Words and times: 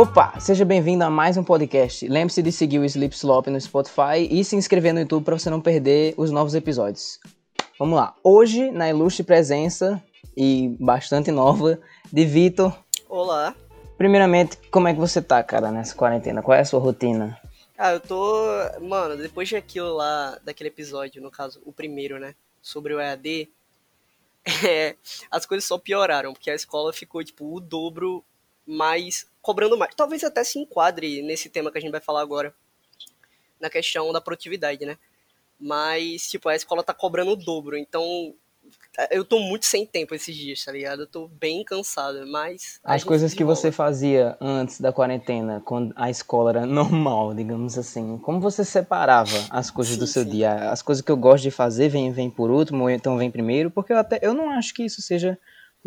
Opa, 0.00 0.38
seja 0.38 0.64
bem-vindo 0.64 1.02
a 1.02 1.10
mais 1.10 1.36
um 1.36 1.42
podcast. 1.42 2.06
Lembre-se 2.06 2.40
de 2.40 2.52
seguir 2.52 2.78
o 2.78 2.84
Sleep 2.84 3.12
Slop 3.16 3.48
no 3.48 3.60
Spotify 3.60 4.28
e 4.30 4.44
se 4.44 4.54
inscrever 4.54 4.94
no 4.94 5.00
YouTube 5.00 5.24
para 5.24 5.36
você 5.36 5.50
não 5.50 5.60
perder 5.60 6.14
os 6.16 6.30
novos 6.30 6.54
episódios. 6.54 7.18
Vamos 7.76 7.96
lá. 7.96 8.14
Hoje, 8.22 8.70
na 8.70 8.88
ilustre 8.88 9.24
presença 9.24 10.00
e 10.36 10.76
bastante 10.78 11.32
nova 11.32 11.80
de 12.12 12.24
Vitor. 12.24 12.78
Olá. 13.08 13.56
Primeiramente, 13.96 14.56
como 14.70 14.86
é 14.86 14.94
que 14.94 15.00
você 15.00 15.20
tá, 15.20 15.42
cara, 15.42 15.72
nessa 15.72 15.96
quarentena? 15.96 16.42
Qual 16.42 16.56
é 16.56 16.60
a 16.60 16.64
sua 16.64 16.78
rotina? 16.78 17.36
Ah, 17.76 17.90
eu 17.90 17.98
tô. 17.98 18.44
Mano, 18.80 19.16
depois 19.16 19.50
daquilo 19.50 19.96
lá, 19.96 20.38
daquele 20.44 20.68
episódio, 20.68 21.20
no 21.20 21.28
caso, 21.28 21.60
o 21.66 21.72
primeiro, 21.72 22.20
né? 22.20 22.36
Sobre 22.62 22.94
o 22.94 23.00
EAD, 23.00 23.50
é, 24.64 24.94
as 25.28 25.44
coisas 25.44 25.64
só 25.64 25.76
pioraram, 25.76 26.32
porque 26.34 26.52
a 26.52 26.54
escola 26.54 26.92
ficou, 26.92 27.24
tipo, 27.24 27.52
o 27.52 27.58
dobro 27.58 28.24
mais. 28.64 29.26
Cobrando 29.48 29.78
mais. 29.78 29.94
Talvez 29.94 30.22
até 30.22 30.44
se 30.44 30.58
enquadre 30.58 31.22
nesse 31.22 31.48
tema 31.48 31.70
que 31.72 31.78
a 31.78 31.80
gente 31.80 31.90
vai 31.90 32.02
falar 32.02 32.20
agora. 32.20 32.54
Na 33.58 33.70
questão 33.70 34.12
da 34.12 34.20
produtividade, 34.20 34.84
né? 34.84 34.98
Mas, 35.58 36.28
tipo, 36.28 36.50
a 36.50 36.54
escola 36.54 36.84
tá 36.84 36.92
cobrando 36.92 37.32
o 37.32 37.36
dobro. 37.36 37.74
Então, 37.74 38.34
eu 39.10 39.24
tô 39.24 39.40
muito 39.40 39.64
sem 39.64 39.86
tempo 39.86 40.14
esses 40.14 40.36
dias, 40.36 40.62
tá 40.62 40.70
ligado? 40.70 41.02
Eu 41.02 41.06
tô 41.06 41.28
bem 41.28 41.64
cansado, 41.64 42.26
mas. 42.26 42.78
As 42.84 43.02
coisas 43.02 43.32
que 43.32 43.42
você 43.42 43.72
fazia 43.72 44.36
antes 44.38 44.82
da 44.82 44.92
quarentena, 44.92 45.62
quando 45.64 45.94
a 45.96 46.10
escola 46.10 46.50
era 46.50 46.66
normal, 46.68 47.32
digamos 47.34 47.78
assim, 47.78 48.18
como 48.18 48.38
você 48.40 48.62
separava 48.62 49.46
as 49.48 49.70
coisas 49.70 49.94
sim, 49.94 49.98
do 49.98 50.06
seu 50.06 50.24
sim. 50.24 50.30
dia? 50.30 50.70
As 50.70 50.82
coisas 50.82 51.02
que 51.02 51.10
eu 51.10 51.16
gosto 51.16 51.42
de 51.44 51.50
fazer 51.50 51.88
vem, 51.88 52.12
vem 52.12 52.30
por 52.30 52.50
último, 52.50 52.82
ou 52.82 52.90
então 52.90 53.16
vem 53.16 53.30
primeiro, 53.30 53.70
porque 53.70 53.94
eu 53.94 53.98
até 53.98 54.18
eu 54.20 54.34
não 54.34 54.50
acho 54.50 54.74
que 54.74 54.84
isso 54.84 55.00
seja 55.00 55.38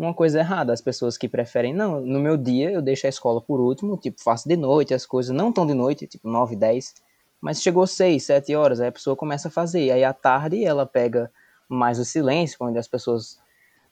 uma 0.04 0.14
coisa 0.14 0.38
errada. 0.38 0.72
As 0.72 0.80
pessoas 0.80 1.16
que 1.16 1.28
preferem, 1.28 1.72
não, 1.72 2.00
no 2.00 2.20
meu 2.20 2.36
dia 2.36 2.70
eu 2.70 2.82
deixo 2.82 3.06
a 3.06 3.10
escola 3.10 3.40
por 3.40 3.60
último, 3.60 3.96
tipo, 3.96 4.22
faço 4.22 4.48
de 4.48 4.56
noite 4.56 4.94
as 4.94 5.06
coisas, 5.06 5.34
não 5.34 5.52
tão 5.52 5.66
de 5.66 5.74
noite, 5.74 6.06
tipo 6.06 6.28
9, 6.28 6.56
10, 6.56 6.94
mas 7.40 7.60
chegou 7.60 7.86
6, 7.86 8.22
7 8.22 8.54
horas, 8.54 8.80
aí 8.80 8.88
a 8.88 8.92
pessoa 8.92 9.16
começa 9.16 9.48
a 9.48 9.50
fazer. 9.50 9.90
Aí 9.90 10.04
à 10.04 10.12
tarde 10.12 10.64
ela 10.64 10.86
pega 10.86 11.30
mais 11.68 11.98
o 11.98 12.04
silêncio, 12.04 12.56
onde 12.60 12.78
as 12.78 12.86
pessoas. 12.86 13.38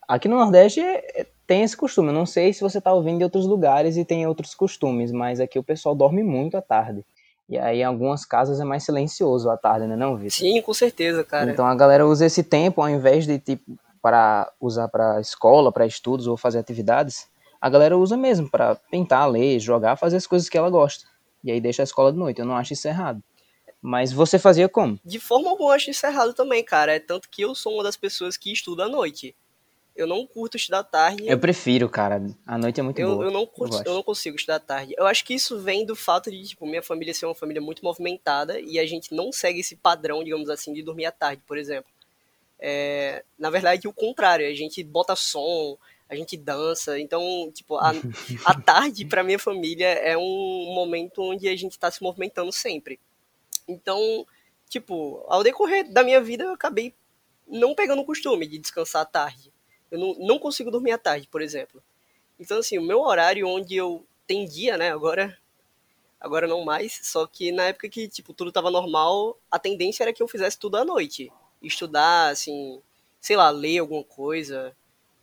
Aqui 0.07 0.29
no 0.29 0.37
Nordeste 0.37 0.81
é, 0.81 1.27
tem 1.47 1.63
esse 1.63 1.77
costume. 1.77 2.09
Eu 2.09 2.15
não 2.15 2.27
sei 2.27 2.53
se 2.53 2.61
você 2.61 2.79
está 2.79 2.93
ouvindo 2.93 3.19
de 3.19 3.25
outros 3.25 3.47
lugares 3.47 3.97
e 3.97 4.05
tem 4.05 4.27
outros 4.27 4.55
costumes, 4.55 5.11
mas 5.11 5.41
aqui 5.41 5.59
o 5.59 5.65
pessoal 5.65 5.95
dorme 5.95 6.23
muito 6.23 6.57
à 6.57 6.63
tarde. 6.63 7.05
E 7.49 7.59
aí 7.59 7.81
em 7.81 7.85
algumas 7.85 8.25
casas 8.25 8.61
é 8.61 8.65
mais 8.65 8.85
silencioso 8.85 9.51
à 9.51 9.57
tarde, 9.57 9.89
né, 9.89 9.97
não, 9.97 10.17
Vitor? 10.17 10.31
Sim, 10.31 10.63
com 10.63 10.73
certeza, 10.73 11.25
cara. 11.25 11.51
Então 11.51 11.67
a 11.67 11.75
galera 11.75 12.07
usa 12.07 12.27
esse 12.27 12.45
tempo 12.45 12.81
ao 12.81 12.89
invés 12.89 13.27
de 13.27 13.39
tipo 13.41 13.77
para 14.03 14.53
usar 14.61 14.89
para 14.89 15.21
escola, 15.21 15.73
para 15.73 15.87
estudos 15.87 16.27
ou 16.27 16.37
fazer 16.37 16.59
atividades, 16.59 17.29
a 17.61 17.69
galera 17.69 17.99
usa 17.99 18.17
mesmo 18.17 18.51
para 18.51 18.75
pintar, 18.75 19.31
ler, 19.31 19.59
jogar, 19.61 19.97
fazer 19.97 20.17
as 20.17 20.27
coisas 20.27 20.49
que 20.49 20.57
ela 20.57 20.71
gosta. 20.71 21.07
E 21.45 21.51
aí 21.51 21.61
deixa 21.61 21.83
a 21.83 21.85
escola 21.85 22.13
de 22.13 22.19
noite. 22.19 22.41
Eu 22.41 22.47
não 22.47 22.57
acho 22.57 22.73
isso 22.73 22.89
errado. 22.89 23.23
Mas 23.83 24.13
você 24.13 24.39
fazia 24.39 24.69
como? 24.69 24.99
De 25.05 25.19
forma 25.19 25.51
alguma 25.51 25.71
eu 25.71 25.75
acho 25.75 25.91
isso 25.91 26.05
errado 26.07 26.35
também, 26.35 26.63
cara. 26.65 26.95
É 26.95 26.99
tanto 26.99 27.29
que 27.29 27.43
eu 27.43 27.55
sou 27.55 27.75
uma 27.75 27.83
das 27.83 27.97
pessoas 27.97 28.37
que 28.37 28.53
estuda 28.53 28.85
à 28.85 28.89
noite. 28.89 29.35
Eu 29.97 30.07
não 30.07 30.27
curto 30.27 30.57
estudar 30.57 30.85
tarde. 30.85 31.27
Eu 31.27 31.39
prefiro, 31.39 31.89
cara. 31.89 32.23
A 32.47 32.57
noite 32.57 32.81
é 32.81 32.83
muito 32.83 32.99
eu, 32.99 33.15
boa. 33.15 33.25
Eu 33.25 33.31
não, 33.31 33.47
curto, 33.47 33.77
eu, 33.79 33.85
eu, 33.85 33.95
não 33.95 34.03
consigo 34.03 34.37
estudar 34.37 34.61
tarde. 34.61 34.95
Eu 34.97 35.07
acho 35.07 35.25
que 35.25 35.35
isso 35.35 35.59
vem 35.59 35.85
do 35.85 35.97
fato 35.97 36.31
de, 36.31 36.43
tipo, 36.43 36.67
minha 36.67 36.83
família 36.83 37.13
ser 37.13 37.27
uma 37.27 37.35
família 37.35 37.61
muito 37.61 37.85
movimentada 37.85 38.61
e 38.61 38.79
a 38.79 38.87
gente 38.87 39.15
não 39.15 39.33
segue 39.33 39.61
esse 39.61 39.77
padrão, 39.77 40.23
digamos 40.23 40.49
assim, 40.49 40.73
de 40.73 40.83
dormir 40.83 41.07
à 41.07 41.13
tarde, 41.13 41.43
por 41.47 41.59
exemplo. 41.59 41.91
É, 42.61 43.25
na 43.39 43.51
verdade, 43.51 43.89
o 43.89 43.93
contrário. 43.93 44.47
A 44.47 44.55
gente 44.55 44.83
bota 44.85 45.17
som, 45.17 45.79
a 46.09 46.15
gente 46.15 46.37
dança. 46.37 46.99
Então, 46.99 47.51
tipo, 47.55 47.77
a, 47.77 47.93
a 48.45 48.61
tarde, 48.61 49.05
para 49.05 49.25
minha 49.25 49.39
família, 49.39 49.89
é 49.89 50.17
um 50.17 50.73
momento 50.75 51.23
onde 51.23 51.49
a 51.49 51.57
gente 51.57 51.79
tá 51.79 51.91
se 51.91 52.03
movimentando 52.03 52.53
sempre. 52.53 53.01
Então, 53.67 54.27
tipo, 54.69 55.25
ao 55.29 55.43
decorrer 55.43 55.91
da 55.91 56.03
minha 56.03 56.21
vida 56.21 56.45
eu 56.45 56.53
acabei 56.53 56.95
não 57.47 57.75
pegando 57.75 58.03
o 58.03 58.07
costume 58.07 58.47
de 58.47 58.59
descansar 58.59 59.03
à 59.03 59.05
tarde. 59.05 59.53
Eu 59.91 59.99
não, 59.99 60.15
não 60.19 60.39
consigo 60.39 60.71
dormir 60.71 60.93
à 60.93 60.99
tarde, 60.99 61.29
por 61.29 61.43
exemplo. 61.43 61.83
Então, 62.39 62.59
assim, 62.59 62.79
o 62.79 62.83
meu 62.83 63.01
horário 63.01 63.47
onde 63.47 63.77
eu 63.77 64.07
tendia, 64.27 64.77
né, 64.77 64.93
agora 64.93 65.37
agora 66.21 66.47
não 66.47 66.63
mais, 66.63 67.01
só 67.03 67.27
que 67.27 67.51
na 67.51 67.65
época 67.65 67.89
que, 67.89 68.07
tipo, 68.07 68.35
tudo 68.35 68.53
tava 68.53 68.71
normal, 68.71 69.39
a 69.51 69.59
tendência 69.59 70.05
era 70.05 70.13
que 70.13 70.23
eu 70.23 70.29
fizesse 70.29 70.59
tudo 70.59 70.77
à 70.77 70.85
noite. 70.85 71.33
Estudar, 71.63 72.31
assim, 72.31 72.81
sei 73.21 73.37
lá, 73.37 73.51
ler 73.51 73.79
alguma 73.79 74.05
coisa. 74.05 74.73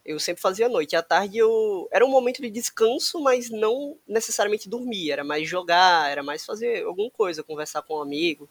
Eu 0.05 0.19
sempre 0.19 0.41
fazia 0.41 0.67
à 0.67 0.69
noite. 0.69 0.95
À 0.95 1.03
tarde 1.03 1.37
eu 1.37 1.87
era 1.91 2.05
um 2.05 2.09
momento 2.09 2.41
de 2.41 2.49
descanso, 2.49 3.19
mas 3.21 3.49
não 3.49 3.97
necessariamente 4.07 4.69
dormir, 4.69 5.11
era 5.11 5.23
mais 5.23 5.47
jogar, 5.47 6.09
era 6.09 6.23
mais 6.23 6.45
fazer 6.45 6.85
alguma 6.85 7.09
coisa, 7.11 7.43
conversar 7.43 7.81
com 7.81 7.97
um 7.97 8.01
amigo. 8.01 8.47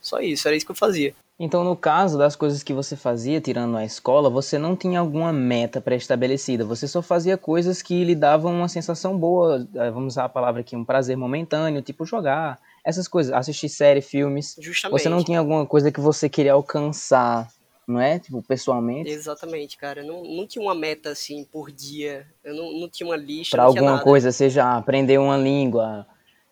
Só 0.00 0.20
isso, 0.20 0.46
era 0.46 0.56
isso 0.56 0.66
que 0.66 0.72
eu 0.72 0.76
fazia. 0.76 1.14
Então, 1.38 1.62
no 1.62 1.76
caso 1.76 2.16
das 2.16 2.34
coisas 2.34 2.62
que 2.62 2.72
você 2.72 2.96
fazia, 2.96 3.40
tirando 3.40 3.76
a 3.76 3.84
escola, 3.84 4.30
você 4.30 4.58
não 4.58 4.74
tinha 4.74 5.00
alguma 5.00 5.32
meta 5.32 5.82
pré-estabelecida. 5.82 6.64
Você 6.64 6.88
só 6.88 7.02
fazia 7.02 7.36
coisas 7.36 7.82
que 7.82 8.04
lhe 8.04 8.14
davam 8.14 8.54
uma 8.54 8.68
sensação 8.68 9.18
boa, 9.18 9.68
eh, 9.74 9.90
vamos 9.90 10.14
usar 10.14 10.24
a 10.24 10.28
palavra 10.30 10.62
aqui, 10.62 10.74
um 10.74 10.84
prazer 10.84 11.14
momentâneo, 11.14 11.82
tipo 11.82 12.06
jogar, 12.06 12.58
essas 12.86 13.08
coisas, 13.08 13.32
assistir 13.32 13.68
série, 13.68 14.00
filmes. 14.00 14.54
Justamente. 14.60 15.02
Você 15.02 15.08
não 15.08 15.24
tinha 15.24 15.40
alguma 15.40 15.66
coisa 15.66 15.90
que 15.90 16.00
você 16.00 16.28
queria 16.28 16.52
alcançar, 16.52 17.48
não 17.86 18.00
é? 18.00 18.20
Tipo, 18.20 18.40
pessoalmente. 18.40 19.10
Exatamente, 19.10 19.76
cara. 19.76 20.04
Não, 20.04 20.22
não 20.22 20.46
tinha 20.46 20.62
uma 20.62 20.74
meta 20.74 21.10
assim 21.10 21.44
por 21.44 21.72
dia. 21.72 22.24
Eu 22.44 22.54
não, 22.54 22.80
não 22.80 22.88
tinha 22.88 23.08
uma 23.08 23.16
lista. 23.16 23.56
Pra 23.56 23.64
alguma 23.64 24.00
coisa, 24.00 24.30
seja 24.30 24.76
aprender 24.76 25.18
uma 25.18 25.36
língua. 25.36 26.06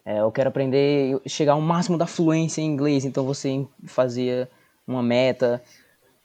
É, 0.04 0.18
eu 0.18 0.32
quero 0.32 0.48
aprender, 0.48 1.20
chegar 1.24 1.52
ao 1.52 1.60
máximo 1.60 1.96
da 1.96 2.06
fluência 2.06 2.60
em 2.60 2.66
inglês. 2.66 3.04
Então 3.04 3.24
você 3.24 3.64
fazia 3.86 4.50
uma 4.84 5.04
meta, 5.04 5.62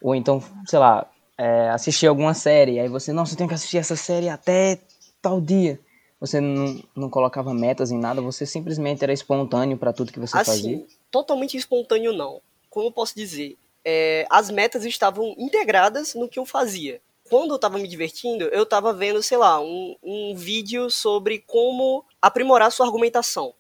ou 0.02 0.16
então, 0.16 0.44
sei 0.66 0.80
lá, 0.80 1.08
é, 1.38 1.70
assistir 1.70 2.08
alguma 2.08 2.34
série, 2.34 2.80
aí 2.80 2.90
você, 2.90 3.14
nossa, 3.14 3.34
eu 3.34 3.38
tenho 3.38 3.48
que 3.48 3.56
assistir 3.56 3.78
essa 3.78 3.96
série 3.96 4.28
até 4.28 4.80
tal 5.22 5.40
dia. 5.40 5.80
Você 6.20 6.42
não, 6.42 6.82
não 6.96 7.10
colocava 7.10 7.54
metas 7.54 7.92
em 7.92 7.98
nada, 7.98 8.22
você 8.22 8.46
simplesmente 8.46 9.04
era 9.04 9.14
espontâneo 9.14 9.78
para 9.78 9.94
tudo 9.94 10.12
que 10.12 10.20
você 10.20 10.38
assim, 10.38 10.52
fazia? 10.52 10.86
Totalmente 11.10 11.56
espontâneo 11.56 12.12
não. 12.12 12.42
Como 12.70 12.88
eu 12.88 12.92
posso 12.92 13.16
dizer? 13.16 13.58
É, 13.86 14.26
as 14.30 14.52
metas 14.52 14.84
estavam 14.86 15.34
integradas 15.38 16.14
no 16.16 16.28
que 16.28 16.38
eu 16.38 16.46
fazia. 16.46 17.02
Quando 17.30 17.52
eu 17.52 17.56
estava 17.56 17.78
me 17.78 17.88
divertindo, 17.88 18.46
eu 18.46 18.64
estava 18.64 18.92
vendo, 18.92 19.24
sei 19.24 19.38
lá, 19.38 19.62
um, 19.62 19.96
um 20.04 20.36
vídeo 20.36 20.90
sobre 20.90 21.40
como 21.40 22.04
aprimorar 22.22 22.72
sua 22.72 22.86
argumentação 22.86 23.54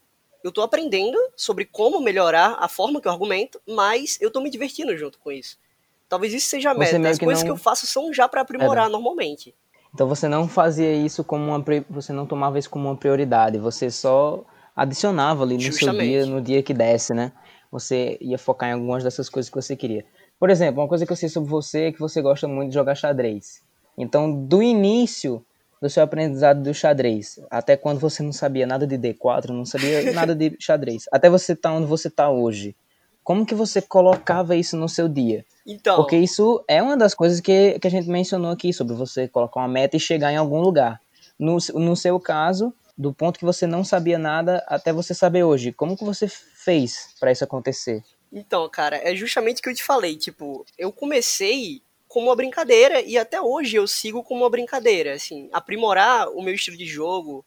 eu 0.44 0.52
tô 0.52 0.62
aprendendo 0.62 1.18
sobre 1.36 1.66
como 1.66 2.00
melhorar 2.00 2.56
a 2.60 2.68
forma 2.68 3.02
que 3.02 3.08
eu 3.08 3.12
argumento, 3.12 3.62
mas 3.68 4.18
eu 4.22 4.32
tô 4.32 4.42
me 4.42 4.50
divertindo 4.50 4.96
junto 4.98 5.20
com 5.20 5.32
isso. 5.32 5.58
Talvez 6.08 6.34
isso 6.34 6.50
seja 6.50 6.72
a 6.72 6.74
meta. 6.74 7.10
As 7.10 7.20
coisas 7.20 7.44
não... 7.44 7.48
que 7.48 7.52
eu 7.52 7.58
faço 7.58 7.86
são 7.86 8.14
já 8.14 8.28
para 8.28 8.42
aprimorar 8.42 8.88
é. 8.88 8.90
normalmente. 8.90 9.54
Então 9.94 10.08
você 10.08 10.28
não 10.28 10.48
fazia 10.48 10.94
isso 10.94 11.24
como 11.24 11.46
uma 11.46 11.64
você 11.90 12.14
não 12.14 12.26
tomava 12.26 12.60
isso 12.60 12.70
como 12.70 12.88
uma 12.88 12.96
prioridade, 12.96 13.58
você 13.58 13.90
só 13.90 14.44
adicionava 14.76 15.44
ali 15.44 15.56
no 15.56 15.62
Justamente. 15.62 15.98
seu 15.98 16.08
dia, 16.08 16.26
no 16.26 16.42
dia 16.42 16.64
que 16.64 16.74
desce, 16.74 17.14
né? 17.14 17.32
Você 17.72 18.18
ia 18.22 18.38
focar 18.38 18.70
em 18.70 18.74
algumas 18.74 19.04
dessas 19.04 19.30
coisas 19.30 19.50
que 19.50 19.56
você 19.56 19.76
queria. 19.76 20.06
Por 20.40 20.50
exemplo, 20.50 20.82
uma 20.82 20.88
coisa 20.88 21.06
que 21.06 21.12
eu 21.12 21.18
sei 21.18 21.28
sobre 21.28 21.50
você 21.50 21.86
é 21.86 21.92
que 21.92 22.00
você 22.00 22.22
gosta 22.22 22.48
muito 22.48 22.70
de 22.70 22.76
jogar 22.76 22.96
xadrez. 22.96 23.62
Então, 23.98 24.32
do 24.32 24.64
início 24.64 25.44
do 25.82 25.90
seu 25.90 26.04
aprendizado 26.04 26.62
do 26.62 26.74
xadrez, 26.74 27.40
até 27.50 27.76
quando 27.76 28.00
você 28.00 28.24
não 28.24 28.32
sabia 28.32 28.66
nada 28.66 28.88
de 28.88 28.98
D4, 28.98 29.50
não 29.50 29.66
sabia 29.66 30.12
nada 30.14 30.34
de 30.34 30.56
xadrez, 30.60 31.06
até 31.12 31.30
você 31.30 31.54
estar 31.54 31.70
tá 31.70 31.76
onde 31.76 31.88
você 31.88 32.08
está 32.08 32.30
hoje, 32.30 32.76
como 33.24 33.46
que 33.46 33.54
você 33.54 33.82
colocava 33.82 34.56
isso 34.56 34.76
no 34.78 34.90
seu 34.90 35.08
dia? 35.08 35.46
Então, 35.70 35.98
Porque 35.98 36.18
isso 36.18 36.64
é 36.68 36.82
uma 36.82 36.98
das 36.98 37.14
coisas 37.14 37.40
que, 37.40 37.78
que 37.78 37.88
a 37.88 37.92
gente 37.92 38.10
mencionou 38.10 38.50
aqui, 38.50 38.74
sobre 38.74 38.96
você 38.96 39.28
colocar 39.28 39.60
uma 39.60 39.68
meta 39.68 39.96
e 39.96 40.00
chegar 40.00 40.34
em 40.34 40.36
algum 40.36 40.60
lugar. 40.60 41.00
No, 41.38 41.58
no 41.76 41.96
seu 41.96 42.20
caso, 42.20 42.74
do 42.98 43.14
ponto 43.14 43.38
que 43.38 43.46
você 43.46 43.68
não 43.68 43.84
sabia 43.84 44.18
nada 44.18 44.66
até 44.68 44.92
você 44.92 45.14
saber 45.14 45.44
hoje, 45.44 45.72
como 45.72 45.96
que 45.96 46.04
você 46.04 46.28
fez 46.28 47.14
para 47.20 47.32
isso 47.32 47.44
acontecer? 47.44 48.04
Então, 48.34 48.68
cara, 48.68 48.98
é 48.98 49.16
justamente 49.16 49.60
o 49.60 49.62
que 49.62 49.70
eu 49.70 49.76
te 49.76 49.84
falei, 49.84 50.18
tipo, 50.18 50.66
eu 50.76 50.92
comecei 50.92 51.84
como 52.08 52.30
uma 52.30 52.36
brincadeira 52.36 53.02
e 53.02 53.16
até 53.16 53.40
hoje 53.40 53.78
eu 53.78 53.88
sigo 53.88 54.24
como 54.24 54.42
uma 54.42 54.50
brincadeira, 54.50 55.14
assim, 55.14 55.50
aprimorar 55.54 56.30
o 56.30 56.42
meu 56.42 56.56
estilo 56.56 56.76
de 56.76 56.86
jogo, 56.86 57.46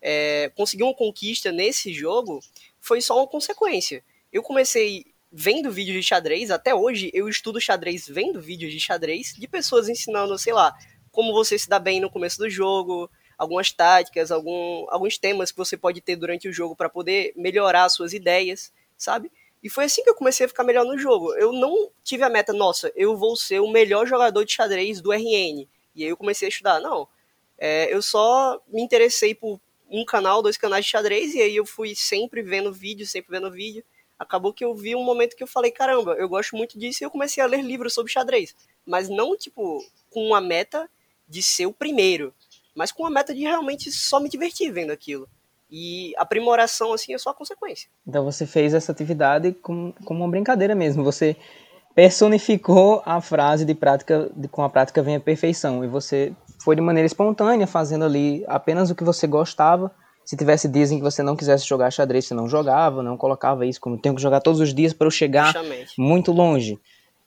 é, 0.00 0.48
conseguir 0.56 0.84
uma 0.84 0.94
conquista 0.94 1.50
nesse 1.50 1.92
jogo 1.92 2.38
foi 2.80 3.00
só 3.00 3.16
uma 3.16 3.26
consequência. 3.26 4.04
Eu 4.32 4.44
comecei 4.44 5.06
vendo 5.36 5.68
vídeos 5.72 5.96
de 5.96 6.02
xadrez, 6.02 6.48
até 6.52 6.72
hoje 6.72 7.10
eu 7.12 7.28
estudo 7.28 7.60
xadrez 7.60 8.06
vendo 8.08 8.40
vídeos 8.40 8.72
de 8.72 8.78
xadrez 8.78 9.34
de 9.36 9.48
pessoas 9.48 9.88
ensinando, 9.88 10.38
sei 10.38 10.52
lá, 10.52 10.72
como 11.10 11.32
você 11.32 11.58
se 11.58 11.68
dá 11.68 11.80
bem 11.80 11.98
no 12.00 12.08
começo 12.08 12.38
do 12.38 12.48
jogo, 12.48 13.10
algumas 13.36 13.72
táticas, 13.72 14.30
algum, 14.30 14.86
alguns 14.88 15.18
temas 15.18 15.50
que 15.50 15.58
você 15.58 15.76
pode 15.76 16.00
ter 16.00 16.14
durante 16.14 16.46
o 16.46 16.52
jogo 16.52 16.76
para 16.76 16.88
poder 16.88 17.32
melhorar 17.34 17.88
suas 17.88 18.12
ideias, 18.12 18.72
sabe? 18.96 19.30
E 19.60 19.68
foi 19.68 19.84
assim 19.84 20.04
que 20.04 20.10
eu 20.10 20.14
comecei 20.14 20.46
a 20.46 20.48
ficar 20.48 20.62
melhor 20.62 20.84
no 20.84 20.96
jogo. 20.96 21.34
Eu 21.34 21.52
não 21.52 21.90
tive 22.04 22.22
a 22.22 22.28
meta, 22.28 22.52
nossa, 22.52 22.92
eu 22.94 23.16
vou 23.16 23.34
ser 23.34 23.58
o 23.58 23.68
melhor 23.68 24.06
jogador 24.06 24.44
de 24.44 24.52
xadrez 24.52 25.00
do 25.00 25.12
RN. 25.12 25.66
E 25.96 26.04
aí 26.04 26.10
eu 26.10 26.16
comecei 26.16 26.46
a 26.46 26.48
estudar. 26.48 26.78
Não. 26.78 27.08
É, 27.58 27.92
eu 27.92 28.00
só 28.00 28.60
me 28.68 28.82
interessei 28.82 29.34
por 29.34 29.60
um 29.90 30.04
canal, 30.04 30.42
dois 30.42 30.56
canais 30.56 30.84
de 30.84 30.92
xadrez, 30.92 31.34
e 31.34 31.40
aí 31.40 31.56
eu 31.56 31.66
fui 31.66 31.94
sempre 31.96 32.40
vendo 32.40 32.72
vídeo, 32.72 33.06
sempre 33.06 33.32
vendo 33.32 33.50
vídeo. 33.50 33.82
Acabou 34.18 34.52
que 34.52 34.64
eu 34.64 34.74
vi 34.74 34.94
um 34.94 35.04
momento 35.04 35.36
que 35.36 35.42
eu 35.42 35.46
falei, 35.46 35.70
caramba, 35.70 36.12
eu 36.12 36.28
gosto 36.28 36.56
muito 36.56 36.78
disso 36.78 37.02
e 37.02 37.04
eu 37.04 37.10
comecei 37.10 37.42
a 37.42 37.46
ler 37.46 37.62
livros 37.62 37.94
sobre 37.94 38.12
xadrez. 38.12 38.54
Mas 38.86 39.08
não, 39.08 39.36
tipo, 39.36 39.84
com 40.10 40.26
uma 40.26 40.40
meta 40.40 40.88
de 41.28 41.42
ser 41.42 41.66
o 41.66 41.72
primeiro, 41.72 42.32
mas 42.74 42.92
com 42.92 43.06
a 43.06 43.10
meta 43.10 43.34
de 43.34 43.40
realmente 43.40 43.90
só 43.90 44.20
me 44.20 44.28
divertir 44.28 44.70
vendo 44.72 44.90
aquilo. 44.90 45.28
E 45.70 46.14
aprimoração, 46.16 46.92
assim, 46.92 47.14
é 47.14 47.18
só 47.18 47.30
a 47.30 47.34
consequência. 47.34 47.88
Então 48.06 48.24
você 48.24 48.46
fez 48.46 48.74
essa 48.74 48.92
atividade 48.92 49.52
como, 49.52 49.94
uma 50.08 50.28
brincadeira 50.28 50.74
mesmo. 50.74 51.02
Você 51.02 51.36
personificou 51.94 53.02
a 53.04 53.20
frase 53.20 53.64
de 53.64 53.74
prática, 53.74 54.30
de, 54.36 54.46
com 54.46 54.62
a 54.62 54.68
prática 54.68 55.02
vem 55.02 55.16
a 55.16 55.20
perfeição. 55.20 55.84
E 55.84 55.88
você 55.88 56.32
foi 56.62 56.76
de 56.76 56.82
maneira 56.82 57.06
espontânea, 57.06 57.66
fazendo 57.66 58.04
ali 58.04 58.44
apenas 58.46 58.90
o 58.90 58.94
que 58.94 59.04
você 59.04 59.26
gostava. 59.26 59.90
Se 60.24 60.36
tivesse 60.36 60.68
dias 60.68 60.90
em 60.90 60.96
que 60.98 61.02
você 61.02 61.22
não 61.22 61.36
quisesse 61.36 61.66
jogar 61.66 61.90
xadrez, 61.90 62.24
você 62.24 62.34
não 62.34 62.48
jogava, 62.48 63.02
não 63.02 63.16
colocava 63.16 63.66
isso 63.66 63.80
como 63.80 63.98
tenho 63.98 64.14
que 64.14 64.22
jogar 64.22 64.40
todos 64.40 64.60
os 64.60 64.72
dias 64.72 64.92
para 64.92 65.06
eu 65.06 65.10
chegar 65.10 65.52
Justamente. 65.52 65.92
muito 65.98 66.32
longe. 66.32 66.80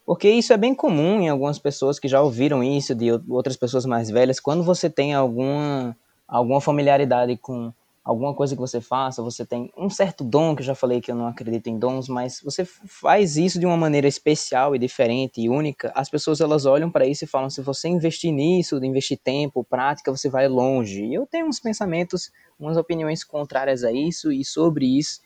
Porque 0.05 0.29
isso 0.29 0.53
é 0.53 0.57
bem 0.57 0.73
comum 0.73 1.19
em 1.21 1.29
algumas 1.29 1.59
pessoas 1.59 1.99
que 1.99 2.07
já 2.07 2.21
ouviram 2.21 2.63
isso 2.63 2.95
de 2.95 3.11
outras 3.29 3.57
pessoas 3.57 3.85
mais 3.85 4.09
velhas. 4.09 4.39
Quando 4.39 4.63
você 4.63 4.89
tem 4.89 5.13
alguma, 5.13 5.95
alguma 6.27 6.61
familiaridade 6.61 7.37
com 7.37 7.73
alguma 8.07 8.33
coisa 8.33 8.55
que 8.55 8.61
você 8.61 8.79
faça, 8.79 9.21
você 9.21 9.45
tem 9.45 9.69
um 9.75 9.89
certo 9.89 10.23
dom, 10.23 10.55
que 10.55 10.61
eu 10.61 10.65
já 10.65 10.73
falei 10.73 11.01
que 11.01 11.11
eu 11.11 11.15
não 11.15 11.27
acredito 11.27 11.67
em 11.67 11.77
dons, 11.77 12.07
mas 12.07 12.39
você 12.41 12.63
faz 12.63 13.35
isso 13.35 13.59
de 13.59 13.65
uma 13.65 13.75
maneira 13.75 14.07
especial 14.07 14.73
e 14.73 14.79
diferente 14.79 15.41
e 15.41 15.49
única, 15.49 15.91
as 15.93 16.09
pessoas 16.09 16.39
elas 16.39 16.65
olham 16.65 16.89
para 16.89 17.05
isso 17.05 17.25
e 17.25 17.27
falam: 17.27 17.49
se 17.49 17.61
você 17.61 17.89
investir 17.89 18.31
nisso, 18.31 18.77
investir 18.77 19.17
tempo, 19.17 19.61
prática, 19.61 20.09
você 20.09 20.29
vai 20.29 20.47
longe. 20.47 21.03
E 21.03 21.13
eu 21.13 21.27
tenho 21.27 21.47
uns 21.47 21.59
pensamentos, 21.59 22.31
umas 22.57 22.77
opiniões 22.77 23.25
contrárias 23.25 23.83
a 23.83 23.91
isso 23.91 24.31
e 24.31 24.45
sobre 24.45 24.85
isso, 24.85 25.19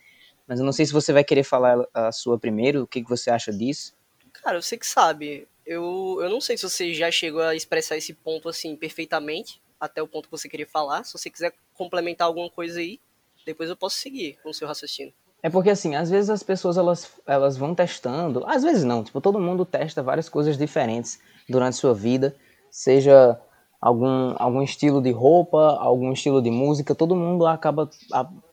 mas 0.48 0.60
eu 0.60 0.66
não 0.66 0.74
sei 0.74 0.88
se 0.88 0.92
você 0.92 1.13
vai 1.13 1.24
querer 1.24 1.44
falar 1.44 1.86
a 1.94 2.12
sua 2.12 2.39
primeiro, 2.39 2.81
o 2.81 2.88
que, 2.88 3.04
que 3.04 3.10
você 3.10 3.30
acha 3.30 3.54
disso? 3.54 3.94
Cara, 4.33 4.60
você 4.60 4.75
que 4.75 4.88
sabe. 4.88 5.48
Eu, 5.63 6.18
eu 6.19 6.30
não 6.31 6.42
sei 6.42 6.57
se 6.57 6.68
você 6.68 6.95
já 6.95 7.12
chegou 7.12 7.44
a 7.44 7.56
expressar 7.56 7.95
esse 7.95 8.12
ponto 8.12 8.50
assim 8.50 8.75
perfeitamente, 8.75 9.62
até 9.81 10.01
o 10.01 10.07
ponto 10.07 10.25
que 10.25 10.31
você 10.31 10.48
queria 10.48 10.68
falar. 10.68 11.04
Se 11.04 11.13
você 11.13 11.30
quiser 11.30 11.51
complementar 11.74 12.28
alguma 12.28 12.50
coisa 12.50 12.80
aí, 12.80 13.00
depois 13.44 13.68
eu 13.68 13.75
posso 13.75 13.98
seguir 13.98 14.38
com 14.44 14.51
o 14.51 14.54
seu 14.54 14.68
raciocínio. 14.68 15.12
É 15.42 15.50
porque 15.50 15.72
assim, 15.72 15.95
às 15.95 16.12
vezes 16.12 16.30
as 16.30 16.44
pessoas 16.44 16.78
elas, 16.78 17.12
elas 17.25 17.57
vão 17.57 17.74
testando, 17.74 18.45
às 18.45 18.62
vezes 18.62 18.83
não, 18.83 19.04
tipo, 19.04 19.19
todo 19.19 19.39
mundo 19.39 19.66
testa 19.66 20.04
várias 20.04 20.30
coisas 20.30 20.56
diferentes 20.56 21.19
durante 21.50 21.78
sua 21.78 21.95
vida, 21.95 22.36
seja 22.69 23.42
algum, 23.81 24.36
algum 24.38 24.62
estilo 24.62 25.01
de 25.01 25.10
roupa, 25.10 25.78
algum 25.80 26.13
estilo 26.13 26.44
de 26.44 26.51
música, 26.51 26.94
todo 26.94 27.16
mundo 27.16 27.48
acaba 27.48 27.89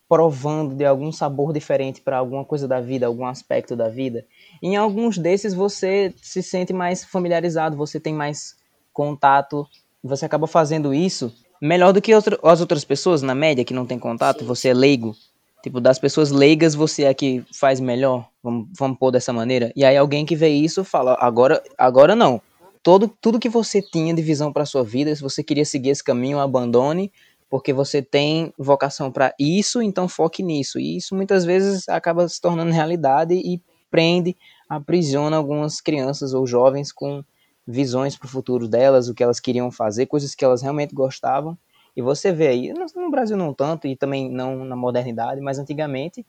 provando 0.07 0.73
de 0.73 0.83
algum 0.83 1.11
sabor 1.11 1.53
diferente 1.53 2.01
para 2.01 2.17
alguma 2.17 2.43
coisa 2.43 2.67
da 2.67 2.81
vida, 2.81 3.05
algum 3.05 3.27
aspecto 3.27 3.75
da 3.75 3.87
vida. 3.87 4.25
Em 4.59 4.75
alguns 4.75 5.19
desses 5.19 5.53
você 5.53 6.11
se 6.17 6.41
sente 6.41 6.73
mais 6.73 7.05
familiarizado, 7.05 7.77
você 7.77 7.99
tem 7.99 8.15
mais 8.15 8.57
contato, 8.91 9.67
você 10.03 10.25
acaba 10.25 10.47
fazendo 10.47 10.93
isso 10.93 11.33
melhor 11.61 11.91
do 11.91 12.01
que 12.01 12.13
as 12.13 12.61
outras 12.61 12.85
pessoas, 12.85 13.21
na 13.21 13.35
média, 13.35 13.65
que 13.65 13.73
não 13.73 13.85
tem 13.85 13.99
contato, 13.99 14.39
Sim. 14.39 14.45
você 14.45 14.69
é 14.69 14.73
leigo. 14.73 15.15
Tipo, 15.61 15.81
das 15.81 15.99
pessoas 15.99 16.31
leigas, 16.31 16.73
você 16.73 17.03
é 17.03 17.13
que 17.13 17.43
faz 17.53 17.81
melhor, 17.81 18.25
vamos, 18.41 18.69
vamos 18.77 18.97
pôr 18.97 19.11
dessa 19.11 19.33
maneira. 19.33 19.73
E 19.75 19.83
aí 19.83 19.97
alguém 19.97 20.25
que 20.25 20.35
vê 20.35 20.47
isso 20.49 20.85
fala, 20.85 21.17
agora, 21.19 21.61
agora 21.77 22.15
não. 22.15 22.41
Todo, 22.81 23.09
tudo 23.19 23.39
que 23.39 23.49
você 23.49 23.81
tinha 23.81 24.13
de 24.13 24.21
visão 24.21 24.53
para 24.53 24.65
sua 24.65 24.85
vida, 24.85 25.13
se 25.13 25.21
você 25.21 25.43
queria 25.43 25.65
seguir 25.65 25.89
esse 25.89 26.03
caminho, 26.03 26.39
abandone, 26.39 27.11
porque 27.49 27.73
você 27.73 28.01
tem 28.01 28.53
vocação 28.57 29.11
para 29.11 29.33
isso, 29.37 29.81
então 29.81 30.07
foque 30.07 30.41
nisso. 30.41 30.79
E 30.79 30.95
isso 30.95 31.13
muitas 31.13 31.43
vezes 31.43 31.89
acaba 31.89 32.25
se 32.29 32.39
tornando 32.39 32.71
realidade 32.71 33.33
e 33.33 33.61
prende, 33.91 34.37
aprisiona 34.69 35.35
algumas 35.35 35.81
crianças 35.81 36.33
ou 36.33 36.47
jovens 36.47 36.93
com 36.93 37.21
visões 37.69 38.17
para 38.17 38.25
o 38.25 38.29
futuro 38.29 38.67
delas, 38.67 39.07
o 39.07 39.13
que 39.13 39.23
elas 39.23 39.39
queriam 39.39 39.69
fazer, 39.71 40.07
coisas 40.07 40.33
que 40.33 40.43
elas 40.43 40.61
realmente 40.61 40.95
gostavam. 40.95 41.55
E 41.95 42.01
você 42.01 42.31
vê 42.31 42.47
aí, 42.47 42.73
no 42.73 43.11
Brasil 43.11 43.37
não 43.37 43.53
tanto, 43.53 43.87
e 43.87 43.95
também 43.95 44.29
não 44.29 44.65
na 44.65 44.75
modernidade, 44.75 45.39
mas 45.39 45.59
antigamente, 45.59 46.25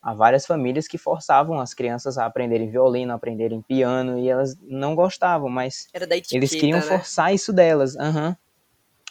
há 0.00 0.14
várias 0.14 0.46
famílias 0.46 0.86
que 0.86 0.96
forçavam 0.96 1.58
as 1.58 1.74
crianças 1.74 2.16
a 2.16 2.26
aprenderem 2.26 2.70
violino, 2.70 3.12
a 3.12 3.16
aprenderem 3.16 3.60
piano, 3.60 4.18
e 4.18 4.28
elas 4.28 4.56
não 4.62 4.94
gostavam, 4.94 5.48
mas 5.48 5.88
eles 6.30 6.50
queriam 6.50 6.78
né? 6.78 6.84
forçar 6.84 7.34
isso 7.34 7.52
delas. 7.52 7.96
Uhum. 7.96 8.36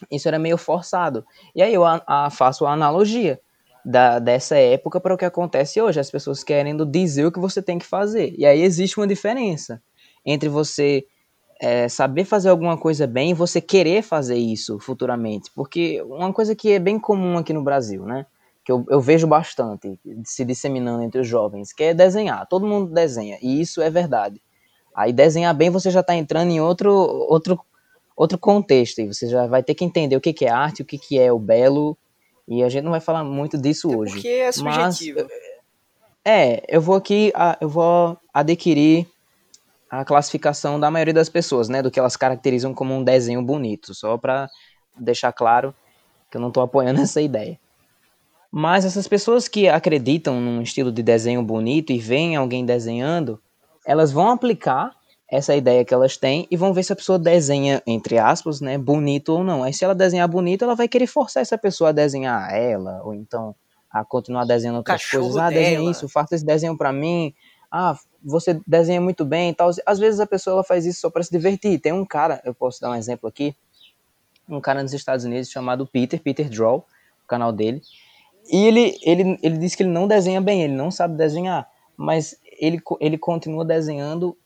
Isso 0.09 0.27
era 0.27 0.39
meio 0.39 0.57
forçado. 0.57 1.25
E 1.53 1.61
aí 1.61 1.73
eu 1.73 1.83
a, 1.83 2.01
a 2.07 2.29
faço 2.29 2.65
a 2.65 2.71
analogia 2.71 3.39
da, 3.83 4.19
dessa 4.19 4.55
época 4.55 5.01
para 5.01 5.13
o 5.13 5.17
que 5.17 5.25
acontece 5.25 5.81
hoje. 5.81 5.99
As 5.99 6.11
pessoas 6.11 6.43
querendo 6.43 6.85
dizer 6.85 7.25
o 7.25 7.31
que 7.31 7.39
você 7.39 7.61
tem 7.61 7.77
que 7.77 7.85
fazer. 7.85 8.33
E 8.37 8.45
aí 8.45 8.61
existe 8.61 8.97
uma 8.97 9.07
diferença 9.07 9.81
entre 10.25 10.47
você 10.47 11.05
é, 11.59 11.87
saber 11.87 12.25
fazer 12.25 12.49
alguma 12.49 12.77
coisa 12.77 13.07
bem 13.07 13.31
e 13.31 13.33
você 13.33 13.61
querer 13.61 14.01
fazer 14.01 14.35
isso 14.35 14.79
futuramente. 14.79 15.51
Porque 15.55 16.01
uma 16.03 16.33
coisa 16.33 16.55
que 16.55 16.71
é 16.71 16.79
bem 16.79 16.99
comum 16.99 17.37
aqui 17.37 17.53
no 17.53 17.63
Brasil, 17.63 18.05
né? 18.05 18.25
Que 18.63 18.71
eu, 18.71 18.85
eu 18.89 19.01
vejo 19.01 19.27
bastante 19.27 19.99
se 20.23 20.45
disseminando 20.45 21.03
entre 21.03 21.19
os 21.19 21.27
jovens, 21.27 21.73
que 21.73 21.83
é 21.83 21.93
desenhar. 21.93 22.47
Todo 22.47 22.65
mundo 22.65 22.93
desenha, 22.93 23.37
e 23.41 23.59
isso 23.59 23.81
é 23.81 23.89
verdade. 23.89 24.41
Aí 24.95 25.11
desenhar 25.11 25.53
bem 25.55 25.69
você 25.69 25.89
já 25.89 25.99
está 26.01 26.15
entrando 26.15 26.51
em 26.51 26.61
outro, 26.61 26.91
outro, 26.91 27.59
outro 28.15 28.37
contexto, 28.37 28.99
e 28.99 29.07
você 29.07 29.27
já 29.27 29.47
vai 29.47 29.63
ter 29.63 29.73
que 29.73 29.83
entender 29.83 30.15
o 30.15 30.21
que, 30.21 30.31
que 30.31 30.45
é 30.45 30.49
arte, 30.49 30.81
o 30.81 30.85
que, 30.85 30.97
que 30.97 31.19
é 31.19 31.31
o 31.31 31.39
belo, 31.39 31.97
e 32.47 32.63
a 32.63 32.69
gente 32.69 32.83
não 32.83 32.91
vai 32.91 32.99
falar 32.99 33.23
muito 33.23 33.57
disso 33.57 33.91
é 33.91 33.97
hoje. 33.97 34.13
Porque 34.13 34.27
é 34.27 34.51
subjetivo. 34.51 35.19
Mas, 35.23 35.43
é, 36.25 36.63
eu 36.69 36.79
vou 36.79 36.95
aqui, 36.95 37.33
eu 37.59 37.67
vou 37.67 38.17
adquirir 38.33 39.07
a 39.99 40.03
classificação 40.03 40.79
da 40.79 40.89
maioria 40.89 41.13
das 41.13 41.29
pessoas, 41.29 41.69
né, 41.69 41.79
do 41.79 41.91
que 41.91 41.99
elas 41.99 42.17
caracterizam 42.17 42.73
como 42.73 42.95
um 42.95 43.03
desenho 43.03 43.43
bonito, 43.43 43.93
só 43.93 44.17
para 44.17 44.49
deixar 44.99 45.31
claro 45.31 45.73
que 46.31 46.37
eu 46.37 46.41
não 46.41 46.47
estou 46.47 46.63
apoiando 46.63 46.99
essa 47.01 47.21
ideia. 47.21 47.59
Mas 48.51 48.85
essas 48.85 49.07
pessoas 49.07 49.47
que 49.47 49.69
acreditam 49.69 50.41
num 50.41 50.63
estilo 50.63 50.91
de 50.91 51.03
desenho 51.03 51.43
bonito 51.43 51.91
e 51.91 51.99
veem 51.99 52.35
alguém 52.35 52.65
desenhando, 52.65 53.39
elas 53.85 54.11
vão 54.11 54.29
aplicar 54.29 54.95
essa 55.29 55.55
ideia 55.55 55.85
que 55.85 55.93
elas 55.93 56.17
têm 56.17 56.47
e 56.49 56.57
vão 56.57 56.73
ver 56.73 56.83
se 56.83 56.93
a 56.93 56.95
pessoa 56.95 57.19
desenha, 57.19 57.81
entre 57.85 58.17
aspas, 58.17 58.61
né, 58.61 58.79
bonito 58.79 59.29
ou 59.29 59.43
não. 59.43 59.63
Aí 59.63 59.73
se 59.73 59.85
ela 59.85 59.93
desenhar 59.93 60.27
bonito, 60.27 60.63
ela 60.63 60.75
vai 60.75 60.87
querer 60.87 61.07
forçar 61.07 61.41
essa 61.41 61.57
pessoa 61.57 61.91
a 61.91 61.93
desenhar 61.93 62.51
ela, 62.51 62.99
ou 63.03 63.13
então 63.13 63.55
a 63.91 64.03
continuar 64.03 64.45
desenhando 64.45 64.77
outras 64.77 65.05
coisas. 65.05 65.37
Ah, 65.37 65.49
desenha 65.51 65.91
isso, 65.91 66.09
faça 66.09 66.33
esse 66.33 66.45
desenho 66.45 66.75
para 66.75 66.91
mim. 66.91 67.33
Ah, 67.71 67.95
você 68.23 68.59
desenha 68.65 69.01
muito 69.01 69.25
bem 69.25 69.49
e 69.49 69.53
tal. 69.53 69.69
Às 69.85 69.99
vezes 69.99 70.19
a 70.19 70.27
pessoa 70.27 70.55
ela 70.55 70.63
faz 70.63 70.85
isso 70.85 71.01
só 71.01 71.09
para 71.09 71.23
se 71.23 71.31
divertir. 71.31 71.79
Tem 71.79 71.91
um 71.91 72.05
cara, 72.05 72.41
eu 72.45 72.53
posso 72.53 72.79
dar 72.79 72.91
um 72.91 72.95
exemplo 72.95 73.27
aqui, 73.27 73.55
um 74.47 74.61
cara 74.61 74.81
nos 74.81 74.93
Estados 74.93 75.25
Unidos 75.25 75.49
chamado 75.49 75.85
Peter, 75.85 76.21
Peter 76.21 76.49
Draw, 76.49 76.77
o 77.23 77.27
canal 77.27 77.51
dele. 77.51 77.81
E 78.51 78.65
ele, 78.65 78.97
ele, 79.03 79.37
ele 79.41 79.57
diz 79.57 79.75
que 79.75 79.83
ele 79.83 79.89
não 79.89 80.07
desenha 80.07 80.41
bem, 80.41 80.63
ele 80.63 80.73
não 80.73 80.91
sabe 80.91 81.15
desenhar, 81.15 81.67
mas 81.95 82.37
ele, 82.59 82.81
ele 82.99 83.17
continua 83.17 83.63
desenhando 83.63 84.37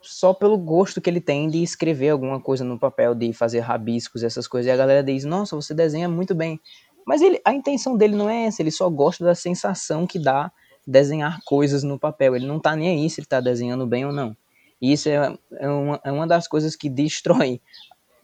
só 0.00 0.32
pelo 0.32 0.56
gosto 0.56 1.00
que 1.00 1.08
ele 1.08 1.20
tem 1.20 1.48
de 1.48 1.62
escrever 1.62 2.10
alguma 2.10 2.40
coisa 2.40 2.64
no 2.64 2.78
papel, 2.78 3.14
de 3.14 3.32
fazer 3.32 3.60
rabiscos, 3.60 4.22
essas 4.22 4.46
coisas. 4.46 4.68
E 4.68 4.70
a 4.70 4.76
galera 4.76 5.02
diz: 5.02 5.24
Nossa, 5.24 5.56
você 5.56 5.74
desenha 5.74 6.08
muito 6.08 6.34
bem. 6.34 6.60
Mas 7.06 7.22
ele, 7.22 7.40
a 7.44 7.52
intenção 7.52 7.96
dele 7.96 8.16
não 8.16 8.28
é 8.28 8.46
essa, 8.46 8.62
ele 8.62 8.70
só 8.70 8.90
gosta 8.90 9.24
da 9.24 9.34
sensação 9.34 10.06
que 10.06 10.18
dá 10.18 10.50
desenhar 10.86 11.40
coisas 11.44 11.82
no 11.82 11.98
papel. 11.98 12.36
Ele 12.36 12.46
não 12.46 12.60
tá 12.60 12.76
nem 12.76 12.90
aí 12.90 13.10
se 13.10 13.20
ele 13.20 13.26
tá 13.26 13.40
desenhando 13.40 13.86
bem 13.86 14.04
ou 14.06 14.12
não. 14.12 14.36
E 14.80 14.92
isso 14.92 15.08
é, 15.08 15.36
é, 15.58 15.68
uma, 15.68 16.00
é 16.04 16.12
uma 16.12 16.26
das 16.26 16.46
coisas 16.46 16.76
que 16.76 16.88
destrói 16.88 17.60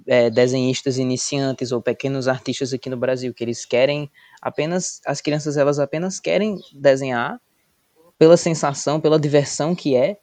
é, 0.07 0.31
desenhistas 0.31 0.99
iniciantes 0.99 1.73
ou 1.73 1.81
pequenos 1.81 2.29
artistas 2.29 2.73
aqui 2.73 2.91
no 2.91 2.97
Brasil, 2.97 3.33
que 3.33 3.43
eles 3.43 3.65
querem 3.65 4.11
apenas, 4.41 5.01
as 5.07 5.21
crianças 5.21 5.57
elas 5.57 5.79
apenas 5.79 6.21
querem 6.21 6.59
desenhar 6.75 7.41
pela 8.19 8.37
sensação, 8.37 9.01
pela 9.01 9.19
diversão 9.19 9.75
que 9.75 9.97
é, 9.97 10.19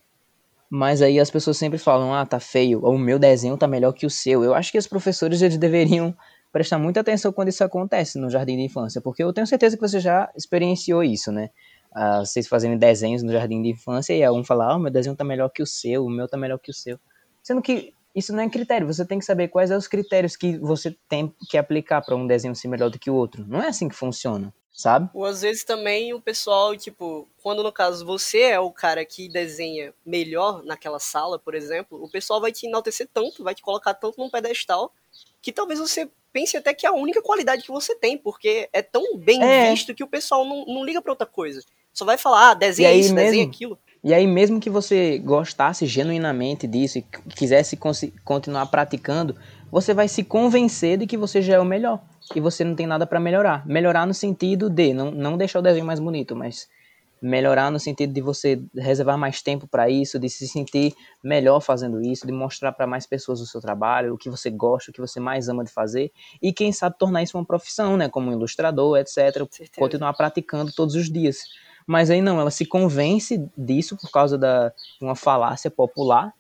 mas 0.70 1.02
aí 1.02 1.20
as 1.20 1.32
pessoas 1.32 1.58
sempre 1.58 1.80
falam, 1.80 2.14
ah, 2.14 2.26
tá 2.26 2.40
feio, 2.40 2.82
o 2.82 2.98
meu 2.98 3.18
desenho 3.18 3.58
tá 3.58 3.68
melhor 3.68 3.92
que 3.92 4.06
o 4.06 4.10
seu. 4.10 4.44
Eu 4.44 4.54
acho 4.54 4.72
que 4.72 4.78
os 4.78 4.86
professores 4.86 5.42
eles 5.42 5.58
deveriam 5.58 6.16
prestar 6.52 6.78
muita 6.78 7.00
atenção 7.00 7.32
quando 7.32 7.48
isso 7.48 7.64
acontece 7.64 8.20
no 8.20 8.30
jardim 8.30 8.56
de 8.56 8.64
infância, 8.64 9.02
porque 9.02 9.24
eu 9.24 9.34
tenho 9.34 9.48
certeza 9.48 9.76
que 9.76 9.82
você 9.82 10.00
já 10.00 10.32
experienciou 10.36 11.04
isso, 11.04 11.32
né? 11.32 11.50
Uh, 11.96 12.26
vocês 12.26 12.48
fazendo 12.48 12.78
desenhos 12.80 13.24
no 13.24 13.32
jardim 13.32 13.62
de 13.62 13.70
infância 13.70 14.14
e 14.14 14.24
algum 14.24 14.44
falar, 14.44 14.76
oh, 14.76 14.80
meu 14.80 14.92
desenho 14.92 15.16
tá 15.16 15.24
melhor 15.24 15.50
que 15.50 15.62
o 15.62 15.66
seu, 15.66 16.06
o 16.06 16.10
meu 16.10 16.28
tá 16.28 16.38
melhor 16.38 16.58
que 16.60 16.72
o 16.72 16.74
seu. 16.74 17.00
Sendo 17.44 17.62
que 17.62 17.94
Isso 18.16 18.34
não 18.34 18.44
é 18.44 18.50
critério, 18.50 18.88
você 18.88 19.06
tem 19.06 19.20
que 19.20 19.26
saber 19.26 19.50
quais 19.50 19.70
são 19.70 19.78
os 19.78 19.88
critérios 19.88 20.36
que 20.36 20.58
você 20.58 20.96
tem 21.08 21.34
que 21.48 21.58
aplicar 21.58 22.02
para 22.02 22.16
um 22.16 22.26
desenho 22.26 22.56
ser 22.56 22.68
melhor 22.68 22.90
do 22.90 23.00
que 23.00 23.10
o 23.10 23.16
outro. 23.16 23.46
Não 23.48 23.62
é 23.62 23.68
assim 23.68 23.88
que 23.88 23.96
funciona, 23.96 24.54
sabe? 24.74 25.10
Ou 25.14 25.26
às 25.26 25.42
vezes 25.42 25.64
também 25.64 26.14
o 26.14 26.20
pessoal, 26.20 26.76
tipo, 26.76 27.30
quando 27.42 27.64
no 27.64 27.72
caso 27.72 28.06
você 28.06 28.42
é 28.42 28.60
o 28.60 28.72
cara 28.72 29.06
que 29.06 29.30
desenha 29.30 29.94
melhor 30.06 30.64
naquela 30.64 31.00
sala, 31.00 31.38
por 31.38 31.54
exemplo, 31.54 32.04
o 32.04 32.10
pessoal 32.10 32.42
vai 32.42 32.52
te 32.52 32.66
enaltecer 32.66 33.08
tanto, 33.14 33.44
vai 33.44 33.54
te 33.54 33.62
colocar 33.62 33.94
tanto 33.94 34.20
num 34.20 34.30
pedestal, 34.30 34.92
que 35.42 35.52
talvez 35.52 35.80
você 35.80 36.10
pense 36.34 36.58
até 36.58 36.74
que 36.74 36.86
é 36.86 36.90
a 36.90 36.94
única 36.94 37.22
qualidade 37.22 37.64
que 37.64 37.72
você 37.72 37.96
tem, 37.96 38.18
porque 38.18 38.70
é 38.74 38.82
tão 38.82 39.18
bem 39.18 39.44
é. 39.44 39.70
visto 39.70 39.96
que 39.96 40.04
o 40.04 40.08
pessoal 40.08 40.44
não, 40.46 40.66
não 40.66 40.84
liga 40.84 41.02
para 41.02 41.12
outra 41.12 41.28
coisa. 41.28 41.62
Só 42.00 42.06
vai 42.06 42.18
falar, 42.18 42.52
ah, 42.52 42.54
desenha 42.54 42.94
isso, 42.94 43.14
mesmo, 43.14 43.26
desenha 43.26 43.46
aquilo. 43.46 43.78
E 44.02 44.14
aí, 44.14 44.26
mesmo 44.26 44.62
que 44.62 44.70
você 44.70 45.20
gostasse 45.20 45.86
genuinamente 45.86 46.66
disso 46.66 46.98
e 46.98 47.02
quisesse 47.36 47.78
continuar 48.24 48.68
praticando, 48.68 49.36
você 49.70 49.94
vai 49.94 50.08
se 50.08 50.24
convencer 50.24 50.98
de 50.98 51.06
que 51.06 51.18
você 51.18 51.42
já 51.42 51.56
é 51.56 51.60
o 51.60 51.66
melhor. 51.66 52.00
E 52.34 52.40
você 52.40 52.64
não 52.64 52.74
tem 52.74 52.88
nada 52.88 53.06
para 53.06 53.20
melhorar. 53.20 53.68
Melhorar 53.68 54.08
no 54.08 54.14
sentido 54.14 54.70
de 54.70 54.94
não, 54.94 55.12
não 55.12 55.36
deixar 55.38 55.60
o 55.60 55.62
desenho 55.62 55.86
mais 55.86 56.00
bonito, 56.00 56.38
mas 56.38 56.70
melhorar 57.22 57.70
no 57.70 57.82
sentido 57.82 58.14
de 58.14 58.22
você 58.22 58.62
reservar 58.74 59.18
mais 59.18 59.42
tempo 59.42 59.68
para 59.68 59.90
isso, 59.90 60.18
de 60.18 60.30
se 60.30 60.48
sentir 60.48 60.94
melhor 61.22 61.60
fazendo 61.60 62.02
isso, 62.02 62.26
de 62.26 62.32
mostrar 62.32 62.72
para 62.72 62.88
mais 62.88 63.06
pessoas 63.06 63.42
o 63.42 63.46
seu 63.46 63.60
trabalho, 63.60 64.14
o 64.14 64.18
que 64.18 64.30
você 64.30 64.50
gosta, 64.50 64.90
o 64.90 64.94
que 64.94 65.02
você 65.02 65.20
mais 65.20 65.50
ama 65.50 65.66
de 65.66 65.72
fazer 65.72 66.14
e 66.42 66.54
quem 66.54 66.72
sabe 66.72 66.98
tornar 66.98 67.22
isso 67.22 67.38
uma 67.38 67.46
profissão, 67.46 67.98
né, 67.98 68.08
como 68.08 68.32
ilustrador, 68.32 68.98
etc, 68.98 69.46
continuar 69.78 70.14
praticando 70.14 70.72
todos 70.72 70.96
os 70.96 71.12
dias. 71.12 71.40
Mas 71.90 72.12
aí 72.12 72.22
não, 72.22 72.40
ela 72.40 72.52
se 72.52 72.68
convence 72.68 73.44
disso 73.58 73.98
por 73.98 74.12
causa 74.12 74.38
da 74.38 74.72
uma 75.02 75.16
falácia 75.16 75.72
popular. 75.72 76.32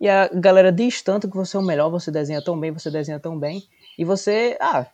E 0.00 0.08
a 0.08 0.28
galera 0.32 0.70
diz 0.70 1.02
tanto 1.02 1.28
que 1.28 1.36
você 1.36 1.56
é 1.56 1.60
o 1.60 1.62
melhor, 1.62 1.90
você 1.90 2.08
desenha 2.08 2.40
tão 2.40 2.56
bem, 2.56 2.70
você 2.70 2.88
desenha 2.88 3.18
tão 3.18 3.36
bem, 3.36 3.64
e 3.98 4.04
você, 4.04 4.56
ah, 4.60 4.86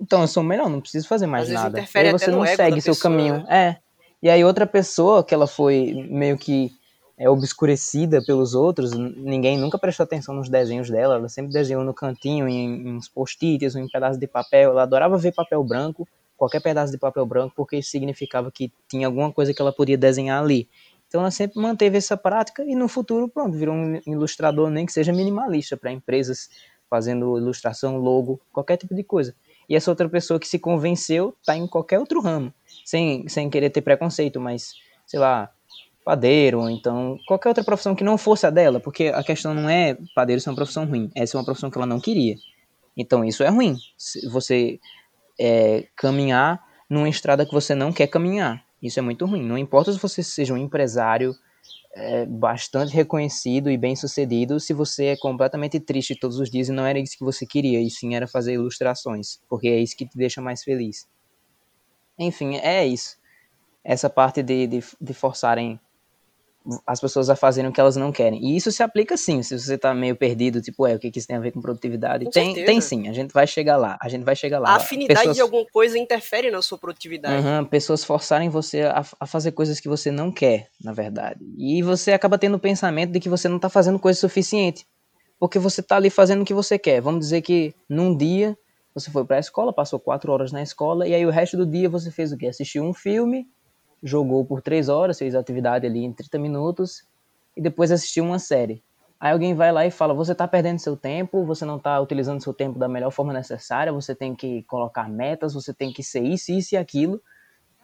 então 0.00 0.20
eu 0.20 0.28
sou 0.28 0.44
o 0.44 0.46
melhor, 0.46 0.70
não 0.70 0.80
preciso 0.80 1.08
fazer 1.08 1.26
mais 1.26 1.48
nada. 1.48 1.80
E 1.80 1.98
aí 1.98 2.12
você 2.12 2.30
não 2.30 2.46
segue 2.46 2.80
seu 2.80 2.94
pessoa, 2.94 3.10
caminho. 3.10 3.38
Né? 3.38 3.46
É. 3.48 3.76
E 4.22 4.30
aí 4.30 4.44
outra 4.44 4.68
pessoa 4.68 5.24
que 5.24 5.34
ela 5.34 5.48
foi 5.48 6.06
meio 6.08 6.38
que 6.38 6.70
é, 7.18 7.28
obscurecida 7.28 8.22
pelos 8.24 8.54
outros, 8.54 8.92
ninguém 8.92 9.58
nunca 9.58 9.80
prestou 9.80 10.04
atenção 10.04 10.32
nos 10.32 10.48
desenhos 10.48 10.88
dela, 10.88 11.16
ela 11.16 11.28
sempre 11.28 11.50
desenhou 11.52 11.82
no 11.82 11.92
cantinho, 11.92 12.48
em, 12.48 12.86
em 12.86 12.94
uns 12.94 13.08
post-its, 13.08 13.74
em 13.74 13.88
pedaços 13.88 14.20
de 14.20 14.28
papel, 14.28 14.70
ela 14.70 14.84
adorava 14.84 15.18
ver 15.18 15.32
papel 15.32 15.64
branco, 15.64 16.06
qualquer 16.40 16.62
pedaço 16.62 16.90
de 16.90 16.96
papel 16.96 17.26
branco, 17.26 17.52
porque 17.54 17.76
isso 17.76 17.90
significava 17.90 18.50
que 18.50 18.72
tinha 18.88 19.06
alguma 19.06 19.30
coisa 19.30 19.52
que 19.52 19.60
ela 19.60 19.70
podia 19.70 19.98
desenhar 19.98 20.42
ali. 20.42 20.70
Então 21.06 21.20
ela 21.20 21.30
sempre 21.30 21.60
manteve 21.60 21.98
essa 21.98 22.16
prática 22.16 22.64
e 22.64 22.74
no 22.74 22.88
futuro, 22.88 23.28
pronto, 23.28 23.58
virou 23.58 23.74
um 23.74 24.00
ilustrador, 24.06 24.70
nem 24.70 24.86
que 24.86 24.92
seja 24.92 25.12
minimalista, 25.12 25.76
para 25.76 25.92
empresas 25.92 26.48
fazendo 26.88 27.36
ilustração, 27.36 27.98
logo, 27.98 28.40
qualquer 28.50 28.78
tipo 28.78 28.94
de 28.94 29.04
coisa. 29.04 29.34
E 29.68 29.76
essa 29.76 29.90
outra 29.90 30.08
pessoa 30.08 30.40
que 30.40 30.48
se 30.48 30.58
convenceu 30.58 31.36
está 31.42 31.54
em 31.54 31.66
qualquer 31.66 31.98
outro 31.98 32.22
ramo, 32.22 32.54
sem, 32.86 33.28
sem 33.28 33.50
querer 33.50 33.68
ter 33.68 33.82
preconceito, 33.82 34.40
mas, 34.40 34.72
sei 35.06 35.20
lá, 35.20 35.50
padeiro, 36.02 36.60
ou 36.60 36.70
então 36.70 37.18
qualquer 37.28 37.50
outra 37.50 37.62
profissão 37.62 37.94
que 37.94 38.02
não 38.02 38.16
fosse 38.16 38.46
a 38.46 38.50
dela, 38.50 38.80
porque 38.80 39.08
a 39.08 39.22
questão 39.22 39.52
não 39.52 39.68
é 39.68 39.98
padeiro 40.14 40.40
ser 40.40 40.48
uma 40.48 40.56
profissão 40.56 40.86
ruim, 40.86 41.10
essa 41.14 41.36
é 41.36 41.38
uma 41.38 41.44
profissão 41.44 41.70
que 41.70 41.76
ela 41.76 41.86
não 41.86 42.00
queria. 42.00 42.36
Então 42.96 43.22
isso 43.22 43.42
é 43.42 43.48
ruim. 43.48 43.76
Você 44.30 44.80
é, 45.40 45.88
caminhar 45.96 46.62
numa 46.88 47.08
estrada 47.08 47.46
que 47.46 47.52
você 47.52 47.74
não 47.74 47.92
quer 47.92 48.06
caminhar. 48.08 48.62
Isso 48.82 48.98
é 48.98 49.02
muito 49.02 49.24
ruim. 49.24 49.42
Não 49.42 49.56
importa 49.56 49.92
se 49.92 49.98
você 49.98 50.22
seja 50.22 50.52
um 50.52 50.58
empresário 50.58 51.34
é, 51.94 52.26
bastante 52.26 52.94
reconhecido 52.94 53.70
e 53.70 53.76
bem 53.76 53.96
sucedido, 53.96 54.60
se 54.60 54.72
você 54.74 55.06
é 55.06 55.16
completamente 55.16 55.80
triste 55.80 56.14
todos 56.14 56.38
os 56.38 56.50
dias 56.50 56.68
e 56.68 56.72
não 56.72 56.84
era 56.84 56.98
isso 56.98 57.16
que 57.16 57.24
você 57.24 57.46
queria, 57.46 57.80
e 57.80 57.90
sim 57.90 58.14
era 58.14 58.26
fazer 58.26 58.54
ilustrações, 58.54 59.40
porque 59.48 59.68
é 59.68 59.78
isso 59.78 59.96
que 59.96 60.06
te 60.06 60.16
deixa 60.16 60.40
mais 60.40 60.62
feliz. 60.62 61.08
Enfim, 62.18 62.56
é 62.56 62.86
isso. 62.86 63.18
Essa 63.82 64.10
parte 64.10 64.42
de, 64.42 64.66
de, 64.66 64.84
de 65.00 65.14
forçarem 65.14 65.80
as 66.86 67.00
pessoas 67.00 67.30
a 67.30 67.36
fazerem 67.36 67.70
o 67.70 67.72
que 67.72 67.80
elas 67.80 67.96
não 67.96 68.12
querem. 68.12 68.42
E 68.44 68.56
isso 68.56 68.70
se 68.70 68.82
aplica 68.82 69.16
sim, 69.16 69.42
se 69.42 69.58
você 69.58 69.78
tá 69.78 69.94
meio 69.94 70.14
perdido, 70.14 70.60
tipo, 70.60 70.86
é, 70.86 70.94
o 70.94 70.98
que, 70.98 71.10
que 71.10 71.18
isso 71.18 71.26
tem 71.26 71.36
a 71.36 71.40
ver 71.40 71.52
com 71.52 71.60
produtividade? 71.60 72.26
Com 72.26 72.30
tem, 72.30 72.64
tem 72.64 72.80
sim, 72.80 73.08
a 73.08 73.12
gente 73.12 73.32
vai 73.32 73.46
chegar 73.46 73.76
lá, 73.76 73.98
a 74.00 74.08
gente 74.08 74.24
vai 74.24 74.36
chegar 74.36 74.58
lá. 74.58 74.70
A 74.70 74.76
afinidade 74.76 75.20
pessoas... 75.20 75.36
de 75.36 75.42
alguma 75.42 75.64
coisa 75.72 75.98
interfere 75.98 76.50
na 76.50 76.60
sua 76.60 76.78
produtividade. 76.78 77.46
Uhum, 77.46 77.64
pessoas 77.64 78.04
forçarem 78.04 78.48
você 78.48 78.82
a, 78.82 79.04
a, 79.18 79.26
fazer 79.26 79.52
coisas 79.52 79.80
que 79.80 79.88
você 79.88 80.10
não 80.10 80.30
quer, 80.30 80.68
na 80.82 80.92
verdade. 80.92 81.40
E 81.56 81.82
você 81.82 82.12
acaba 82.12 82.38
tendo 82.38 82.56
o 82.56 82.60
pensamento 82.60 83.12
de 83.12 83.20
que 83.20 83.28
você 83.28 83.48
não 83.48 83.58
tá 83.58 83.68
fazendo 83.68 83.98
coisa 83.98 84.18
suficiente. 84.18 84.86
Porque 85.38 85.58
você 85.58 85.82
tá 85.82 85.96
ali 85.96 86.10
fazendo 86.10 86.42
o 86.42 86.44
que 86.44 86.52
você 86.52 86.78
quer. 86.78 87.00
Vamos 87.00 87.20
dizer 87.20 87.40
que 87.40 87.74
num 87.88 88.14
dia 88.14 88.54
você 88.94 89.10
foi 89.10 89.24
para 89.24 89.36
a 89.36 89.40
escola, 89.40 89.72
passou 89.72 89.98
quatro 89.98 90.30
horas 90.32 90.52
na 90.52 90.62
escola, 90.62 91.06
e 91.06 91.14
aí 91.14 91.24
o 91.24 91.30
resto 91.30 91.56
do 91.56 91.64
dia 91.64 91.88
você 91.88 92.10
fez 92.10 92.32
o 92.32 92.36
quê? 92.36 92.48
Assistiu 92.48 92.84
um 92.84 92.92
filme, 92.92 93.46
jogou 94.02 94.44
por 94.44 94.62
três 94.62 94.88
horas, 94.88 95.18
fez 95.18 95.34
atividade 95.34 95.86
ali 95.86 96.04
em 96.04 96.12
30 96.12 96.38
minutos 96.38 97.04
e 97.56 97.60
depois 97.60 97.90
assistiu 97.90 98.24
uma 98.24 98.38
série. 98.38 98.82
Aí 99.18 99.32
alguém 99.32 99.54
vai 99.54 99.70
lá 99.70 99.86
e 99.86 99.90
fala: 99.90 100.14
você 100.14 100.32
está 100.32 100.48
perdendo 100.48 100.78
seu 100.78 100.96
tempo, 100.96 101.44
você 101.44 101.64
não 101.64 101.76
está 101.76 102.00
utilizando 102.00 102.42
seu 102.42 102.54
tempo 102.54 102.78
da 102.78 102.88
melhor 102.88 103.10
forma 103.10 103.32
necessária, 103.32 103.92
você 103.92 104.14
tem 104.14 104.34
que 104.34 104.62
colocar 104.62 105.08
metas, 105.08 105.52
você 105.52 105.74
tem 105.74 105.92
que 105.92 106.02
ser 106.02 106.22
isso, 106.22 106.52
isso 106.52 106.74
e 106.74 106.78
aquilo. 106.78 107.20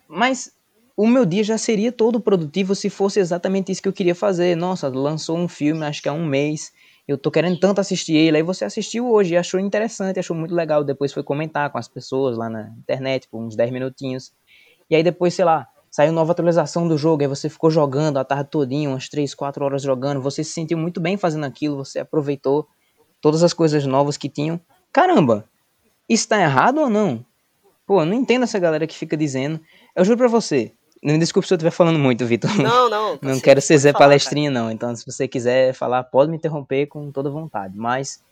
Mas 0.08 0.52
o 0.96 1.06
meu 1.06 1.26
dia 1.26 1.44
já 1.44 1.58
seria 1.58 1.92
todo 1.92 2.20
produtivo 2.20 2.75
se 2.75 2.88
fosse 2.88 3.20
exatamente 3.20 3.70
isso 3.70 3.82
que 3.82 3.88
eu 3.88 3.92
queria 3.92 4.14
fazer. 4.14 4.56
Nossa, 4.56 4.88
lançou 4.88 5.37
um 5.37 5.46
filme, 5.46 5.85
acho 5.85 6.00
que 6.00 6.08
há 6.08 6.12
um 6.12 6.25
mês, 6.25 6.73
eu 7.06 7.18
tô 7.18 7.30
querendo 7.30 7.61
tanto 7.61 7.82
assistir 7.82 8.14
ele. 8.14 8.38
Aí 8.38 8.42
você 8.42 8.64
assistiu 8.64 9.11
hoje 9.11 9.35
e 9.35 9.37
achou 9.37 9.61
interessante, 9.61 10.18
achou 10.18 10.35
muito 10.35 10.54
legal. 10.54 10.82
Depois 10.82 11.12
foi 11.12 11.23
comentar 11.23 11.70
com 11.70 11.76
as 11.76 11.87
pessoas 11.87 12.38
lá 12.38 12.49
na 12.49 12.70
internet 12.78 13.28
por 13.28 13.42
uns 13.42 13.54
10 13.54 13.70
minutinhos. 13.70 14.32
E 14.88 14.96
aí 14.96 15.02
depois, 15.02 15.35
sei 15.35 15.44
lá, 15.44 15.68
saiu 15.90 16.12
nova 16.12 16.33
atualização 16.33 16.87
do 16.87 16.99
jogo, 16.99 17.23
aí 17.23 17.28
você 17.28 17.49
ficou 17.49 17.71
jogando 17.71 18.19
a 18.19 18.25
tarde 18.25 18.50
todinha, 18.50 18.88
umas 18.88 19.09
3, 19.09 19.35
4 19.35 19.64
horas 19.64 19.83
jogando, 19.83 20.21
você 20.21 20.45
se 20.45 20.52
sentiu 20.52 20.76
muito 20.78 21.00
bem 21.00 21.16
fazendo 21.16 21.45
aquilo, 21.45 21.76
você 21.76 22.00
aproveitou 22.00 22.69
todas 23.21 23.43
as 23.43 23.52
coisas 23.52 23.87
novas 23.87 24.16
que 24.16 24.28
tinham. 24.28 24.61
Caramba, 24.93 25.45
isso 26.09 26.28
tá 26.28 26.40
errado 26.40 26.81
ou 26.81 26.90
não? 26.90 27.25
Pô, 27.87 28.00
eu 28.02 28.07
não 28.07 28.14
entendo 28.14 28.43
essa 28.43 28.59
galera 28.59 28.87
que 28.87 28.95
fica 28.97 29.16
dizendo. 29.16 29.61
Eu 29.95 30.05
juro 30.05 30.19
pra 30.19 30.28
você, 30.28 30.73
me 31.02 31.19
desculpe 31.19 31.47
se 31.47 31.55
eu 31.55 31.57
estiver 31.57 31.71
falando 31.71 31.99
muito, 31.99 32.26
Vitor. 32.26 32.50
Não, 32.57 32.90
não. 32.90 33.16
Tá 33.16 33.26
não 33.28 33.40
quero 33.40 33.61
ser 33.61 33.78
Zé 33.78 33.93
Palestrinha, 33.93 34.50
não. 34.50 34.71
Então, 34.71 34.95
se 34.95 35.07
você 35.07 35.28
quiser 35.28 35.73
falar, 35.73 36.02
pode 36.05 36.31
me 36.31 36.37
interromper 36.37 36.87
com 36.87 37.11
toda 37.11 37.31
vontade. 37.31 37.76
Mas 37.76 38.23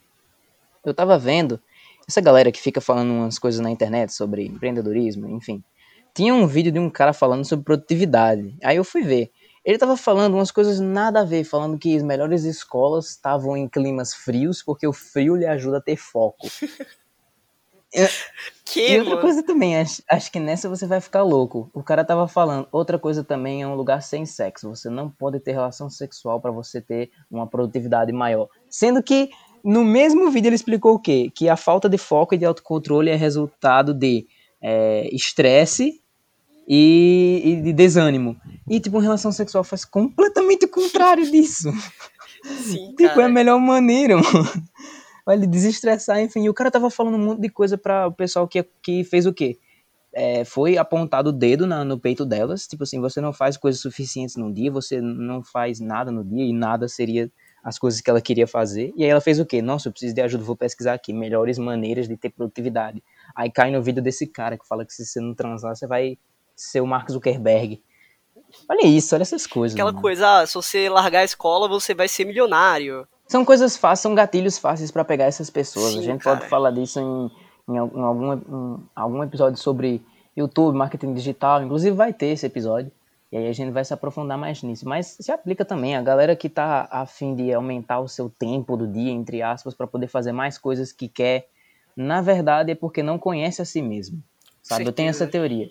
eu 0.84 0.92
tava 0.92 1.16
vendo 1.18 1.60
essa 2.06 2.20
galera 2.20 2.50
que 2.52 2.60
fica 2.60 2.80
falando 2.80 3.10
umas 3.12 3.38
coisas 3.38 3.60
na 3.60 3.70
internet 3.70 4.12
sobre 4.12 4.44
empreendedorismo, 4.46 5.28
enfim 5.28 5.62
tinha 6.14 6.32
um 6.32 6.46
vídeo 6.46 6.70
de 6.70 6.78
um 6.78 6.88
cara 6.88 7.12
falando 7.12 7.44
sobre 7.44 7.64
produtividade. 7.64 8.56
Aí 8.62 8.76
eu 8.76 8.84
fui 8.84 9.02
ver. 9.02 9.32
Ele 9.64 9.78
tava 9.78 9.96
falando 9.96 10.34
umas 10.34 10.50
coisas 10.50 10.78
nada 10.78 11.20
a 11.20 11.24
ver, 11.24 11.42
falando 11.42 11.78
que 11.78 11.96
as 11.96 12.02
melhores 12.02 12.44
escolas 12.44 13.08
estavam 13.08 13.56
em 13.56 13.66
climas 13.66 14.14
frios 14.14 14.62
porque 14.62 14.86
o 14.86 14.92
frio 14.92 15.34
lhe 15.34 15.46
ajuda 15.46 15.78
a 15.78 15.80
ter 15.80 15.96
foco. 15.96 16.46
que, 18.64 18.92
e 18.92 19.00
outra 19.00 19.20
coisa 19.20 19.42
também, 19.42 19.78
acho, 19.78 20.02
acho, 20.10 20.30
que 20.30 20.38
nessa 20.38 20.68
você 20.68 20.86
vai 20.86 21.00
ficar 21.00 21.22
louco. 21.22 21.70
O 21.72 21.82
cara 21.82 22.04
tava 22.04 22.28
falando, 22.28 22.68
outra 22.70 22.98
coisa 22.98 23.24
também 23.24 23.62
é 23.62 23.66
um 23.66 23.74
lugar 23.74 24.02
sem 24.02 24.26
sexo. 24.26 24.68
Você 24.68 24.90
não 24.90 25.08
pode 25.08 25.40
ter 25.40 25.52
relação 25.52 25.88
sexual 25.88 26.40
para 26.40 26.50
você 26.50 26.80
ter 26.80 27.10
uma 27.30 27.46
produtividade 27.46 28.12
maior. 28.12 28.48
Sendo 28.68 29.02
que 29.02 29.30
no 29.64 29.82
mesmo 29.82 30.30
vídeo 30.30 30.48
ele 30.48 30.56
explicou 30.56 30.94
o 30.94 30.98
quê? 30.98 31.32
Que 31.34 31.48
a 31.48 31.56
falta 31.56 31.88
de 31.88 31.96
foco 31.96 32.34
e 32.34 32.38
de 32.38 32.44
autocontrole 32.44 33.10
é 33.10 33.16
resultado 33.16 33.94
de 33.94 34.26
é, 34.60 35.08
estresse 35.10 36.03
e, 36.66 37.42
e 37.44 37.62
de 37.62 37.72
desânimo. 37.72 38.36
E, 38.68 38.80
tipo, 38.80 38.96
uma 38.96 39.02
relação 39.02 39.30
sexual 39.30 39.62
faz 39.64 39.84
completamente 39.84 40.64
o 40.64 40.68
contrário 40.68 41.30
disso. 41.30 41.70
Sim, 42.42 42.94
tipo, 42.96 43.08
cara. 43.10 43.22
é 43.22 43.24
a 43.26 43.28
melhor 43.28 43.58
maneira, 43.60 44.16
mano. 44.16 44.64
Vai 45.24 45.36
ele 45.36 45.46
desestressar, 45.46 46.20
enfim. 46.20 46.44
E 46.44 46.50
o 46.50 46.54
cara 46.54 46.70
tava 46.70 46.90
falando 46.90 47.14
um 47.14 47.24
monte 47.24 47.40
de 47.40 47.48
coisa 47.48 47.78
para 47.78 48.06
o 48.06 48.12
pessoal 48.12 48.46
que, 48.46 48.62
que 48.82 49.04
fez 49.04 49.26
o 49.26 49.32
quê? 49.32 49.58
É, 50.12 50.44
foi 50.44 50.78
apontado 50.78 51.30
o 51.30 51.32
dedo 51.32 51.66
na, 51.66 51.84
no 51.84 51.98
peito 51.98 52.24
delas. 52.24 52.66
Tipo 52.66 52.84
assim, 52.84 53.00
você 53.00 53.20
não 53.20 53.32
faz 53.32 53.56
coisas 53.56 53.80
suficientes 53.80 54.36
num 54.36 54.52
dia, 54.52 54.70
você 54.70 55.00
não 55.00 55.42
faz 55.42 55.80
nada 55.80 56.10
no 56.10 56.22
dia 56.24 56.44
e 56.44 56.52
nada 56.52 56.88
seria 56.88 57.30
as 57.64 57.78
coisas 57.78 58.02
que 58.02 58.10
ela 58.10 58.20
queria 58.20 58.46
fazer. 58.46 58.92
E 58.94 59.02
aí 59.02 59.10
ela 59.10 59.20
fez 59.22 59.40
o 59.40 59.46
quê? 59.46 59.62
Nossa, 59.62 59.88
eu 59.88 59.92
preciso 59.92 60.14
de 60.14 60.20
ajuda, 60.20 60.44
vou 60.44 60.54
pesquisar 60.54 60.92
aqui 60.92 61.14
melhores 61.14 61.58
maneiras 61.58 62.06
de 62.06 62.16
ter 62.16 62.28
produtividade. 62.28 63.02
Aí 63.34 63.50
cai 63.50 63.70
no 63.70 63.82
vídeo 63.82 64.02
desse 64.02 64.26
cara 64.26 64.58
que 64.58 64.68
fala 64.68 64.84
que 64.84 64.92
se 64.92 65.06
você 65.06 65.18
não 65.18 65.34
transar, 65.34 65.74
você 65.74 65.86
vai 65.86 66.18
ser 66.54 66.80
o 66.80 66.86
Mark 66.86 67.10
Zuckerberg. 67.10 67.82
Olha 68.68 68.86
isso, 68.86 69.14
olha 69.14 69.22
essas 69.22 69.46
coisas. 69.46 69.74
Aquela 69.74 69.92
mano. 69.92 70.02
coisa, 70.02 70.40
ah, 70.40 70.46
se 70.46 70.54
você 70.54 70.88
largar 70.88 71.20
a 71.20 71.24
escola, 71.24 71.68
você 71.68 71.94
vai 71.94 72.08
ser 72.08 72.24
milionário. 72.24 73.06
São 73.26 73.44
coisas 73.44 73.76
fáceis, 73.76 74.00
são 74.00 74.14
gatilhos 74.14 74.58
fáceis 74.58 74.90
para 74.90 75.04
pegar 75.04 75.24
essas 75.24 75.50
pessoas. 75.50 75.92
Sim, 75.92 75.98
a 75.98 76.02
gente 76.02 76.22
cara. 76.22 76.36
pode 76.36 76.48
falar 76.48 76.70
disso 76.70 77.00
em, 77.00 77.74
em, 77.74 77.78
algum, 77.78 78.32
em 78.34 78.88
algum 78.94 79.22
episódio 79.22 79.58
sobre 79.58 80.02
YouTube, 80.36 80.76
marketing 80.76 81.14
digital. 81.14 81.62
Inclusive 81.62 81.96
vai 81.96 82.12
ter 82.12 82.26
esse 82.26 82.46
episódio. 82.46 82.92
E 83.32 83.36
aí 83.36 83.48
a 83.48 83.52
gente 83.52 83.72
vai 83.72 83.84
se 83.84 83.92
aprofundar 83.92 84.38
mais 84.38 84.62
nisso. 84.62 84.88
Mas 84.88 85.16
se 85.18 85.32
aplica 85.32 85.64
também 85.64 85.96
a 85.96 86.02
galera 86.02 86.36
que 86.36 86.48
tá 86.48 86.86
a 86.90 87.06
fim 87.06 87.34
de 87.34 87.52
aumentar 87.52 88.00
o 88.00 88.08
seu 88.08 88.30
tempo 88.30 88.76
do 88.76 88.86
dia, 88.86 89.10
entre 89.10 89.42
aspas, 89.42 89.74
para 89.74 89.86
poder 89.86 90.06
fazer 90.06 90.32
mais 90.32 90.58
coisas 90.58 90.92
que 90.92 91.08
quer. 91.08 91.48
Na 91.96 92.20
verdade 92.20 92.72
é 92.72 92.74
porque 92.74 93.02
não 93.02 93.18
conhece 93.18 93.60
a 93.62 93.64
si 93.64 93.82
mesmo. 93.82 94.22
Sabe? 94.62 94.84
Eu 94.84 94.92
tenho 94.92 95.10
essa 95.10 95.26
teoria. 95.26 95.68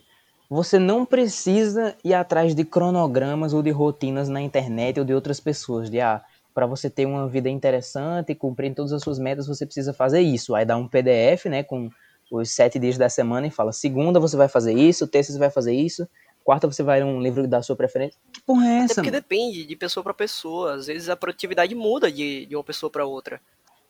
Você 0.49 0.77
não 0.77 1.05
precisa 1.05 1.95
ir 2.03 2.13
atrás 2.13 2.53
de 2.53 2.63
cronogramas 2.63 3.53
ou 3.53 3.61
de 3.61 3.71
rotinas 3.71 4.29
na 4.29 4.41
internet 4.41 4.99
ou 4.99 5.05
de 5.05 5.13
outras 5.13 5.39
pessoas. 5.39 5.89
De 5.89 5.99
ah, 5.99 6.21
para 6.53 6.65
você 6.65 6.89
ter 6.89 7.05
uma 7.05 7.27
vida 7.27 7.49
interessante 7.49 8.31
e 8.31 8.35
cumprir 8.35 8.73
todas 8.73 8.93
as 8.93 9.01
suas 9.01 9.17
metas, 9.17 9.47
você 9.47 9.65
precisa 9.65 9.93
fazer 9.93 10.21
isso. 10.21 10.53
Aí 10.53 10.65
dá 10.65 10.77
um 10.77 10.87
PDF, 10.87 11.45
né, 11.45 11.63
com 11.63 11.89
os 12.31 12.51
sete 12.51 12.77
dias 12.79 12.97
da 12.97 13.09
semana 13.09 13.47
e 13.47 13.51
fala: 13.51 13.71
segunda 13.71 14.19
você 14.19 14.37
vai 14.37 14.47
fazer 14.47 14.73
isso, 14.73 15.07
terça 15.07 15.31
você 15.31 15.39
vai 15.39 15.49
fazer 15.49 15.73
isso, 15.73 16.07
quarta 16.43 16.67
você 16.67 16.83
vai 16.83 16.99
ler 16.99 17.05
um 17.05 17.21
livro 17.21 17.47
da 17.47 17.61
sua 17.61 17.75
preferência. 17.75 18.19
Que 18.31 18.41
porra 18.41 18.67
é 18.67 18.75
essa? 18.79 18.93
É 18.93 18.95
porque 18.95 19.11
mano? 19.11 19.21
depende 19.21 19.65
de 19.65 19.75
pessoa 19.75 20.03
para 20.03 20.13
pessoa. 20.13 20.75
Às 20.75 20.87
vezes 20.87 21.09
a 21.09 21.15
produtividade 21.15 21.73
muda 21.73 22.11
de, 22.11 22.45
de 22.45 22.55
uma 22.55 22.63
pessoa 22.63 22.89
para 22.89 23.05
outra. 23.05 23.41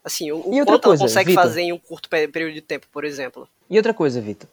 Assim, 0.03 0.31
o, 0.31 0.39
o 0.39 0.65
quanto 0.65 0.81
coisa, 0.83 1.03
ela 1.03 1.10
consegue 1.10 1.29
Victor, 1.29 1.43
fazer 1.43 1.62
em 1.62 1.72
um 1.72 1.79
curto 1.79 2.10
período 2.10 2.53
de 2.53 2.62
tempo, 2.62 2.88
por 2.91 3.05
exemplo. 3.05 3.48
E 3.69 3.77
outra 3.77 3.93
coisa, 3.93 4.19
Vitor. 4.19 4.50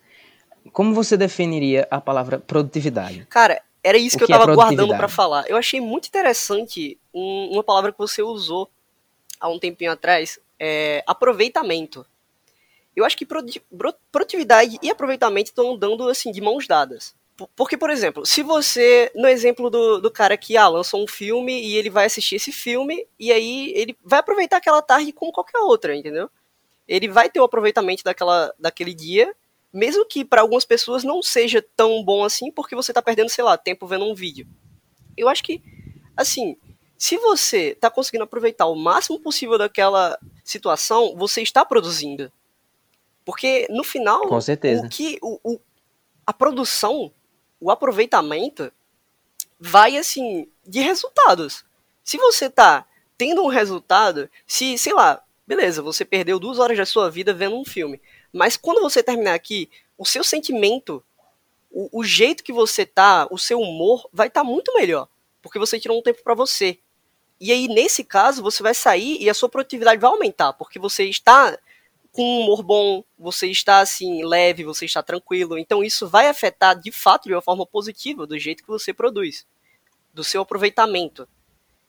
Como 0.72 0.94
você 0.94 1.16
definiria 1.16 1.86
a 1.90 2.00
palavra 2.00 2.38
produtividade? 2.38 3.26
Cara, 3.28 3.62
era 3.82 3.98
isso 3.98 4.18
que, 4.18 4.26
que, 4.26 4.32
eu 4.32 4.38
tava 4.38 4.52
é 4.52 4.54
guardando 4.54 4.96
para 4.96 5.08
falar. 5.08 5.44
Eu 5.48 5.56
achei 5.56 5.80
muito 5.80 6.06
interessante 6.06 6.98
um, 7.12 7.50
uma 7.52 7.62
palavra 7.62 7.92
que 7.92 7.98
você 7.98 8.22
usou 8.22 8.70
há 9.38 9.48
um 9.48 9.58
tempinho 9.58 9.90
atrás, 9.90 10.38
é 10.58 11.02
aproveitamento. 11.06 12.06
Eu 12.94 13.04
acho 13.04 13.16
que 13.16 13.26
produtividade 14.12 14.78
e 14.82 14.90
aproveitamento 14.90 15.50
estão 15.50 15.72
andando 15.72 16.08
assim 16.08 16.30
de 16.30 16.40
mãos 16.40 16.66
dadas. 16.66 17.14
Porque, 17.56 17.76
por 17.76 17.88
exemplo, 17.88 18.26
se 18.26 18.42
você, 18.42 19.10
no 19.14 19.26
exemplo 19.26 19.70
do, 19.70 19.98
do 19.98 20.10
cara 20.10 20.36
que 20.36 20.58
ah, 20.58 20.68
lançou 20.68 21.02
um 21.02 21.06
filme 21.06 21.58
e 21.58 21.76
ele 21.76 21.88
vai 21.88 22.04
assistir 22.04 22.36
esse 22.36 22.52
filme, 22.52 23.06
e 23.18 23.32
aí 23.32 23.72
ele 23.74 23.96
vai 24.04 24.18
aproveitar 24.18 24.58
aquela 24.58 24.82
tarde 24.82 25.12
como 25.12 25.32
qualquer 25.32 25.58
outra, 25.58 25.96
entendeu? 25.96 26.30
Ele 26.86 27.08
vai 27.08 27.30
ter 27.30 27.40
o 27.40 27.44
aproveitamento 27.44 28.04
daquela, 28.04 28.52
daquele 28.58 28.92
dia 28.92 29.34
mesmo 29.72 30.04
que 30.04 30.24
para 30.24 30.40
algumas 30.40 30.64
pessoas 30.64 31.04
não 31.04 31.22
seja 31.22 31.64
tão 31.76 32.02
bom 32.02 32.24
assim, 32.24 32.50
porque 32.50 32.74
você 32.74 32.90
está 32.90 33.00
perdendo, 33.00 33.28
sei 33.28 33.44
lá, 33.44 33.56
tempo 33.56 33.86
vendo 33.86 34.04
um 34.04 34.14
vídeo. 34.14 34.46
Eu 35.16 35.28
acho 35.28 35.42
que, 35.42 35.62
assim, 36.16 36.56
se 36.98 37.16
você 37.16 37.68
está 37.68 37.88
conseguindo 37.90 38.24
aproveitar 38.24 38.66
o 38.66 38.74
máximo 38.74 39.20
possível 39.20 39.56
daquela 39.56 40.18
situação, 40.44 41.16
você 41.16 41.40
está 41.40 41.64
produzindo. 41.64 42.30
Porque 43.24 43.66
no 43.70 43.84
final, 43.84 44.26
Com 44.26 44.40
certeza. 44.40 44.84
o 44.84 44.88
que 44.88 45.18
o, 45.22 45.38
o, 45.42 45.60
a 46.26 46.32
produção, 46.32 47.12
o 47.60 47.70
aproveitamento 47.70 48.72
vai 49.58 49.96
assim 49.96 50.48
de 50.66 50.80
resultados. 50.80 51.64
Se 52.02 52.16
você 52.16 52.46
está 52.46 52.86
tendo 53.16 53.42
um 53.42 53.48
resultado, 53.48 54.28
se, 54.46 54.76
sei 54.78 54.94
lá, 54.94 55.22
beleza, 55.46 55.82
você 55.82 56.04
perdeu 56.04 56.38
duas 56.38 56.58
horas 56.58 56.78
da 56.78 56.86
sua 56.86 57.10
vida 57.10 57.34
vendo 57.34 57.56
um 57.56 57.64
filme. 57.64 58.00
Mas 58.32 58.56
quando 58.56 58.80
você 58.80 59.02
terminar 59.02 59.34
aqui, 59.34 59.68
o 59.98 60.04
seu 60.04 60.24
sentimento, 60.24 61.02
o, 61.70 62.00
o 62.00 62.04
jeito 62.04 62.42
que 62.42 62.52
você 62.52 62.86
tá, 62.86 63.28
o 63.30 63.38
seu 63.38 63.60
humor 63.60 64.08
vai 64.12 64.28
estar 64.28 64.40
tá 64.40 64.44
muito 64.44 64.72
melhor, 64.74 65.08
porque 65.42 65.58
você 65.58 65.78
tirou 65.78 65.98
um 65.98 66.02
tempo 66.02 66.22
para 66.22 66.34
você. 66.34 66.78
E 67.40 67.52
aí 67.52 67.68
nesse 67.68 68.04
caso 68.04 68.42
você 68.42 68.62
vai 68.62 68.74
sair 68.74 69.16
e 69.20 69.30
a 69.30 69.34
sua 69.34 69.48
produtividade 69.48 70.00
vai 70.00 70.10
aumentar, 70.10 70.52
porque 70.52 70.78
você 70.78 71.04
está 71.04 71.58
com 72.12 72.22
um 72.22 72.40
humor 72.40 72.62
bom, 72.62 73.04
você 73.18 73.46
está 73.46 73.80
assim 73.80 74.24
leve, 74.24 74.64
você 74.64 74.84
está 74.84 75.02
tranquilo. 75.02 75.56
Então 75.58 75.82
isso 75.82 76.08
vai 76.08 76.28
afetar 76.28 76.78
de 76.78 76.90
fato 76.90 77.28
de 77.28 77.34
uma 77.34 77.42
forma 77.42 77.64
positiva 77.64 78.26
do 78.26 78.38
jeito 78.38 78.62
que 78.62 78.68
você 78.68 78.92
produz, 78.92 79.46
do 80.12 80.24
seu 80.24 80.42
aproveitamento. 80.42 81.28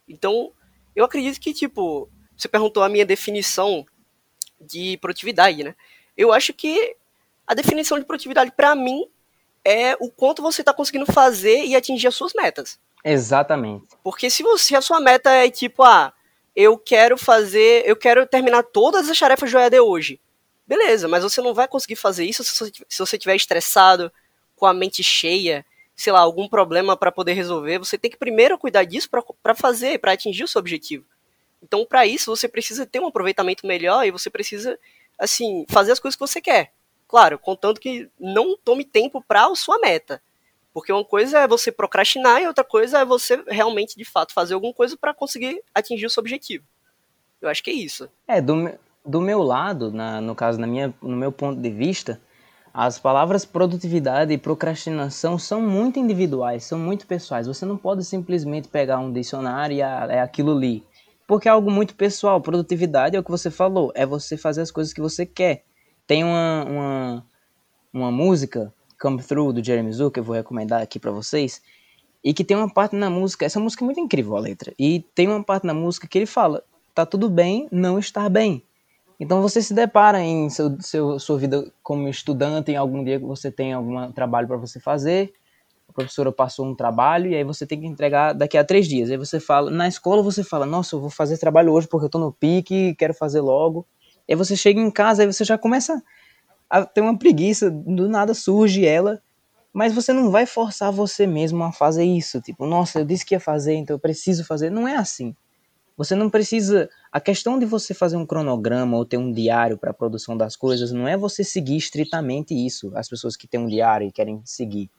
Então, 0.08 0.52
eu 0.96 1.06
acredito 1.06 1.40
que 1.40 1.54
tipo, 1.54 2.10
você 2.38 2.48
perguntou 2.48 2.84
a 2.84 2.90
minha 2.90 3.06
definição 3.06 3.86
de 4.60 4.98
produtividade, 4.98 5.64
né? 5.64 5.76
Eu 6.18 6.34
acho 6.34 6.54
que 6.54 6.96
a 7.46 7.54
definição 7.54 8.00
de 8.00 8.06
produtividade 8.06 8.52
para 8.52 8.76
mim 8.76 9.06
é 9.64 9.96
o 10.00 10.10
quanto 10.10 10.42
você 10.42 10.62
está 10.62 10.74
conseguindo 10.74 11.12
fazer 11.12 11.66
e 11.66 11.76
atingir 11.76 12.08
as 12.08 12.16
suas 12.16 12.34
metas. 12.34 12.80
Exatamente. 13.04 13.88
Porque 14.04 14.30
se 14.30 14.44
você 14.44 14.76
a 14.76 14.82
sua 14.82 15.00
meta 15.00 15.30
é 15.30 15.50
tipo, 15.50 15.84
ah, 15.84 16.14
eu 16.56 16.78
quero 16.78 17.18
fazer, 17.18 17.84
eu 17.86 17.96
quero 17.96 18.26
terminar 18.26 18.64
todas 18.64 19.10
as 19.10 19.20
tarefas 19.20 19.52
do 19.52 19.58
EAD 19.58 19.80
hoje. 19.80 20.20
Beleza, 20.68 21.08
mas 21.08 21.24
você 21.24 21.42
não 21.42 21.54
vai 21.54 21.68
conseguir 21.68 21.96
fazer 21.96 22.26
isso 22.26 22.44
se 22.44 22.72
você 22.98 23.16
estiver 23.16 23.36
estressado, 23.36 24.12
com 24.56 24.66
a 24.66 24.74
mente 24.74 25.04
cheia, 25.04 25.66
sei 25.96 26.14
lá, 26.14 26.20
algum 26.20 26.48
problema 26.48 26.96
para 26.96 27.12
poder 27.12 27.34
resolver. 27.34 27.80
Você 27.80 27.98
tem 27.98 28.10
que 28.10 28.18
primeiro 28.18 28.58
cuidar 28.58 28.84
disso 28.84 29.10
para 29.42 29.56
fazer, 29.56 30.00
para 30.00 30.14
atingir 30.14 30.44
o 30.44 30.48
seu 30.48 30.60
objetivo. 30.60 31.04
Então, 31.62 31.86
para 31.86 32.06
isso, 32.06 32.36
você 32.36 32.48
precisa 32.48 32.86
ter 32.86 33.00
um 33.00 33.08
aproveitamento 33.08 33.68
melhor 33.68 34.06
e 34.06 34.12
você 34.12 34.30
precisa 34.30 34.78
assim, 35.22 35.66
fazer 35.70 35.92
as 35.92 36.00
coisas 36.00 36.16
que 36.16 36.28
você 36.28 36.42
quer. 36.42 36.74
Claro, 37.08 37.38
contando 37.38 37.80
que 37.80 38.10
não 38.20 38.58
tome 38.58 38.84
tempo 38.84 39.24
para 39.26 39.46
a 39.46 39.56
sua 39.56 39.78
meta. 39.80 40.22
Porque 40.74 40.92
uma 40.92 41.06
coisa 41.06 41.40
é 41.40 41.48
você 41.48 41.72
procrastinar 41.72 42.42
e 42.42 42.48
outra 42.48 42.64
coisa 42.64 43.00
é 43.00 43.06
você 43.06 43.44
realmente, 43.48 43.96
de 43.96 44.06
fato, 44.06 44.34
fazer 44.34 44.56
alguma 44.56 44.74
coisa 44.74 44.98
para 44.98 45.14
conseguir 45.14 45.62
atingir 45.76 46.06
o 46.06 46.10
seu 46.10 46.22
objetivo. 46.22 46.66
Eu 47.42 47.50
acho 47.50 47.62
que 47.62 47.70
é 47.70 47.74
isso. 47.74 48.10
É, 48.28 48.42
do, 48.42 48.72
do 49.06 49.22
meu 49.22 49.44
lado, 49.44 49.92
na, 49.92 50.22
no 50.22 50.34
caso, 50.34 50.60
na 50.60 50.66
minha, 50.66 50.94
no 51.02 51.18
meu 51.18 51.32
ponto 51.32 51.60
de 51.60 51.70
vista, 51.70 52.20
as 52.74 52.98
palavras 52.98 53.44
produtividade 53.44 54.32
e 54.32 54.38
procrastinação 54.38 55.38
são 55.38 55.62
muito 55.62 56.00
individuais, 56.00 56.64
são 56.64 56.80
muito 56.80 57.06
pessoais. 57.06 57.48
Você 57.48 57.66
não 57.66 57.78
pode 57.78 58.06
simplesmente 58.06 58.70
pegar 58.70 59.00
um 59.00 59.12
dicionário 59.12 59.76
e 59.76 59.82
é 59.82 60.22
aquilo 60.22 60.56
ali 60.56 60.84
porque 61.32 61.48
é 61.48 61.52
algo 61.52 61.72
muito 61.72 61.96
pessoal. 61.96 62.42
Produtividade 62.42 63.16
é 63.16 63.20
o 63.22 63.24
que 63.24 63.32
você 63.32 63.50
falou, 63.50 63.90
é 63.96 64.06
você 64.06 64.36
fazer 64.36 64.60
as 64.60 64.70
coisas 64.70 64.92
que 64.92 65.00
você 65.00 65.26
quer. 65.26 65.64
Tem 66.06 66.26
uma, 66.26 66.66
uma, 66.66 67.26
uma 67.94 68.12
música, 68.12 68.74
Come 69.00 69.24
Through, 69.24 69.54
do 69.54 69.64
Jeremy 69.64 69.94
Zucker, 69.94 70.12
que 70.12 70.20
eu 70.20 70.24
vou 70.26 70.36
recomendar 70.36 70.82
aqui 70.82 71.00
para 71.00 71.10
vocês, 71.10 71.62
e 72.22 72.34
que 72.34 72.44
tem 72.44 72.58
uma 72.58 72.70
parte 72.70 72.98
na 72.98 73.10
música, 73.10 73.46
essa 73.46 73.62
música 73.62 73.82
é 73.82 73.86
muito 73.86 74.02
incrível 74.02 74.36
a 74.36 74.42
letra, 74.42 74.74
e 74.78 75.06
tem 75.16 75.30
uma 75.30 75.42
parte 75.42 75.66
na 75.66 75.74
música 75.74 76.06
que 76.06 76.18
ele 76.18 76.26
fala, 76.26 76.66
tá 76.94 77.06
tudo 77.06 77.30
bem 77.30 77.66
não 77.72 77.98
estar 77.98 78.30
bem. 78.30 78.62
Então 79.18 79.42
você 79.42 79.62
se 79.62 79.74
depara 79.74 80.20
em 80.20 80.50
seu, 80.50 80.82
seu, 80.82 81.18
sua 81.18 81.38
vida 81.38 81.72
como 81.82 82.10
estudante, 82.10 82.74
em 82.74 82.76
algum 82.76 83.06
dia 83.06 83.18
que 83.18 83.26
você 83.26 83.50
tem 83.50 83.72
algum 83.72 84.12
trabalho 84.12 84.50
para 84.50 84.58
você 84.58 84.82
fazer, 84.82 85.34
a 85.92 85.94
professora 85.94 86.32
passou 86.32 86.66
um 86.66 86.74
trabalho 86.74 87.30
e 87.30 87.36
aí 87.36 87.44
você 87.44 87.68
tem 87.68 87.80
que 87.82 87.86
entregar 87.86 88.34
daqui 88.34 88.58
a 88.58 88.64
três 88.64 88.88
dias. 88.88 89.12
Aí 89.12 89.18
você 89.18 89.40
fala, 89.40 89.70
na 89.70 89.88
escola 89.88 90.24
você 90.24 90.44
fala, 90.44 90.66
nossa, 90.66 90.96
eu 90.96 91.02
vou 91.02 91.10
fazer 91.10 91.38
trabalho 91.38 91.74
hoje 91.74 91.88
porque 91.88 92.06
eu 92.06 92.10
tô 92.10 92.18
no 92.18 92.32
pique, 92.32 92.96
quero 92.96 93.14
fazer 93.14 93.42
logo. 93.42 93.86
Aí 94.30 94.36
você 94.36 94.56
chega 94.56 94.80
em 94.80 94.90
casa, 94.90 95.24
aí 95.24 95.28
você 95.28 95.44
já 95.44 95.58
começa 95.58 96.02
a 96.70 96.86
ter 96.86 97.02
uma 97.02 97.18
preguiça, 97.18 97.70
do 97.70 98.08
nada 98.08 98.34
surge 98.34 98.86
ela, 98.86 99.22
mas 99.74 99.94
você 99.94 100.14
não 100.14 100.32
vai 100.32 100.46
forçar 100.46 100.92
você 100.92 101.28
mesmo 101.28 101.62
a 101.64 101.72
fazer 101.74 102.06
isso. 102.06 102.40
Tipo, 102.42 102.66
nossa, 102.66 103.00
eu 103.00 103.06
disse 103.06 103.26
que 103.26 103.36
ia 103.36 103.40
fazer, 103.40 103.74
então 103.74 103.96
eu 103.96 104.00
preciso 104.00 104.46
fazer. 104.46 104.70
Não 104.70 104.88
é 104.88 104.96
assim. 104.96 105.36
Você 105.98 106.16
não 106.16 106.30
precisa. 106.30 106.90
A 107.12 107.20
questão 107.20 107.60
de 107.60 107.66
você 107.66 107.94
fazer 107.94 108.16
um 108.16 108.26
cronograma 108.26 108.96
ou 108.96 109.06
ter 109.06 109.18
um 109.18 109.32
diário 109.32 109.78
para 109.78 109.92
a 109.92 109.94
produção 109.94 110.38
das 110.38 110.56
coisas 110.56 110.92
não 110.94 111.08
é 111.08 111.18
você 111.18 111.44
seguir 111.44 111.76
estritamente 111.76 112.54
isso. 112.54 112.92
As 112.96 113.10
pessoas 113.10 113.36
que 113.36 113.48
têm 113.48 113.60
um 113.60 113.68
diário 113.68 114.08
e 114.08 114.12
querem 114.12 114.42
seguir. 114.46 114.90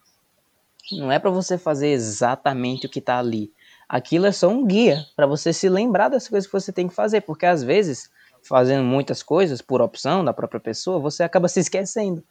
Não 0.91 1.11
é 1.11 1.17
para 1.17 1.29
você 1.29 1.57
fazer 1.57 1.87
exatamente 1.89 2.85
o 2.85 2.89
que 2.89 2.99
está 2.99 3.17
ali. 3.17 3.51
Aquilo 3.87 4.25
é 4.25 4.31
só 4.31 4.49
um 4.49 4.65
guia 4.65 5.05
para 5.15 5.25
você 5.25 5.53
se 5.53 5.69
lembrar 5.69 6.09
das 6.09 6.27
coisas 6.27 6.45
que 6.45 6.53
você 6.53 6.73
tem 6.73 6.87
que 6.87 6.93
fazer, 6.93 7.21
porque 7.21 7.45
às 7.45 7.63
vezes, 7.63 8.09
fazendo 8.41 8.83
muitas 8.83 9.23
coisas 9.23 9.61
por 9.61 9.81
opção 9.81 10.25
da 10.25 10.33
própria 10.33 10.59
pessoa, 10.59 10.99
você 10.99 11.23
acaba 11.23 11.47
se 11.47 11.61
esquecendo. 11.61 12.23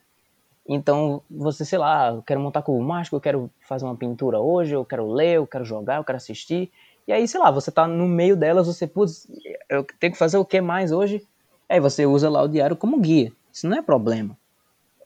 Então, 0.68 1.22
você, 1.30 1.64
sei 1.64 1.78
lá, 1.78 2.10
eu 2.10 2.22
quero 2.22 2.40
montar 2.40 2.62
cubo 2.62 2.82
mágico, 2.82 3.16
eu 3.16 3.20
quero 3.20 3.50
fazer 3.66 3.84
uma 3.84 3.96
pintura 3.96 4.38
hoje, 4.38 4.74
eu 4.74 4.84
quero 4.84 5.10
ler, 5.10 5.36
eu 5.36 5.46
quero 5.46 5.64
jogar, 5.64 5.96
eu 5.96 6.04
quero 6.04 6.16
assistir. 6.16 6.70
E 7.06 7.12
aí, 7.12 7.26
sei 7.26 7.40
lá, 7.40 7.50
você 7.50 7.70
tá 7.70 7.86
no 7.86 8.06
meio 8.06 8.36
delas, 8.36 8.66
você, 8.66 8.86
putz, 8.86 9.26
eu 9.68 9.84
tenho 9.98 10.12
que 10.12 10.18
fazer 10.18 10.36
o 10.36 10.44
que 10.44 10.60
mais 10.60 10.92
hoje? 10.92 11.26
Aí 11.68 11.80
você 11.80 12.06
usa 12.06 12.28
lá 12.28 12.42
o 12.42 12.48
diário 12.48 12.76
como 12.76 13.00
guia. 13.00 13.32
Isso 13.50 13.66
não 13.66 13.78
é 13.78 13.82
problema 13.82 14.36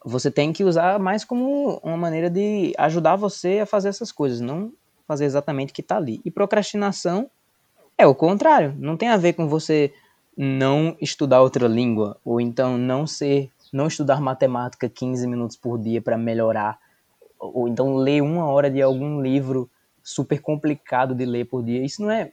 você 0.09 0.31
tem 0.31 0.53
que 0.53 0.62
usar 0.62 1.01
mais 1.01 1.25
como 1.25 1.81
uma 1.83 1.97
maneira 1.97 2.31
de 2.31 2.73
ajudar 2.79 3.16
você 3.16 3.59
a 3.59 3.66
fazer 3.66 3.88
essas 3.88 4.12
coisas, 4.12 4.40
não 4.40 4.73
fazer 5.05 5.25
exatamente 5.25 5.71
o 5.71 5.75
que 5.75 5.81
está 5.81 5.97
ali. 5.97 6.21
E 6.25 6.31
procrastinação 6.31 7.29
é 7.99 8.07
o 8.07 8.14
contrário, 8.14 8.73
não 8.79 8.97
tem 8.97 9.09
a 9.09 9.16
ver 9.16 9.33
com 9.33 9.49
você 9.49 9.92
não 10.37 10.97
estudar 11.01 11.42
outra 11.42 11.66
língua, 11.66 12.19
ou 12.25 12.40
então 12.40 12.79
não 12.79 13.05
ser, 13.05 13.51
não 13.73 13.88
estudar 13.88 14.21
matemática 14.21 14.88
15 14.88 15.27
minutos 15.27 15.57
por 15.57 15.77
dia 15.77 16.01
para 16.01 16.16
melhorar, 16.16 16.79
ou 17.37 17.66
então 17.66 17.97
ler 17.97 18.23
uma 18.23 18.47
hora 18.47 18.71
de 18.71 18.81
algum 18.81 19.21
livro 19.21 19.69
super 20.05 20.40
complicado 20.40 21.16
de 21.16 21.25
ler 21.25 21.47
por 21.47 21.64
dia. 21.64 21.85
Isso 21.85 22.03
não 22.03 22.11
é, 22.12 22.31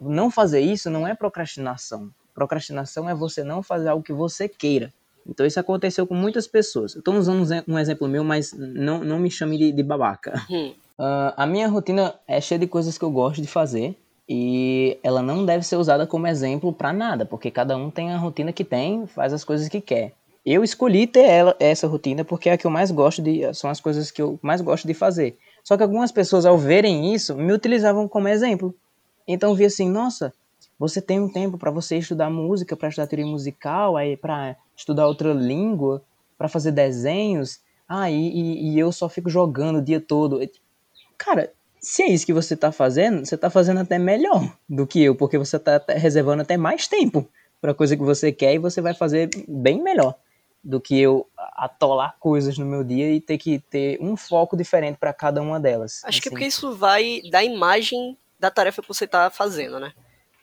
não 0.00 0.32
fazer 0.32 0.60
isso 0.60 0.90
não 0.90 1.06
é 1.06 1.14
procrastinação. 1.14 2.10
Procrastinação 2.34 3.08
é 3.08 3.14
você 3.14 3.44
não 3.44 3.62
fazer 3.62 3.88
algo 3.88 4.02
que 4.02 4.12
você 4.12 4.48
queira. 4.48 4.92
Então 5.28 5.44
isso 5.46 5.58
aconteceu 5.58 6.06
com 6.06 6.14
muitas 6.14 6.46
pessoas. 6.46 6.94
Eu 6.94 7.00
estou 7.00 7.14
usando 7.14 7.46
um 7.66 7.78
exemplo 7.78 8.06
meu, 8.08 8.22
mas 8.22 8.52
não, 8.52 9.02
não 9.02 9.18
me 9.18 9.30
chame 9.30 9.58
de, 9.58 9.72
de 9.72 9.82
babaca. 9.82 10.34
Hum. 10.50 10.72
Uh, 10.96 11.34
a 11.36 11.44
minha 11.44 11.66
rotina 11.66 12.14
é 12.28 12.40
cheia 12.40 12.58
de 12.58 12.68
coisas 12.68 12.96
que 12.96 13.04
eu 13.04 13.10
gosto 13.10 13.42
de 13.42 13.48
fazer 13.48 13.96
e 14.28 14.96
ela 15.02 15.20
não 15.20 15.44
deve 15.44 15.64
ser 15.66 15.74
usada 15.74 16.06
como 16.06 16.28
exemplo 16.28 16.72
para 16.72 16.92
nada, 16.92 17.26
porque 17.26 17.50
cada 17.50 17.76
um 17.76 17.90
tem 17.90 18.12
a 18.12 18.16
rotina 18.16 18.52
que 18.52 18.62
tem, 18.62 19.04
faz 19.06 19.32
as 19.32 19.42
coisas 19.42 19.68
que 19.68 19.80
quer. 19.80 20.12
Eu 20.46 20.62
escolhi 20.62 21.06
ter 21.06 21.24
ela, 21.24 21.56
essa 21.58 21.88
rotina 21.88 22.24
porque 22.24 22.48
é 22.48 22.52
a 22.52 22.58
que 22.58 22.66
eu 22.66 22.70
mais 22.70 22.90
gosto 22.90 23.20
de, 23.20 23.52
são 23.54 23.70
as 23.70 23.80
coisas 23.80 24.10
que 24.10 24.22
eu 24.22 24.38
mais 24.40 24.60
gosto 24.60 24.86
de 24.86 24.94
fazer. 24.94 25.36
Só 25.64 25.76
que 25.76 25.82
algumas 25.82 26.12
pessoas 26.12 26.46
ao 26.46 26.58
verem 26.58 27.12
isso 27.12 27.34
me 27.34 27.52
utilizavam 27.52 28.06
como 28.06 28.28
exemplo. 28.28 28.74
Então 29.26 29.54
vi 29.54 29.64
assim, 29.64 29.90
nossa, 29.90 30.32
você 30.78 31.00
tem 31.00 31.20
um 31.20 31.28
tempo 31.28 31.56
para 31.56 31.70
você 31.70 31.96
estudar 31.96 32.30
música, 32.30 32.76
para 32.76 32.88
estudar 32.88 33.06
teoria 33.06 33.26
musical, 33.26 33.96
aí 33.96 34.16
para 34.16 34.56
estudar 34.76 35.06
outra 35.06 35.32
língua, 35.32 36.02
para 36.36 36.48
fazer 36.48 36.72
desenhos. 36.72 37.60
Ah, 37.88 38.10
e, 38.10 38.14
e, 38.14 38.70
e, 38.70 38.78
eu 38.78 38.90
só 38.90 39.08
fico 39.08 39.30
jogando 39.30 39.78
o 39.78 39.82
dia 39.82 40.00
todo. 40.00 40.40
Cara, 41.16 41.52
se 41.80 42.02
é 42.02 42.08
isso 42.08 42.26
que 42.26 42.32
você 42.32 42.56
tá 42.56 42.72
fazendo, 42.72 43.24
você 43.24 43.36
tá 43.36 43.50
fazendo 43.50 43.80
até 43.80 43.98
melhor 43.98 44.56
do 44.68 44.86
que 44.86 45.02
eu, 45.02 45.14
porque 45.14 45.38
você 45.38 45.58
tá 45.58 45.82
reservando 45.88 46.42
até 46.42 46.56
mais 46.56 46.88
tempo 46.88 47.28
para 47.60 47.74
coisa 47.74 47.96
que 47.96 48.02
você 48.02 48.32
quer 48.32 48.54
e 48.54 48.58
você 48.58 48.80
vai 48.80 48.94
fazer 48.94 49.30
bem 49.46 49.82
melhor 49.82 50.14
do 50.62 50.80
que 50.80 50.98
eu 50.98 51.28
atolar 51.36 52.16
coisas 52.18 52.56
no 52.56 52.64
meu 52.64 52.82
dia 52.82 53.12
e 53.12 53.20
ter 53.20 53.36
que 53.36 53.58
ter 53.58 53.98
um 54.00 54.16
foco 54.16 54.56
diferente 54.56 54.96
para 54.96 55.12
cada 55.12 55.42
uma 55.42 55.60
delas. 55.60 56.02
Acho 56.04 56.08
assim. 56.08 56.20
que 56.20 56.28
é 56.28 56.30
porque 56.30 56.46
isso 56.46 56.74
vai 56.74 57.20
da 57.30 57.44
imagem 57.44 58.16
da 58.40 58.50
tarefa 58.50 58.80
que 58.80 58.88
você 58.88 59.06
tá 59.06 59.30
fazendo, 59.30 59.78
né? 59.78 59.92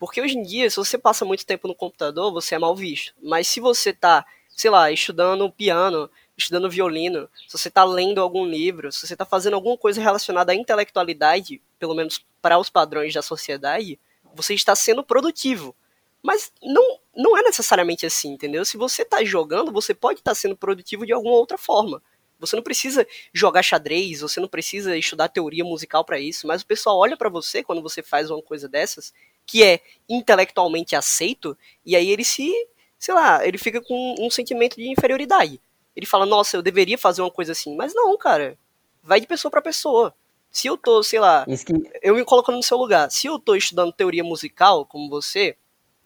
Porque 0.01 0.19
hoje 0.19 0.35
em 0.35 0.41
dia, 0.41 0.67
se 0.67 0.77
você 0.77 0.97
passa 0.97 1.23
muito 1.23 1.45
tempo 1.45 1.67
no 1.67 1.75
computador, 1.75 2.33
você 2.33 2.55
é 2.55 2.57
mal 2.57 2.75
visto. 2.75 3.13
Mas 3.21 3.47
se 3.47 3.59
você 3.59 3.93
tá, 3.93 4.25
sei 4.49 4.71
lá, 4.71 4.91
estudando 4.91 5.47
piano, 5.51 6.09
estudando 6.35 6.71
violino, 6.71 7.29
se 7.47 7.55
você 7.55 7.67
está 7.67 7.83
lendo 7.83 8.19
algum 8.19 8.43
livro, 8.43 8.91
se 8.91 9.05
você 9.05 9.13
está 9.13 9.25
fazendo 9.25 9.53
alguma 9.53 9.77
coisa 9.77 10.01
relacionada 10.01 10.53
à 10.53 10.55
intelectualidade, 10.55 11.61
pelo 11.77 11.93
menos 11.93 12.25
para 12.41 12.57
os 12.57 12.67
padrões 12.67 13.13
da 13.13 13.21
sociedade, 13.21 13.99
você 14.33 14.55
está 14.55 14.75
sendo 14.75 15.03
produtivo. 15.03 15.75
Mas 16.23 16.51
não, 16.63 16.97
não 17.15 17.37
é 17.37 17.43
necessariamente 17.43 18.03
assim, 18.03 18.29
entendeu? 18.29 18.65
Se 18.65 18.77
você 18.77 19.03
está 19.03 19.23
jogando, 19.23 19.71
você 19.71 19.93
pode 19.93 20.21
estar 20.21 20.31
tá 20.31 20.35
sendo 20.35 20.57
produtivo 20.57 21.05
de 21.05 21.13
alguma 21.13 21.35
outra 21.35 21.59
forma. 21.59 22.01
Você 22.39 22.55
não 22.55 22.63
precisa 22.63 23.05
jogar 23.31 23.61
xadrez, 23.61 24.21
você 24.21 24.39
não 24.39 24.47
precisa 24.47 24.97
estudar 24.97 25.29
teoria 25.29 25.63
musical 25.63 26.03
para 26.03 26.19
isso, 26.19 26.47
mas 26.47 26.63
o 26.63 26.65
pessoal 26.65 26.97
olha 26.97 27.15
para 27.15 27.29
você 27.29 27.63
quando 27.63 27.83
você 27.83 28.01
faz 28.01 28.31
uma 28.31 28.41
coisa 28.41 28.67
dessas 28.67 29.13
que 29.45 29.63
é 29.63 29.81
intelectualmente 30.07 30.95
aceito, 30.95 31.57
e 31.85 31.95
aí 31.95 32.09
ele 32.09 32.23
se, 32.23 32.51
sei 32.97 33.13
lá, 33.13 33.45
ele 33.45 33.57
fica 33.57 33.81
com 33.81 34.15
um 34.19 34.29
sentimento 34.29 34.75
de 34.75 34.89
inferioridade. 34.89 35.59
Ele 35.95 36.05
fala, 36.05 36.25
nossa, 36.25 36.57
eu 36.57 36.61
deveria 36.61 36.97
fazer 36.97 37.21
uma 37.21 37.31
coisa 37.31 37.51
assim. 37.51 37.75
Mas 37.75 37.93
não, 37.93 38.17
cara. 38.17 38.57
Vai 39.03 39.19
de 39.19 39.27
pessoa 39.27 39.51
para 39.51 39.61
pessoa. 39.61 40.13
Se 40.49 40.67
eu 40.67 40.77
tô, 40.77 41.01
sei 41.01 41.19
lá, 41.19 41.45
que... 41.45 41.73
eu 42.01 42.15
me 42.15 42.23
colocando 42.23 42.55
no 42.55 42.63
seu 42.63 42.77
lugar. 42.77 43.09
Se 43.09 43.27
eu 43.27 43.39
tô 43.39 43.55
estudando 43.55 43.91
teoria 43.91 44.23
musical, 44.23 44.85
como 44.85 45.09
você, 45.09 45.55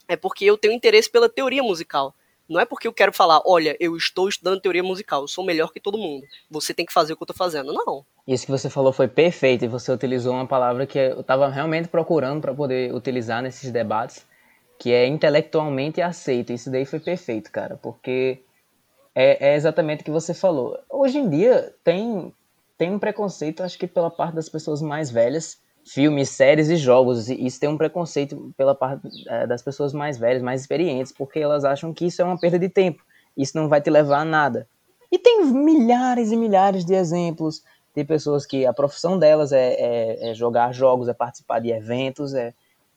é 0.07 0.15
porque 0.15 0.45
eu 0.45 0.57
tenho 0.57 0.73
interesse 0.73 1.09
pela 1.09 1.29
teoria 1.29 1.63
musical. 1.63 2.15
Não 2.47 2.59
é 2.59 2.65
porque 2.65 2.87
eu 2.87 2.93
quero 2.93 3.11
falar, 3.11 3.41
olha, 3.45 3.75
eu 3.79 3.97
estou 3.97 4.29
estudando 4.29 4.61
teoria 4.61 4.83
musical, 4.83 5.21
eu 5.21 5.27
sou 5.27 5.43
melhor 5.43 5.71
que 5.71 5.79
todo 5.79 5.97
mundo. 5.97 6.25
Você 6.49 6.73
tem 6.73 6.85
que 6.85 6.93
fazer 6.93 7.13
o 7.13 7.17
que 7.17 7.23
eu 7.23 7.27
tô 7.27 7.33
fazendo. 7.33 7.73
Não. 7.73 8.05
Isso 8.27 8.45
que 8.45 8.51
você 8.51 8.69
falou 8.69 8.93
foi 8.93 9.07
perfeito 9.07 9.65
e 9.65 9.67
você 9.67 9.91
utilizou 9.91 10.33
uma 10.33 10.47
palavra 10.47 10.85
que 10.85 10.97
eu 10.97 11.21
estava 11.21 11.47
realmente 11.47 11.87
procurando 11.87 12.41
para 12.41 12.53
poder 12.53 12.93
utilizar 12.93 13.41
nesses 13.41 13.71
debates, 13.71 14.25
que 14.77 14.91
é 14.91 15.07
intelectualmente 15.07 16.01
aceito. 16.01 16.53
Isso 16.53 16.71
daí 16.71 16.85
foi 16.85 16.99
perfeito, 16.99 17.51
cara, 17.51 17.77
porque 17.81 18.39
é, 19.13 19.51
é 19.51 19.55
exatamente 19.55 20.01
o 20.01 20.05
que 20.05 20.11
você 20.11 20.33
falou. 20.33 20.79
Hoje 20.89 21.17
em 21.17 21.29
dia 21.29 21.73
tem 21.83 22.33
tem 22.77 22.91
um 22.91 22.99
preconceito, 22.99 23.63
acho 23.63 23.77
que 23.77 23.87
pela 23.87 24.11
parte 24.11 24.35
das 24.35 24.49
pessoas 24.49 24.81
mais 24.81 25.09
velhas, 25.09 25.61
filmes, 25.85 26.29
séries 26.29 26.69
e 26.69 26.75
jogos. 26.75 27.29
Isso 27.29 27.59
tem 27.59 27.69
um 27.69 27.77
preconceito 27.77 28.53
pela 28.57 28.73
parte 28.73 29.07
é, 29.27 29.45
das 29.45 29.61
pessoas 29.61 29.93
mais 29.93 30.17
velhas, 30.17 30.41
mais 30.41 30.61
experientes, 30.61 31.11
porque 31.11 31.39
elas 31.39 31.63
acham 31.63 31.93
que 31.93 32.05
isso 32.07 32.21
é 32.21 32.25
uma 32.25 32.39
perda 32.39 32.57
de 32.57 32.67
tempo. 32.67 33.03
Isso 33.37 33.55
não 33.55 33.69
vai 33.69 33.79
te 33.79 33.89
levar 33.89 34.21
a 34.21 34.25
nada. 34.25 34.67
E 35.11 35.19
tem 35.19 35.45
milhares 35.45 36.31
e 36.31 36.35
milhares 36.35 36.83
de 36.83 36.93
exemplos 36.93 37.63
de 37.95 38.03
pessoas 38.03 38.45
que 38.45 38.65
a 38.65 38.73
profissão 38.73 39.17
delas 39.17 39.51
é, 39.51 39.73
é, 39.73 40.31
é 40.31 40.33
jogar 40.33 40.73
jogos, 40.73 41.07
é 41.07 41.13
participar 41.13 41.59
de 41.59 41.71
eventos, 41.71 42.33
é 42.33 42.53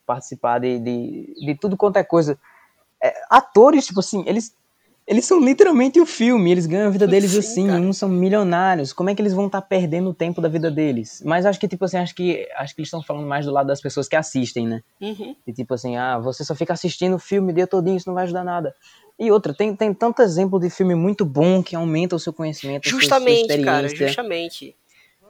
participar 0.07 0.59
de, 0.59 0.79
de, 0.81 1.35
de 1.46 1.55
tudo 1.55 1.77
quanto 1.77 1.98
é 1.98 2.03
coisa. 2.03 2.38
É, 3.01 3.14
atores, 3.31 3.87
tipo 3.87 4.01
assim, 4.01 4.24
eles 4.27 4.57
eles 5.09 5.25
são 5.25 5.42
literalmente 5.42 5.99
o 5.99 6.05
filme, 6.05 6.53
eles 6.53 6.66
ganham 6.66 6.88
a 6.88 6.90
vida 6.90 7.07
deles 7.07 7.31
Sim, 7.31 7.38
assim, 7.38 7.66
cara. 7.66 7.81
uns 7.81 7.97
são 7.97 8.11
milionários. 8.11 8.92
Como 8.92 9.09
é 9.09 9.14
que 9.14 9.23
eles 9.23 9.33
vão 9.33 9.47
estar 9.47 9.62
tá 9.62 9.66
perdendo 9.66 10.11
o 10.11 10.14
tempo 10.14 10.38
da 10.38 10.51
vida 10.51 10.71
deles? 10.71 11.23
Mas 11.25 11.47
acho 11.47 11.59
que, 11.59 11.66
tipo 11.66 11.83
assim, 11.87 11.97
acho 11.97 12.14
que, 12.14 12.47
acho 12.55 12.75
que 12.75 12.83
eles 12.83 12.88
estão 12.88 13.03
falando 13.03 13.27
mais 13.27 13.47
do 13.47 13.51
lado 13.51 13.68
das 13.68 13.81
pessoas 13.81 14.07
que 14.07 14.14
assistem, 14.14 14.68
né? 14.68 14.83
Uhum. 15.01 15.35
E 15.47 15.53
tipo 15.55 15.73
assim, 15.73 15.97
ah, 15.97 16.18
você 16.18 16.44
só 16.44 16.55
fica 16.55 16.75
assistindo 16.75 17.16
o 17.16 17.18
filme 17.18 17.53
o 17.53 17.55
dia 17.55 17.66
todinho, 17.66 17.97
isso 17.97 18.07
não 18.07 18.14
vai 18.14 18.25
ajudar 18.25 18.44
nada. 18.44 18.75
E 19.18 19.31
outra, 19.31 19.55
tem, 19.55 19.75
tem 19.75 19.94
tanto 19.94 20.21
exemplo 20.21 20.61
de 20.61 20.68
filme 20.68 20.94
muito 20.94 21.25
bom 21.25 21.62
que 21.62 21.75
aumenta 21.75 22.14
o 22.14 22.18
seu 22.18 22.33
conhecimento, 22.33 22.87
justamente, 22.87 23.47
sua, 23.47 23.57
sua 23.57 23.64
cara, 23.64 23.88
justamente. 23.88 24.77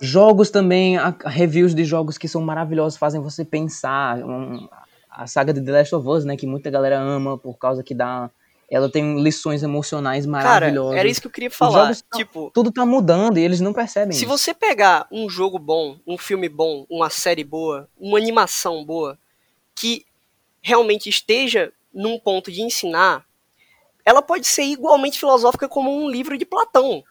Jogos 0.00 0.50
também, 0.50 0.96
a, 0.96 1.14
reviews 1.24 1.72
de 1.72 1.84
jogos 1.84 2.18
que 2.18 2.26
são 2.26 2.42
maravilhosos, 2.42 2.98
fazem 2.98 3.20
você 3.20 3.44
pensar. 3.44 4.18
Um, 4.24 4.68
a 5.08 5.28
saga 5.28 5.52
de 5.52 5.60
The 5.60 5.70
Last 5.70 5.94
of 5.94 6.08
Us, 6.08 6.24
né, 6.24 6.36
que 6.36 6.48
muita 6.48 6.68
galera 6.68 6.98
ama 6.98 7.38
por 7.38 7.56
causa 7.58 7.84
que 7.84 7.94
dá 7.94 8.28
ela 8.70 8.90
tem 8.90 9.22
lições 9.22 9.62
emocionais 9.62 10.26
maravilhosas. 10.26 10.90
Cara, 10.90 11.00
era 11.00 11.08
isso 11.08 11.20
que 11.20 11.26
eu 11.26 11.30
queria 11.30 11.50
falar. 11.50 11.96
tipo, 12.14 12.50
tudo 12.52 12.70
tá 12.70 12.84
mudando 12.84 13.38
e 13.38 13.42
eles 13.42 13.60
não 13.60 13.72
percebem. 13.72 14.12
Se 14.12 14.24
isso. 14.24 14.28
você 14.28 14.52
pegar 14.52 15.06
um 15.10 15.28
jogo 15.28 15.58
bom, 15.58 15.98
um 16.06 16.18
filme 16.18 16.48
bom, 16.48 16.84
uma 16.90 17.08
série 17.08 17.44
boa, 17.44 17.88
uma 17.98 18.18
animação 18.18 18.84
boa, 18.84 19.18
que 19.74 20.04
realmente 20.60 21.08
esteja 21.08 21.72
num 21.94 22.18
ponto 22.18 22.52
de 22.52 22.60
ensinar, 22.60 23.24
ela 24.04 24.20
pode 24.20 24.46
ser 24.46 24.64
igualmente 24.64 25.18
filosófica 25.18 25.68
como 25.68 25.90
um 25.90 26.08
livro 26.10 26.36
de 26.36 26.44
Platão. 26.44 27.02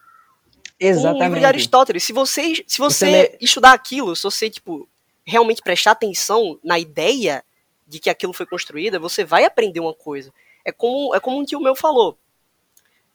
Exatamente. 0.78 1.20
Um 1.20 1.24
livro 1.24 1.40
de 1.40 1.46
Aristóteles. 1.46 2.04
Se 2.04 2.12
você, 2.12 2.64
se 2.66 2.78
você, 2.78 3.06
você 3.06 3.38
estudar 3.40 3.72
aquilo, 3.72 4.14
se 4.14 4.22
você, 4.22 4.48
tipo, 4.48 4.88
realmente 5.26 5.60
prestar 5.60 5.90
atenção 5.90 6.58
na 6.62 6.78
ideia 6.78 7.44
de 7.86 7.98
que 7.98 8.10
aquilo 8.10 8.32
foi 8.32 8.46
construído, 8.46 9.00
você 9.00 9.24
vai 9.24 9.44
aprender 9.44 9.80
uma 9.80 9.94
coisa. 9.94 10.32
É 10.68 10.72
como, 10.72 11.14
é 11.14 11.20
como 11.20 11.38
um 11.38 11.44
tio 11.46 11.60
meu 11.60 11.74
falou. 11.74 12.18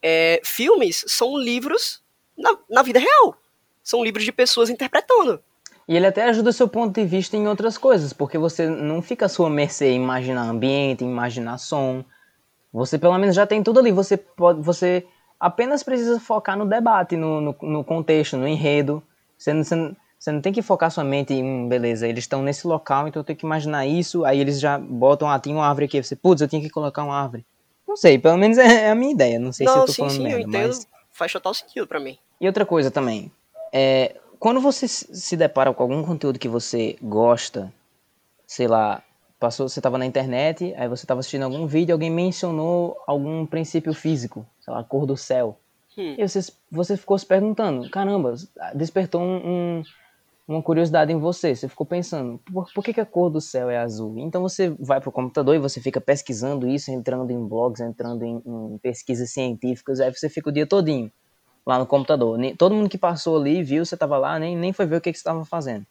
É, 0.02 0.42
filmes 0.44 1.06
são 1.08 1.38
livros 1.38 2.04
na, 2.36 2.58
na 2.68 2.82
vida 2.82 3.00
real. 3.00 3.38
São 3.84 4.04
livros 4.04 4.26
de 4.26 4.32
pessoas 4.32 4.72
interpretando. 4.72 5.40
E 5.88 5.96
ele 5.96 6.08
até 6.08 6.24
ajuda 6.24 6.52
seu 6.52 6.68
ponto 6.68 7.00
de 7.00 7.06
vista 7.06 7.38
em 7.38 7.48
outras 7.48 7.78
coisas, 7.78 8.12
porque 8.12 8.40
você 8.40 8.68
não 8.68 9.04
fica 9.04 9.28
à 9.28 9.30
sua 9.30 9.52
mercê 9.52 9.90
em 9.90 10.02
imaginar 10.02 10.50
ambiente, 10.50 11.04
imaginar 11.04 11.60
som. 11.60 12.04
Você 12.72 12.98
pelo 12.98 13.20
menos 13.20 13.36
já 13.36 13.46
tem 13.46 13.62
tudo 13.62 13.80
ali. 13.80 13.92
Você 13.92 14.18
pode, 14.18 14.60
você 14.60 15.06
apenas 15.40 15.84
precisa 15.84 16.20
focar 16.20 16.58
no 16.58 16.66
debate, 16.66 17.16
no, 17.16 17.40
no, 17.40 17.56
no 17.62 17.84
contexto, 17.84 18.36
no 18.36 18.48
enredo. 18.48 19.04
Você 19.38 19.54
você, 19.54 19.96
você 20.24 20.32
não 20.32 20.40
tem 20.40 20.54
que 20.54 20.62
focar 20.62 20.90
sua 20.90 21.04
mente 21.04 21.34
em, 21.34 21.44
hum, 21.44 21.68
beleza, 21.68 22.08
eles 22.08 22.24
estão 22.24 22.42
nesse 22.42 22.66
local, 22.66 23.10
então 23.10 23.20
eu 23.20 23.26
tenho 23.26 23.38
que 23.38 23.46
imaginar 23.46 23.86
isso. 23.86 24.24
Aí 24.24 24.40
eles 24.40 24.58
já 24.58 24.80
botam, 24.80 25.30
ah, 25.30 25.38
tem 25.38 25.54
uma 25.54 25.68
árvore 25.68 25.88
aqui. 25.88 26.02
Você, 26.02 26.16
putz, 26.16 26.42
eu 26.42 26.48
tinha 26.48 26.62
que 26.62 26.70
colocar 26.70 27.04
uma 27.04 27.14
árvore. 27.14 27.46
Não 27.86 27.98
sei, 27.98 28.18
pelo 28.18 28.38
menos 28.38 28.58
é, 28.58 28.86
é 28.86 28.90
a 28.90 28.96
minha 28.96 29.12
ideia. 29.12 29.38
Não 29.38 29.52
sei 29.52 29.66
não, 29.66 29.74
se 29.74 29.80
eu 29.80 29.86
tô 29.86 29.92
sim, 29.92 29.98
falando 29.98 30.14
sim, 30.14 30.24
merda, 30.24 30.40
eu 30.40 30.48
entendo. 30.48 30.68
Mas... 30.68 30.88
Faz 31.12 31.34
total 31.34 31.54
sentido 31.54 31.86
pra 31.86 32.00
mim. 32.00 32.18
E 32.40 32.48
outra 32.48 32.66
coisa 32.66 32.90
também. 32.90 33.30
É, 33.74 34.16
quando 34.40 34.62
você 34.62 34.88
se 34.88 35.36
depara 35.36 35.74
com 35.74 35.84
algum 35.84 36.02
conteúdo 36.02 36.40
que 36.40 36.48
você 36.48 36.96
gosta, 37.02 37.74
sei 38.48 38.70
lá, 38.70 39.04
passou, 39.38 39.68
você 39.68 39.82
estava 39.82 39.98
na 39.98 40.06
internet, 40.06 40.74
aí 40.78 40.88
você 40.88 41.04
estava 41.04 41.20
assistindo 41.20 41.44
algum 41.44 41.68
vídeo, 41.68 41.92
alguém 41.92 42.10
mencionou 42.10 42.98
algum 43.06 43.46
princípio 43.46 43.94
físico, 43.94 44.48
sei 44.62 44.74
lá, 44.74 44.86
cor 44.86 45.06
do 45.06 45.18
céu. 45.18 45.60
Hum. 45.98 46.16
E 46.18 46.26
você, 46.26 46.40
você 46.72 46.96
ficou 46.96 47.20
se 47.20 47.26
perguntando, 47.26 47.90
caramba, 47.90 48.36
despertou 48.74 49.22
um, 49.22 49.42
um 49.46 49.84
uma 50.48 50.62
curiosidade 50.62 51.12
em 51.12 51.20
você. 51.20 51.56
Você 51.56 51.68
ficou 51.68 51.86
pensando, 51.86 52.40
por, 52.52 52.72
por 52.74 52.84
que, 52.84 52.94
que, 52.94 53.02
a 53.02 53.06
cor 53.06 53.30
do 53.30 53.40
céu 53.40 53.70
é 53.70 53.78
azul? 53.78 54.16
Então 54.20 54.42
você 54.42 54.70
vai 54.80 55.00
para 55.00 55.10
o 55.10 55.12
computador 55.12 55.56
e 55.56 55.60
você 55.60 55.80
fica 55.80 56.02
pesquisando 56.02 56.68
isso, 56.68 56.92
entrando 56.92 57.32
em 57.32 57.48
blogs, 57.48 57.82
entrando 57.82 58.24
em, 58.24 58.42
em, 58.46 58.78
pesquisas 58.80 59.32
científicas, 59.32 60.00
aí 60.00 60.14
você 60.14 60.30
fica 60.30 60.50
o 60.50 60.54
dia 60.54 60.68
todinho 60.68 61.12
lá 61.66 61.80
no 61.80 61.86
computador. 61.86 62.38
Todo 62.58 62.76
mundo 62.76 62.90
que 62.90 62.98
passou 62.98 63.38
ali, 63.38 63.64
viu, 63.64 63.86
você 63.86 63.96
estava 63.96 64.18
lá, 64.18 64.38
nem, 64.38 64.56
nem 64.56 64.74
foi 64.74 64.86
ver 64.86 64.98
o 64.98 65.02
que, 65.02 65.12
que 65.12 65.18
você 65.18 65.22
estava 65.22 65.46
fazendo. 65.46 65.86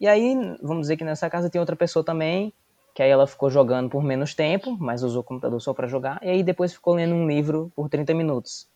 E 0.00 0.08
aí, 0.08 0.34
vamos 0.62 0.82
dizer 0.82 0.96
que 0.96 1.04
nessa 1.04 1.28
casa 1.28 1.50
tem 1.50 1.60
outra 1.60 1.76
pessoa 1.76 2.04
também, 2.04 2.52
que 2.94 3.02
aí 3.02 3.10
ela 3.10 3.26
ficou 3.26 3.50
jogando 3.50 3.88
por 3.88 4.02
menos 4.02 4.34
tempo, 4.34 4.76
mas 4.80 5.02
usou 5.02 5.20
o 5.20 5.24
computador 5.24 5.60
só 5.60 5.72
para 5.72 5.86
jogar, 5.86 6.18
e 6.22 6.28
aí 6.28 6.42
depois 6.42 6.72
ficou 6.72 6.94
lendo 6.94 7.14
um 7.14 7.26
livro 7.26 7.70
por 7.76 7.88
30 7.88 8.14
minutos. 8.14 8.66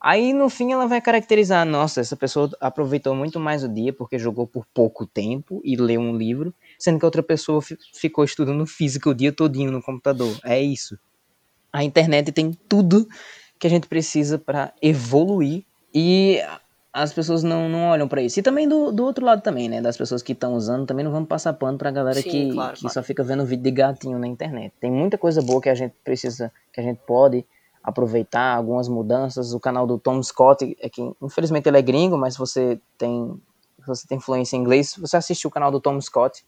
Aí 0.00 0.32
no 0.32 0.48
fim 0.48 0.72
ela 0.72 0.86
vai 0.86 1.00
caracterizar, 1.00 1.66
nossa, 1.66 2.00
essa 2.00 2.16
pessoa 2.16 2.50
aproveitou 2.58 3.14
muito 3.14 3.38
mais 3.38 3.62
o 3.62 3.68
dia 3.68 3.92
porque 3.92 4.18
jogou 4.18 4.46
por 4.46 4.64
pouco 4.72 5.06
tempo 5.06 5.60
e 5.62 5.76
leu 5.76 6.00
um 6.00 6.16
livro, 6.16 6.54
sendo 6.78 6.98
que 6.98 7.04
a 7.04 7.08
outra 7.08 7.22
pessoa 7.22 7.60
ficou 7.92 8.24
estudando 8.24 8.64
física 8.66 9.10
o 9.10 9.14
dia 9.14 9.30
todinho 9.30 9.70
no 9.70 9.82
computador. 9.82 10.38
É 10.42 10.58
isso. 10.60 10.98
A 11.70 11.84
internet 11.84 12.32
tem 12.32 12.52
tudo 12.66 13.06
que 13.58 13.66
a 13.66 13.70
gente 13.70 13.86
precisa 13.86 14.38
para 14.38 14.72
evoluir 14.80 15.64
e 15.94 16.40
as 16.92 17.12
pessoas 17.12 17.42
não, 17.42 17.68
não 17.68 17.88
olham 17.88 18.08
para 18.08 18.22
isso. 18.22 18.40
E 18.40 18.42
também 18.42 18.66
do, 18.66 18.90
do 18.90 19.04
outro 19.04 19.24
lado 19.24 19.42
também, 19.42 19.68
né? 19.68 19.82
Das 19.82 19.98
pessoas 19.98 20.22
que 20.22 20.32
estão 20.32 20.54
usando, 20.54 20.86
também 20.86 21.04
não 21.04 21.12
vamos 21.12 21.28
passar 21.28 21.52
pano 21.52 21.76
pra 21.76 21.90
galera 21.90 22.20
Sim, 22.20 22.30
que, 22.30 22.52
claro, 22.52 22.74
que 22.74 22.80
claro. 22.80 22.94
só 22.94 23.02
fica 23.02 23.22
vendo 23.22 23.44
vídeo 23.44 23.64
de 23.64 23.70
gatinho 23.70 24.18
na 24.18 24.26
internet. 24.26 24.72
Tem 24.80 24.90
muita 24.90 25.18
coisa 25.18 25.42
boa 25.42 25.60
que 25.60 25.68
a 25.68 25.74
gente 25.74 25.94
precisa, 26.02 26.50
que 26.72 26.80
a 26.80 26.82
gente 26.82 27.00
pode 27.06 27.44
aproveitar, 27.82 28.56
algumas 28.56 28.88
mudanças. 28.88 29.52
O 29.52 29.60
canal 29.60 29.86
do 29.86 29.98
Tom 29.98 30.22
Scott, 30.22 30.76
é 30.80 30.88
que 30.88 31.02
infelizmente 31.22 31.68
ele 31.68 31.78
é 31.78 31.82
gringo, 31.82 32.16
mas 32.16 32.36
você 32.36 32.80
tem 32.98 33.40
você 33.86 34.06
tem 34.06 34.18
influência 34.18 34.56
em 34.56 34.60
inglês, 34.60 34.94
você 34.98 35.16
assistiu 35.16 35.48
o 35.48 35.52
canal 35.52 35.70
do 35.70 35.80
Tom 35.80 35.98
Scott. 36.00 36.44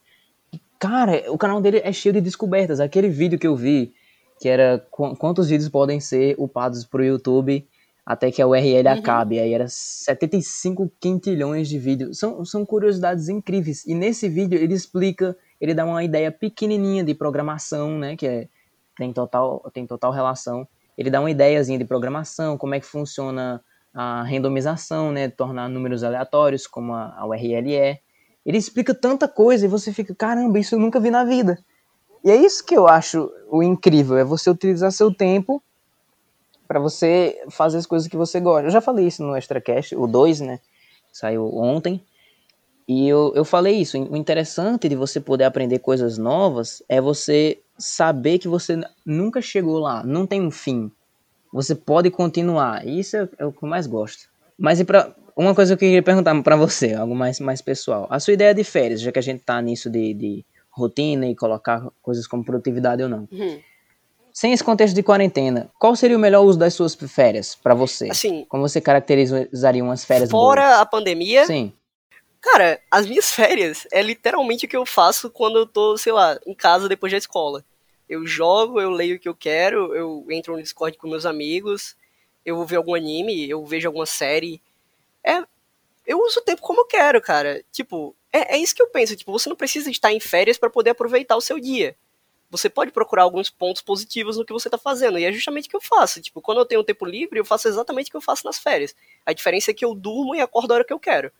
E, 0.53 0.61
cara, 0.77 1.23
o 1.31 1.37
canal 1.37 1.59
dele 1.59 1.81
é 1.83 1.91
cheio 1.91 2.13
de 2.13 2.21
descobertas. 2.21 2.79
Aquele 2.79 3.09
vídeo 3.09 3.39
que 3.39 3.47
eu 3.47 3.55
vi, 3.55 3.91
que 4.39 4.47
era 4.47 4.85
qu 4.91 5.15
quantos 5.15 5.49
vídeos 5.49 5.69
podem 5.69 5.99
ser 5.99 6.35
upados 6.37 6.85
pro 6.85 7.03
YouTube 7.03 7.67
até 8.05 8.29
que 8.31 8.41
a 8.41 8.47
URL 8.47 8.87
uhum. 8.87 8.93
acabe. 8.93 9.39
Aí 9.39 9.53
era 9.53 9.67
75 9.67 10.91
quintilhões 10.99 11.69
de 11.69 11.79
vídeos. 11.79 12.19
São, 12.19 12.43
são 12.43 12.65
curiosidades 12.65 13.29
incríveis. 13.29 13.85
E 13.85 13.95
nesse 13.95 14.27
vídeo 14.27 14.59
ele 14.59 14.73
explica, 14.73 15.35
ele 15.59 15.73
dá 15.73 15.85
uma 15.85 16.03
ideia 16.03 16.31
pequenininha 16.31 17.03
de 17.03 17.15
programação, 17.15 17.97
né, 17.97 18.15
que 18.15 18.27
é, 18.27 18.47
tem, 18.97 19.13
total, 19.13 19.69
tem 19.73 19.87
total 19.87 20.11
relação. 20.11 20.67
Ele 20.97 21.09
dá 21.09 21.19
uma 21.19 21.31
ideiazinha 21.31 21.77
de 21.77 21.85
programação, 21.85 22.57
como 22.57 22.75
é 22.75 22.79
que 22.79 22.85
funciona 22.85 23.61
a 23.93 24.23
randomização, 24.23 25.11
né, 25.11 25.29
tornar 25.29 25.69
números 25.69 26.03
aleatórios, 26.03 26.65
como 26.65 26.93
a, 26.93 27.13
a 27.15 27.27
URL 27.27 27.75
é. 27.75 27.99
Ele 28.45 28.57
explica 28.57 28.93
tanta 28.93 29.27
coisa 29.27 29.65
e 29.65 29.69
você 29.69 29.93
fica, 29.93 30.13
caramba, 30.15 30.59
isso 30.59 30.75
eu 30.75 30.79
nunca 30.79 30.99
vi 30.99 31.11
na 31.11 31.23
vida. 31.23 31.57
E 32.23 32.31
é 32.31 32.35
isso 32.35 32.65
que 32.65 32.75
eu 32.75 32.87
acho 32.87 33.31
o 33.49 33.61
incrível, 33.61 34.17
é 34.17 34.23
você 34.23 34.49
utilizar 34.49 34.91
seu 34.91 35.13
tempo 35.13 35.61
para 36.67 36.79
você 36.79 37.39
fazer 37.49 37.77
as 37.77 37.85
coisas 37.85 38.07
que 38.07 38.17
você 38.17 38.39
gosta. 38.39 38.67
Eu 38.67 38.71
já 38.71 38.81
falei 38.81 39.05
isso 39.05 39.21
no 39.23 39.35
ExtraCast, 39.35 39.95
o 39.95 40.07
2, 40.07 40.41
né? 40.41 40.59
Saiu 41.11 41.55
ontem. 41.55 42.03
E 42.87 43.07
eu, 43.07 43.31
eu 43.35 43.45
falei 43.45 43.75
isso. 43.75 43.97
O 43.97 44.17
interessante 44.17 44.89
de 44.89 44.95
você 44.95 45.19
poder 45.19 45.45
aprender 45.45 45.79
coisas 45.79 46.17
novas 46.17 46.83
é 46.89 46.99
você 46.99 47.59
saber 47.77 48.39
que 48.39 48.47
você 48.47 48.79
nunca 49.05 49.41
chegou 49.41 49.79
lá, 49.79 50.03
não 50.03 50.27
tem 50.27 50.41
um 50.41 50.51
fim. 50.51 50.91
Você 51.51 51.75
pode 51.75 52.09
continuar. 52.09 52.85
Isso 52.85 53.15
é, 53.15 53.29
é 53.37 53.45
o 53.45 53.51
que 53.51 53.63
eu 53.63 53.69
mais 53.69 53.87
gosto. 53.87 54.29
Mas 54.57 54.79
e 54.79 54.85
pra, 54.85 55.13
uma 55.35 55.55
coisa 55.55 55.75
que 55.75 55.85
eu 55.85 55.89
queria 55.89 56.03
perguntar 56.03 56.39
para 56.43 56.55
você, 56.55 56.93
algo 56.93 57.15
mais, 57.15 57.39
mais 57.39 57.61
pessoal. 57.61 58.07
A 58.09 58.19
sua 58.19 58.33
ideia 58.33 58.53
de 58.53 58.63
férias, 58.63 59.01
já 59.01 59.11
que 59.11 59.19
a 59.19 59.23
gente 59.23 59.43
tá 59.43 59.61
nisso 59.61 59.89
de, 59.89 60.13
de 60.13 60.45
rotina 60.69 61.27
e 61.27 61.35
colocar 61.35 61.87
coisas 62.01 62.27
como 62.27 62.43
produtividade 62.43 63.01
ou 63.03 63.09
não. 63.09 63.27
Uhum 63.31 63.59
sem 64.33 64.51
esse 64.51 64.63
contexto 64.63 64.95
de 64.95 65.03
quarentena, 65.03 65.69
qual 65.77 65.95
seria 65.95 66.17
o 66.17 66.19
melhor 66.19 66.43
uso 66.43 66.57
das 66.57 66.73
suas 66.73 66.95
férias 66.95 67.53
para 67.53 67.75
você? 67.75 68.09
Assim, 68.09 68.45
como 68.49 68.67
você 68.67 68.81
caracterizaria 68.81 69.83
umas 69.83 70.03
férias 70.03 70.31
Fora 70.31 70.61
boas? 70.61 70.79
a 70.79 70.85
pandemia? 70.87 71.45
Sim. 71.45 71.71
Cara, 72.43 72.81
as 72.91 73.07
minhas 73.07 73.31
férias 73.33 73.87
é 73.91 74.01
literalmente 74.01 74.65
o 74.65 74.69
que 74.69 74.77
eu 74.77 74.85
faço 74.85 75.29
quando 75.29 75.57
eu 75.59 75.65
tô, 75.65 75.97
sei 75.97 76.11
lá, 76.11 76.37
em 76.45 76.53
casa 76.53 76.89
depois 76.89 77.11
da 77.11 77.17
escola. 77.17 77.65
Eu 78.07 78.27
jogo, 78.27 78.81
eu 78.81 78.89
leio 78.91 79.15
o 79.15 79.19
que 79.19 79.29
eu 79.29 79.33
quero, 79.33 79.95
eu 79.95 80.27
entro 80.29 80.53
no 80.55 80.61
Discord 80.61 80.97
com 80.97 81.07
meus 81.07 81.25
amigos, 81.25 81.95
eu 82.45 82.57
vou 82.57 82.65
ver 82.65 82.75
algum 82.75 82.93
anime, 82.93 83.49
eu 83.49 83.65
vejo 83.65 83.87
alguma 83.87 84.05
série. 84.05 84.61
É, 85.23 85.43
eu 86.05 86.19
uso 86.19 86.41
o 86.41 86.43
tempo 86.43 86.61
como 86.61 86.81
eu 86.81 86.85
quero, 86.85 87.21
cara. 87.21 87.63
Tipo, 87.71 88.13
é, 88.31 88.55
é 88.55 88.57
isso 88.57 88.75
que 88.75 88.81
eu 88.81 88.87
penso. 88.89 89.15
Tipo, 89.15 89.31
você 89.31 89.49
não 89.49 89.55
precisa 89.55 89.89
estar 89.89 90.11
em 90.11 90.19
férias 90.19 90.57
para 90.57 90.69
poder 90.69 90.91
aproveitar 90.91 91.37
o 91.37 91.41
seu 91.41 91.59
dia 91.59 91.95
você 92.53 92.69
pode 92.69 92.91
procurar 92.91 93.23
alguns 93.23 93.49
pontos 93.49 93.81
positivos 93.81 94.37
no 94.37 94.45
que 94.45 94.53
você 94.53 94.67
está 94.67 94.77
fazendo. 94.77 95.17
E 95.17 95.25
é 95.25 95.31
justamente 95.31 95.65
o 95.65 95.69
que 95.71 95.75
eu 95.75 95.81
faço. 95.81 96.21
Tipo, 96.21 96.39
quando 96.39 96.59
eu 96.59 96.65
tenho 96.65 96.83
tempo 96.83 97.03
livre, 97.03 97.39
eu 97.39 97.43
faço 97.45 97.67
exatamente 97.67 98.09
o 98.09 98.11
que 98.11 98.17
eu 98.17 98.21
faço 98.21 98.45
nas 98.45 98.59
férias. 98.59 98.95
A 99.25 99.33
diferença 99.33 99.71
é 99.71 99.73
que 99.73 99.83
eu 99.83 99.95
durmo 99.95 100.35
e 100.35 100.39
acordo 100.39 100.71
a 100.71 100.75
hora 100.75 100.85
que 100.85 100.93
eu 100.93 100.99
quero. 100.99 101.31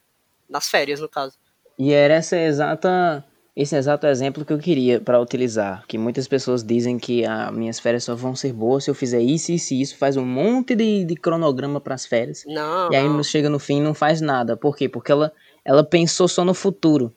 Nas 0.53 0.69
férias, 0.69 0.99
no 0.99 1.09
caso. 1.09 1.35
E 1.77 1.91
era 1.91 2.13
essa 2.13 2.37
exata 2.37 3.25
esse 3.55 3.75
exato 3.75 4.07
exemplo 4.07 4.43
que 4.43 4.51
eu 4.51 4.57
queria 4.57 4.99
para 4.99 5.21
utilizar, 5.21 5.85
que 5.87 5.95
muitas 5.95 6.27
pessoas 6.27 6.63
dizem 6.63 6.97
que 6.97 7.23
ah, 7.23 7.51
minhas 7.51 7.79
férias 7.79 8.03
só 8.03 8.15
vão 8.15 8.35
ser 8.35 8.51
boas 8.51 8.83
se 8.83 8.89
eu 8.89 8.95
fizer 8.95 9.21
isso, 9.21 9.51
isso 9.51 9.75
e 9.75 9.81
isso, 9.81 9.97
faz 9.97 10.17
um 10.17 10.25
monte 10.25 10.75
de, 10.75 11.05
de 11.05 11.15
cronograma 11.15 11.79
para 11.79 11.93
as 11.93 12.03
férias. 12.03 12.43
Não. 12.47 12.91
E 12.91 12.95
aí 12.95 13.07
não. 13.07 13.21
chega 13.21 13.51
no 13.51 13.59
fim 13.59 13.77
e 13.77 13.81
não 13.81 13.93
faz 13.93 14.21
nada. 14.21 14.57
Por 14.57 14.75
quê? 14.75 14.89
Porque 14.89 15.11
ela 15.11 15.31
ela 15.63 15.83
pensou 15.83 16.27
só 16.27 16.43
no 16.43 16.53
futuro. 16.53 17.13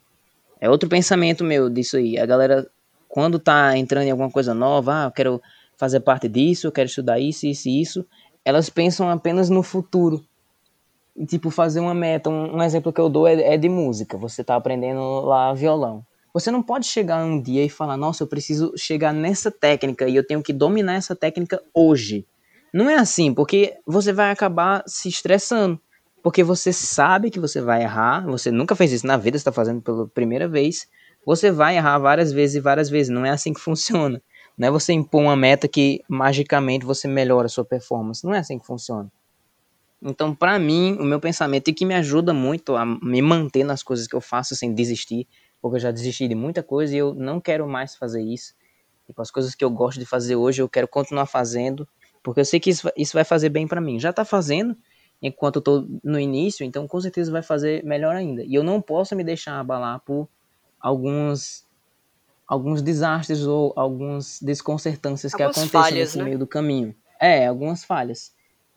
É 0.61 0.69
outro 0.69 0.87
pensamento 0.87 1.43
meu 1.43 1.69
disso 1.69 1.97
aí. 1.97 2.19
A 2.19 2.25
galera 2.25 2.69
quando 3.07 3.39
tá 3.39 3.75
entrando 3.75 4.03
em 4.03 4.11
alguma 4.11 4.29
coisa 4.29 4.53
nova, 4.53 4.93
ah, 4.93 5.05
eu 5.05 5.11
quero 5.11 5.41
fazer 5.75 6.01
parte 6.01 6.27
disso, 6.27 6.67
eu 6.67 6.71
quero 6.71 6.87
estudar 6.87 7.19
isso, 7.19 7.47
isso 7.47 7.67
e 7.67 7.81
isso, 7.81 8.05
elas 8.45 8.69
pensam 8.69 9.09
apenas 9.09 9.49
no 9.49 9.63
futuro. 9.63 10.23
Tipo, 11.25 11.49
fazer 11.49 11.79
uma 11.79 11.93
meta. 11.93 12.29
Um, 12.29 12.57
um 12.57 12.63
exemplo 12.63 12.93
que 12.93 13.01
eu 13.01 13.09
dou 13.09 13.27
é, 13.27 13.53
é, 13.53 13.57
de 13.57 13.69
música. 13.69 14.17
Você 14.17 14.43
tá 14.43 14.55
aprendendo 14.55 15.21
lá 15.21 15.53
violão. 15.53 16.05
Você 16.33 16.51
não 16.51 16.61
pode 16.61 16.85
chegar 16.85 17.23
um 17.23 17.41
dia 17.41 17.63
e 17.63 17.69
falar, 17.69 17.97
nossa, 17.97 18.23
eu 18.23 18.27
preciso 18.27 18.71
chegar 18.77 19.11
nessa 19.11 19.49
técnica 19.49 20.07
e 20.07 20.15
eu 20.15 20.25
tenho 20.25 20.43
que 20.43 20.53
dominar 20.53 20.93
essa 20.95 21.15
técnica 21.15 21.59
hoje. 21.73 22.27
Não 22.71 22.89
é 22.89 22.95
assim, 22.95 23.33
porque 23.33 23.75
você 23.87 24.13
vai 24.13 24.29
acabar 24.29 24.83
se 24.85 25.09
estressando. 25.09 25.79
Porque 26.21 26.43
você 26.43 26.73
sabe 26.73 27.31
que 27.31 27.39
você 27.39 27.61
vai 27.61 27.81
errar, 27.83 28.25
você 28.25 28.51
nunca 28.51 28.75
fez 28.75 28.91
isso 28.91 29.07
na 29.07 29.17
vida, 29.17 29.37
está 29.37 29.51
fazendo 29.51 29.81
pela 29.81 30.07
primeira 30.07 30.47
vez, 30.47 30.87
você 31.25 31.51
vai 31.51 31.77
errar 31.77 31.97
várias 31.99 32.31
vezes 32.31 32.57
e 32.57 32.59
várias 32.59 32.89
vezes. 32.89 33.09
Não 33.09 33.25
é 33.25 33.29
assim 33.29 33.53
que 33.53 33.59
funciona. 33.61 34.21
Não 34.57 34.67
é 34.67 34.71
você 34.71 34.93
impor 34.93 35.21
uma 35.21 35.35
meta 35.35 35.67
que 35.67 36.01
magicamente 36.07 36.85
você 36.85 37.07
melhora 37.07 37.45
a 37.45 37.49
sua 37.49 37.65
performance. 37.65 38.23
Não 38.23 38.33
é 38.33 38.39
assim 38.39 38.57
que 38.59 38.65
funciona. 38.65 39.11
Então, 40.01 40.33
para 40.33 40.59
mim, 40.59 40.95
o 40.99 41.03
meu 41.03 41.19
pensamento 41.19 41.69
e 41.69 41.73
que 41.73 41.85
me 41.85 41.95
ajuda 41.95 42.33
muito 42.33 42.75
a 42.75 42.85
me 42.85 43.21
manter 43.21 43.63
nas 43.63 43.81
coisas 43.81 44.07
que 44.07 44.15
eu 44.15 44.21
faço 44.21 44.55
sem 44.55 44.73
desistir, 44.73 45.27
porque 45.61 45.77
eu 45.77 45.79
já 45.79 45.91
desisti 45.91 46.27
de 46.27 46.35
muita 46.35 46.61
coisa 46.61 46.95
e 46.95 46.99
eu 46.99 47.13
não 47.13 47.41
quero 47.41 47.67
mais 47.67 47.95
fazer 47.95 48.21
isso. 48.21 48.53
E 49.09 49.13
com 49.13 49.21
as 49.21 49.31
coisas 49.31 49.55
que 49.55 49.63
eu 49.63 49.69
gosto 49.69 49.99
de 49.99 50.05
fazer 50.05 50.35
hoje, 50.35 50.61
eu 50.61 50.69
quero 50.69 50.87
continuar 50.87 51.25
fazendo, 51.25 51.87
porque 52.21 52.39
eu 52.41 52.45
sei 52.45 52.59
que 52.59 52.69
isso, 52.69 52.89
isso 52.95 53.13
vai 53.13 53.23
fazer 53.23 53.49
bem 53.49 53.67
para 53.67 53.81
mim. 53.81 53.99
Já 53.99 54.13
tá 54.13 54.23
fazendo 54.23 54.77
enquanto 55.21 55.55
eu 55.55 55.61
tô 55.61 55.87
no 56.03 56.19
início, 56.19 56.63
então 56.63 56.87
com 56.87 57.01
certeza 57.01 57.31
vai 57.31 57.41
fazer 57.41 57.83
melhor 57.83 58.15
ainda. 58.15 58.43
E 58.43 58.53
eu 58.53 58.63
não 58.63 58.81
posso 58.81 59.15
me 59.15 59.23
deixar 59.23 59.59
abalar 59.59 59.99
por 60.01 60.27
alguns 60.79 61.65
alguns 62.47 62.81
desastres 62.81 63.45
ou 63.45 63.73
algumas 63.75 64.39
desconcertâncias 64.41 65.33
que 65.33 65.43
acontecem 65.43 65.69
falhas, 65.69 65.93
nesse 65.93 66.17
né? 66.17 66.23
meio 66.23 66.39
do 66.39 66.47
caminho. 66.47 66.95
É, 67.19 67.47
algumas 67.47 67.83
falhas. 67.83 68.31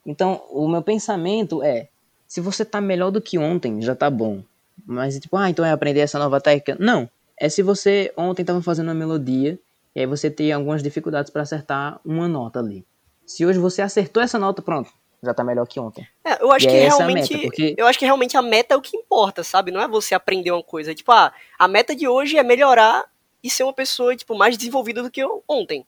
Então, 0.04 0.42
o 0.50 0.68
meu 0.68 0.82
pensamento 0.82 1.62
é, 1.62 1.88
se 2.26 2.40
você 2.40 2.64
tá 2.64 2.80
melhor 2.80 3.10
do 3.10 3.20
que 3.20 3.38
ontem, 3.38 3.82
já 3.82 3.94
tá 3.94 4.08
bom. 4.08 4.42
Mas 4.86 5.18
tipo, 5.18 5.36
ah, 5.36 5.50
então 5.50 5.64
é 5.64 5.72
aprender 5.72 6.00
essa 6.00 6.18
nova 6.18 6.40
técnica? 6.40 6.76
Não. 6.78 7.08
É 7.36 7.48
se 7.48 7.62
você 7.62 8.12
ontem 8.16 8.42
estava 8.42 8.62
fazendo 8.62 8.88
uma 8.88 8.94
melodia 8.94 9.58
e 9.94 10.00
aí 10.00 10.06
você 10.06 10.30
tem 10.30 10.52
algumas 10.52 10.82
dificuldades 10.82 11.30
para 11.30 11.42
acertar 11.42 12.00
uma 12.04 12.28
nota 12.28 12.60
ali. 12.60 12.84
Se 13.26 13.44
hoje 13.44 13.58
você 13.58 13.82
acertou 13.82 14.22
essa 14.22 14.38
nota, 14.38 14.62
pronto, 14.62 14.90
já 15.22 15.34
tá 15.34 15.42
melhor 15.42 15.66
que 15.66 15.80
ontem. 15.80 16.06
É, 16.24 16.42
eu 16.42 16.50
acho 16.52 16.66
e 16.66 16.70
que 16.70 16.76
é 16.76 16.88
realmente. 16.88 17.32
Meta, 17.32 17.44
porque... 17.46 17.74
Eu 17.76 17.86
acho 17.86 17.98
que 17.98 18.04
realmente 18.04 18.36
a 18.36 18.42
meta 18.42 18.74
é 18.74 18.76
o 18.76 18.82
que 18.82 18.96
importa, 18.96 19.42
sabe? 19.42 19.70
Não 19.70 19.80
é 19.80 19.88
você 19.88 20.14
aprender 20.14 20.50
uma 20.50 20.62
coisa. 20.62 20.94
Tipo, 20.94 21.12
ah, 21.12 21.32
a 21.58 21.68
meta 21.68 21.94
de 21.94 22.06
hoje 22.06 22.38
é 22.38 22.42
melhorar 22.42 23.04
e 23.42 23.50
ser 23.50 23.64
uma 23.64 23.72
pessoa, 23.72 24.14
tipo, 24.14 24.36
mais 24.36 24.56
desenvolvida 24.56 25.02
do 25.02 25.10
que 25.10 25.20
eu 25.20 25.42
ontem. 25.48 25.84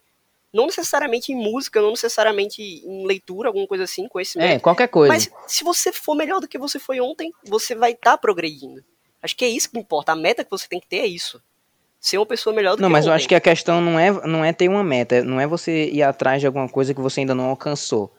Não 0.53 0.67
necessariamente 0.67 1.33
em 1.33 1.37
música, 1.37 1.81
não 1.81 1.91
necessariamente 1.91 2.63
em 2.63 3.07
leitura, 3.07 3.49
alguma 3.49 3.67
coisa 3.67 3.85
assim, 3.85 4.07
conhecimento. 4.09 4.51
É, 4.51 4.59
qualquer 4.59 4.89
coisa. 4.89 5.13
Mas 5.13 5.31
se 5.47 5.65
você 5.65 5.93
for 5.93 6.15
melhor 6.15 6.41
do 6.41 6.49
que 6.49 6.59
você 6.59 6.79
foi 6.79 7.01
ontem, 7.01 7.33
você 7.45 7.75
vai 7.75 7.93
estar 7.93 8.13
tá 8.13 8.19
progredindo. 8.19 8.85
Acho 9.23 9.37
que 9.37 9.45
é 9.45 9.49
isso 9.49 9.71
que 9.71 9.79
importa. 9.79 10.13
A 10.13 10.17
meta 10.17 10.45
que 10.45 10.51
você 10.51 10.69
tem 10.69 10.81
que 10.81 10.89
ter 10.89 10.99
é 10.99 11.07
isso. 11.07 11.41
Ser 12.01 12.19
uma 12.19 12.27
pessoa 12.27 12.55
melhor 12.55 12.77
do 12.77 12.83
não, 12.83 12.89
que 12.89 12.93
mas 12.93 13.05
ontem. 13.05 13.11
eu 13.11 13.15
acho 13.15 13.29
que 13.29 13.35
a 13.35 13.41
questão 13.41 13.81
não 13.81 13.99
é, 13.99 14.11
não 14.27 14.45
é 14.45 14.53
ter 14.53 14.69
uma 14.69 14.83
meta, 14.83 15.23
não 15.23 15.41
é 15.41 15.47
você 15.47 15.89
ir 15.89 16.03
atrás 16.03 16.41
de 16.41 16.47
alguma 16.47 16.69
coisa 16.69 16.93
que 16.93 17.01
você 17.01 17.21
ainda 17.21 17.35
não 17.35 17.45
alcançou 17.45 18.13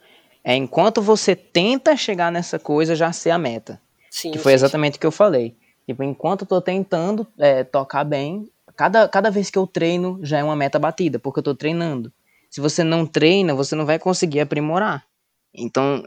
é 0.44 0.56
enquanto 0.56 1.02
você 1.02 1.36
tenta 1.36 1.96
chegar 1.96 2.32
nessa 2.32 2.60
coisa, 2.60 2.96
já 2.96 3.12
ser 3.14 3.30
a 3.30 3.38
meta. 3.38 3.80
Sim, 4.12 4.32
que 4.32 4.38
foi 4.38 4.54
exatamente 4.54 4.98
o 4.98 5.00
que 5.00 5.08
eu 5.08 5.12
falei. 5.12 5.56
Tipo, 5.88 6.04
enquanto 6.04 6.42
eu 6.42 6.48
tô 6.48 6.62
tentando 6.62 7.26
é, 7.38 7.64
tocar 7.64 8.04
bem, 8.04 8.50
cada, 8.76 9.08
cada 9.08 9.32
vez 9.32 9.50
que 9.50 9.58
eu 9.58 9.66
treino 9.66 10.20
já 10.22 10.38
é 10.40 10.44
uma 10.44 10.56
meta 10.56 10.78
batida, 10.78 11.18
porque 11.18 11.40
eu 11.40 11.44
tô 11.44 11.56
treinando. 11.56 12.12
Se 12.54 12.62
você 12.62 12.84
não 12.84 13.04
treina, 13.04 13.56
você 13.56 13.74
não 13.74 13.84
vai 13.84 13.98
conseguir 13.98 14.40
aprimorar. 14.40 15.04
Então, 15.52 16.04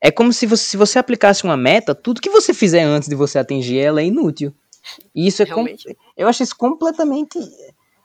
é 0.00 0.08
como 0.08 0.32
se 0.32 0.46
você, 0.46 0.62
se 0.62 0.76
você 0.76 1.00
aplicasse 1.00 1.42
uma 1.42 1.56
meta, 1.56 1.96
tudo 1.96 2.20
que 2.20 2.30
você 2.30 2.54
fizer 2.54 2.84
antes 2.84 3.08
de 3.08 3.16
você 3.16 3.40
atingir 3.40 3.80
ela 3.80 4.00
é 4.00 4.04
inútil. 4.04 4.54
E 5.12 5.26
isso 5.26 5.42
é 5.42 5.46
eu 6.16 6.28
acho 6.28 6.44
isso 6.44 6.56
completamente 6.56 7.40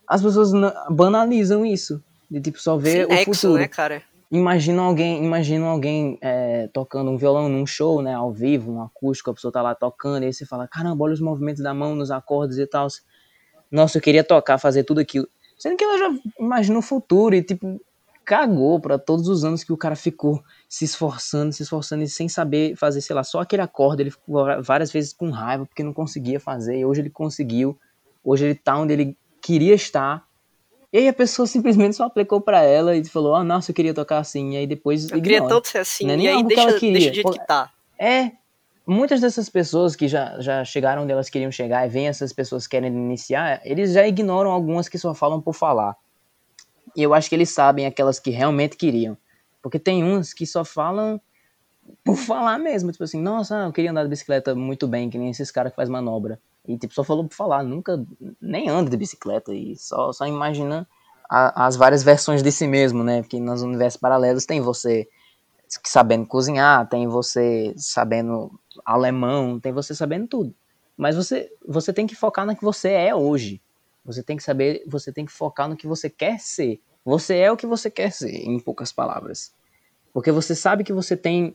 as 0.08 0.24
pessoas 0.24 0.50
banalizam 0.90 1.64
isso, 1.64 2.04
de 2.30 2.42
tipo 2.42 2.60
só 2.60 2.76
ver 2.76 3.06
Sim, 3.06 3.14
o 3.14 3.24
futuro. 3.26 3.60
né, 3.60 3.68
cara? 3.68 4.02
Imagina 4.32 4.82
alguém, 4.82 5.24
imagina 5.24 5.68
alguém 5.68 6.18
é, 6.22 6.68
tocando 6.74 7.12
um 7.12 7.18
violão 7.18 7.48
num 7.48 7.68
show, 7.68 8.02
né, 8.02 8.16
ao 8.16 8.32
vivo, 8.32 8.72
um 8.72 8.82
acústico, 8.82 9.30
a 9.30 9.34
pessoa 9.36 9.52
tá 9.52 9.62
lá 9.62 9.76
tocando, 9.76 10.24
e 10.24 10.26
aí 10.26 10.34
você 10.34 10.44
fala, 10.44 10.68
caramba, 10.68 11.04
olha 11.04 11.14
os 11.14 11.22
movimentos 11.22 11.62
da 11.62 11.72
mão 11.72 11.96
nos 11.96 12.10
acordes 12.10 12.58
e 12.58 12.66
tal. 12.66 12.88
Nossa, 13.70 14.00
eu 14.00 14.02
queria 14.02 14.24
tocar, 14.24 14.58
fazer 14.58 14.84
tudo 14.84 15.02
aquilo. 15.02 15.28
Sendo 15.66 15.78
que 15.78 15.84
ela 15.84 15.98
já 15.98 16.16
imagina 16.40 16.78
o 16.78 16.82
futuro 16.84 17.34
e, 17.34 17.42
tipo, 17.42 17.82
cagou 18.24 18.80
para 18.80 19.00
todos 19.00 19.28
os 19.28 19.44
anos 19.44 19.64
que 19.64 19.74
o 19.74 19.78
cara 19.78 19.96
ficou 19.96 20.44
se 20.70 20.86
esforçando, 20.86 21.52
se 21.52 21.64
esforçando 21.64 22.04
e 22.04 22.08
sem 22.08 22.30
saber 22.30 22.76
fazer, 22.76 23.02
sei 23.02 23.16
lá, 23.16 23.24
só 23.24 23.40
aquele 23.40 23.64
acorde. 23.64 24.04
Ele 24.04 24.12
ficou 24.12 24.46
várias 24.62 24.92
vezes 24.92 25.12
com 25.12 25.32
raiva 25.32 25.66
porque 25.66 25.82
não 25.82 25.92
conseguia 25.92 26.40
fazer. 26.40 26.78
E 26.78 26.86
hoje 26.86 27.02
ele 27.02 27.10
conseguiu. 27.10 27.76
Hoje 28.24 28.46
ele 28.46 28.54
tá 28.54 28.78
onde 28.78 28.94
ele 28.94 29.18
queria 29.42 29.74
estar. 29.74 30.24
E 30.94 31.00
aí 31.00 31.08
a 31.08 31.14
pessoa 31.14 31.48
simplesmente 31.48 31.96
só 31.96 32.04
aplicou 32.04 32.40
para 32.40 32.62
ela 32.62 32.96
e 32.96 33.04
falou: 33.04 33.34
"Ah, 33.34 33.40
oh, 33.40 33.44
nossa, 33.44 33.72
eu 33.72 33.76
queria 33.76 33.92
tocar 33.92 34.20
assim". 34.20 34.54
E 34.54 34.58
aí 34.58 34.68
depois 34.68 35.10
Eu 35.10 35.18
ignora. 35.18 35.24
queria 35.24 35.48
tanto 35.48 35.68
ser 35.68 35.80
assim. 35.80 36.06
Não 36.06 36.14
é 36.14 36.18
e 36.20 36.28
aí 36.28 36.44
deixa, 36.44 36.80
deixa 36.80 37.10
de 37.10 37.16
jeito 37.16 37.32
que 37.32 37.48
tá. 37.48 37.72
É, 37.98 38.34
muitas 38.86 39.20
dessas 39.22 39.50
pessoas 39.50 39.96
que 39.96 40.08
já, 40.08 40.40
já 40.40 40.64
chegaram 40.64 41.04
onde 41.04 41.12
elas 41.12 41.30
queriam 41.30 41.52
chegar 41.52 41.86
e 41.86 41.90
vêm 41.90 42.08
essas 42.08 42.32
pessoas 42.32 42.68
que 42.68 42.72
querem 42.72 42.92
iniciar, 42.92 43.62
eles 43.64 43.94
já 43.94 44.08
ignoram 44.08 44.52
algumas 44.52 44.88
que 44.88 44.98
só 44.98 45.14
falam 45.14 45.42
por 45.42 45.54
falar. 45.54 45.96
E 46.96 47.02
eu 47.04 47.14
acho 47.14 47.28
que 47.28 47.36
eles 47.36 47.50
sabem 47.50 47.86
aquelas 47.86 48.20
que 48.20 48.30
realmente 48.30 48.78
queriam. 48.78 49.18
Porque 49.62 49.80
tem 49.80 50.04
uns 50.04 50.34
que 50.34 50.46
só 50.46 50.64
falam 50.64 51.20
por 52.04 52.16
falar 52.16 52.58
mesmo. 52.58 52.92
Tipo 52.92 53.04
assim, 53.04 53.22
nossa, 53.22 53.56
eu 53.64 53.74
queria 53.74 53.92
andar 53.92 54.04
de 54.04 54.10
bicicleta 54.10 54.56
muito 54.56 54.88
bem, 54.88 55.10
que 55.10 55.18
nem 55.18 55.30
esses 55.30 55.52
caras 55.52 55.72
que 55.72 55.76
faz 55.76 55.90
manobra. 55.90 56.40
E 56.68 56.78
tipo, 56.78 56.94
só 56.94 57.04
falou 57.04 57.28
por 57.28 57.36
falar, 57.36 57.64
nunca 57.64 58.04
nem 58.42 58.70
anda 58.70 58.90
de 58.90 58.98
bicicleta 58.98 59.54
e 59.54 59.76
só, 59.76 60.12
só 60.12 60.26
imagina 60.26 60.88
a, 61.30 61.66
as 61.68 61.76
várias 61.76 62.04
versões 62.04 62.42
de 62.42 62.52
si 62.52 62.68
mesmo, 62.68 63.04
né? 63.04 63.22
Porque 63.22 63.40
nos 63.40 63.62
universos 63.62 64.00
paralelos 64.00 64.46
tem 64.46 64.62
você 64.62 65.08
sabendo 65.84 66.26
cozinhar, 66.26 66.88
tem 66.88 67.08
você 67.08 67.74
sabendo 67.78 68.52
alemão, 68.86 69.60
tem 69.60 69.72
você 69.72 69.94
sabendo 69.94 70.28
tudo. 70.28 70.56
Mas 70.98 71.16
você, 71.16 71.52
você 71.68 71.92
tem 71.92 72.08
que 72.08 72.16
focar 72.16 72.46
no 72.46 72.56
que 72.56 72.64
você 72.64 72.90
é 72.90 73.14
hoje. 73.14 73.62
Você 74.04 74.24
tem 74.24 74.38
que 74.38 74.44
saber, 74.44 74.84
você 74.88 75.12
tem 75.12 75.26
que 75.26 75.32
focar 75.32 75.68
no 75.68 75.76
que 75.76 75.88
você 75.88 76.10
quer 76.10 76.40
ser. 76.40 76.80
Você 77.04 77.38
é 77.38 77.52
o 77.52 77.58
que 77.58 77.68
você 77.68 77.90
quer 77.90 78.12
ser, 78.12 78.32
em 78.32 78.60
poucas 78.60 78.92
palavras. 78.92 79.54
Porque 80.14 80.32
você 80.32 80.56
sabe 80.56 80.84
que 80.84 80.94
você 80.94 81.18
tem 81.18 81.54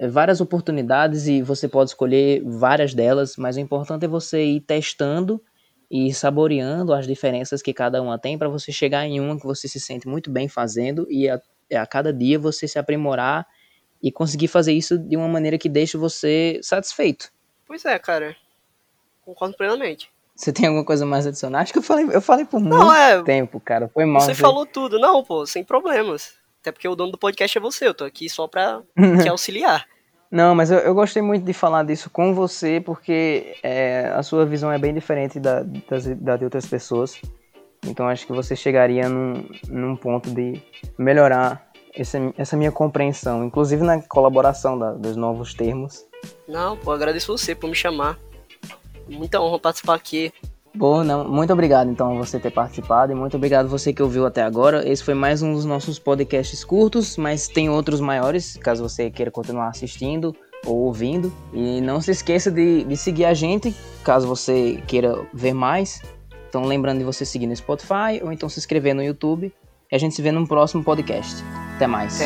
eh, 0.00 0.08
várias 0.08 0.40
oportunidades 0.40 1.26
e 1.26 1.42
você 1.42 1.68
pode 1.68 1.90
escolher 1.90 2.42
várias 2.44 2.94
delas, 2.94 3.36
mas 3.36 3.56
o 3.56 3.60
importante 3.60 4.04
é 4.04 4.08
você 4.08 4.44
ir 4.44 4.60
testando 4.60 5.42
e 5.90 6.12
saboreando 6.12 6.92
as 6.92 7.06
diferenças 7.06 7.62
que 7.62 7.72
cada 7.72 8.00
uma 8.00 8.18
tem 8.18 8.38
para 8.38 8.48
você 8.48 8.72
chegar 8.72 9.06
em 9.06 9.20
uma 9.20 9.38
que 9.38 9.44
você 9.44 9.68
se 9.68 9.78
sente 9.78 10.08
muito 10.08 10.30
bem 10.30 10.48
fazendo 10.48 11.06
e 11.10 11.28
a, 11.28 11.40
a 11.72 11.86
cada 11.86 12.12
dia 12.12 12.38
você 12.38 12.66
se 12.66 12.78
aprimorar 12.78 13.46
e 14.04 14.12
conseguir 14.12 14.48
fazer 14.48 14.74
isso 14.74 14.98
de 14.98 15.16
uma 15.16 15.26
maneira 15.26 15.56
que 15.56 15.66
deixe 15.66 15.96
você 15.96 16.60
satisfeito. 16.62 17.32
Pois 17.66 17.86
é, 17.86 17.98
cara. 17.98 18.36
Concordo 19.24 19.56
plenamente. 19.56 20.12
Você 20.36 20.52
tem 20.52 20.66
alguma 20.66 20.84
coisa 20.84 21.06
mais 21.06 21.24
a 21.24 21.30
adicionar? 21.30 21.60
Acho 21.60 21.72
que 21.72 21.78
eu 21.78 21.82
falei, 21.82 22.06
eu 22.12 22.20
falei 22.20 22.44
por 22.44 22.60
não, 22.60 22.84
muito 22.84 22.92
é... 22.92 23.22
tempo, 23.22 23.58
cara. 23.58 23.88
Foi 23.88 24.04
mal. 24.04 24.20
Você 24.20 24.34
falou 24.34 24.66
tudo. 24.66 24.98
Não, 24.98 25.24
pô, 25.24 25.46
sem 25.46 25.64
problemas. 25.64 26.34
Até 26.60 26.70
porque 26.70 26.86
o 26.86 26.94
dono 26.94 27.12
do 27.12 27.18
podcast 27.18 27.56
é 27.56 27.60
você. 27.60 27.88
Eu 27.88 27.94
tô 27.94 28.04
aqui 28.04 28.28
só 28.28 28.46
pra 28.46 28.82
te 29.22 29.28
auxiliar. 29.28 29.86
Não, 30.30 30.54
mas 30.54 30.70
eu, 30.70 30.80
eu, 30.80 30.94
gostei 30.94 31.22
muito 31.22 31.44
de 31.44 31.54
falar 31.54 31.84
disso 31.84 32.10
com 32.10 32.34
você, 32.34 32.82
porque 32.84 33.56
é, 33.62 34.12
a 34.14 34.22
sua 34.22 34.44
visão 34.44 34.70
é 34.70 34.78
bem 34.78 34.92
diferente 34.92 35.40
da, 35.40 35.62
das, 35.62 36.04
da 36.04 36.36
de 36.36 36.44
outras 36.44 36.66
pessoas. 36.66 37.22
Então 37.86 38.06
acho 38.06 38.26
que 38.26 38.32
você 38.32 38.54
chegaria 38.54 39.08
num, 39.08 39.48
num 39.68 39.96
ponto 39.96 40.30
de 40.30 40.60
melhorar 40.98 41.70
esse, 41.96 42.18
essa 42.36 42.56
minha 42.56 42.72
compreensão, 42.72 43.44
inclusive 43.44 43.82
na 43.82 44.02
colaboração 44.02 44.78
da, 44.78 44.92
dos 44.92 45.16
novos 45.16 45.54
termos. 45.54 46.04
Não, 46.48 46.76
pô, 46.76 46.92
agradeço 46.92 47.36
você 47.36 47.54
por 47.54 47.68
me 47.68 47.74
chamar. 47.74 48.18
Muita 49.08 49.40
honra 49.40 49.58
participar 49.58 49.94
aqui. 49.94 50.32
Bom, 50.76 51.04
não, 51.04 51.28
muito 51.28 51.52
obrigado 51.52 51.88
então 51.88 52.16
a 52.16 52.18
você 52.18 52.40
ter 52.40 52.50
participado 52.50 53.12
e 53.12 53.14
muito 53.14 53.36
obrigado 53.36 53.68
você 53.68 53.92
que 53.92 54.02
ouviu 54.02 54.26
até 54.26 54.42
agora. 54.42 54.86
Esse 54.88 55.04
foi 55.04 55.14
mais 55.14 55.40
um 55.40 55.52
dos 55.52 55.64
nossos 55.64 56.00
podcasts 56.00 56.64
curtos, 56.64 57.16
mas 57.16 57.46
tem 57.46 57.70
outros 57.70 58.00
maiores, 58.00 58.56
caso 58.56 58.82
você 58.82 59.08
queira 59.08 59.30
continuar 59.30 59.68
assistindo 59.68 60.34
ou 60.66 60.78
ouvindo. 60.78 61.32
E 61.52 61.80
não 61.80 62.00
se 62.00 62.10
esqueça 62.10 62.50
de, 62.50 62.82
de 62.82 62.96
seguir 62.96 63.24
a 63.26 63.34
gente, 63.34 63.72
caso 64.02 64.26
você 64.26 64.82
queira 64.88 65.24
ver 65.32 65.54
mais. 65.54 66.02
Então 66.48 66.64
lembrando 66.64 66.98
de 66.98 67.04
você 67.04 67.24
seguir 67.24 67.46
no 67.46 67.54
Spotify 67.54 68.20
ou 68.20 68.32
então 68.32 68.48
se 68.48 68.58
inscrever 68.58 68.94
no 68.94 69.02
YouTube. 69.02 69.52
E 69.92 69.94
a 69.94 69.98
gente 69.98 70.14
se 70.14 70.22
vê 70.22 70.32
num 70.32 70.44
próximo 70.44 70.82
podcast. 70.82 71.36
Até 71.76 71.86
mais. 71.88 72.20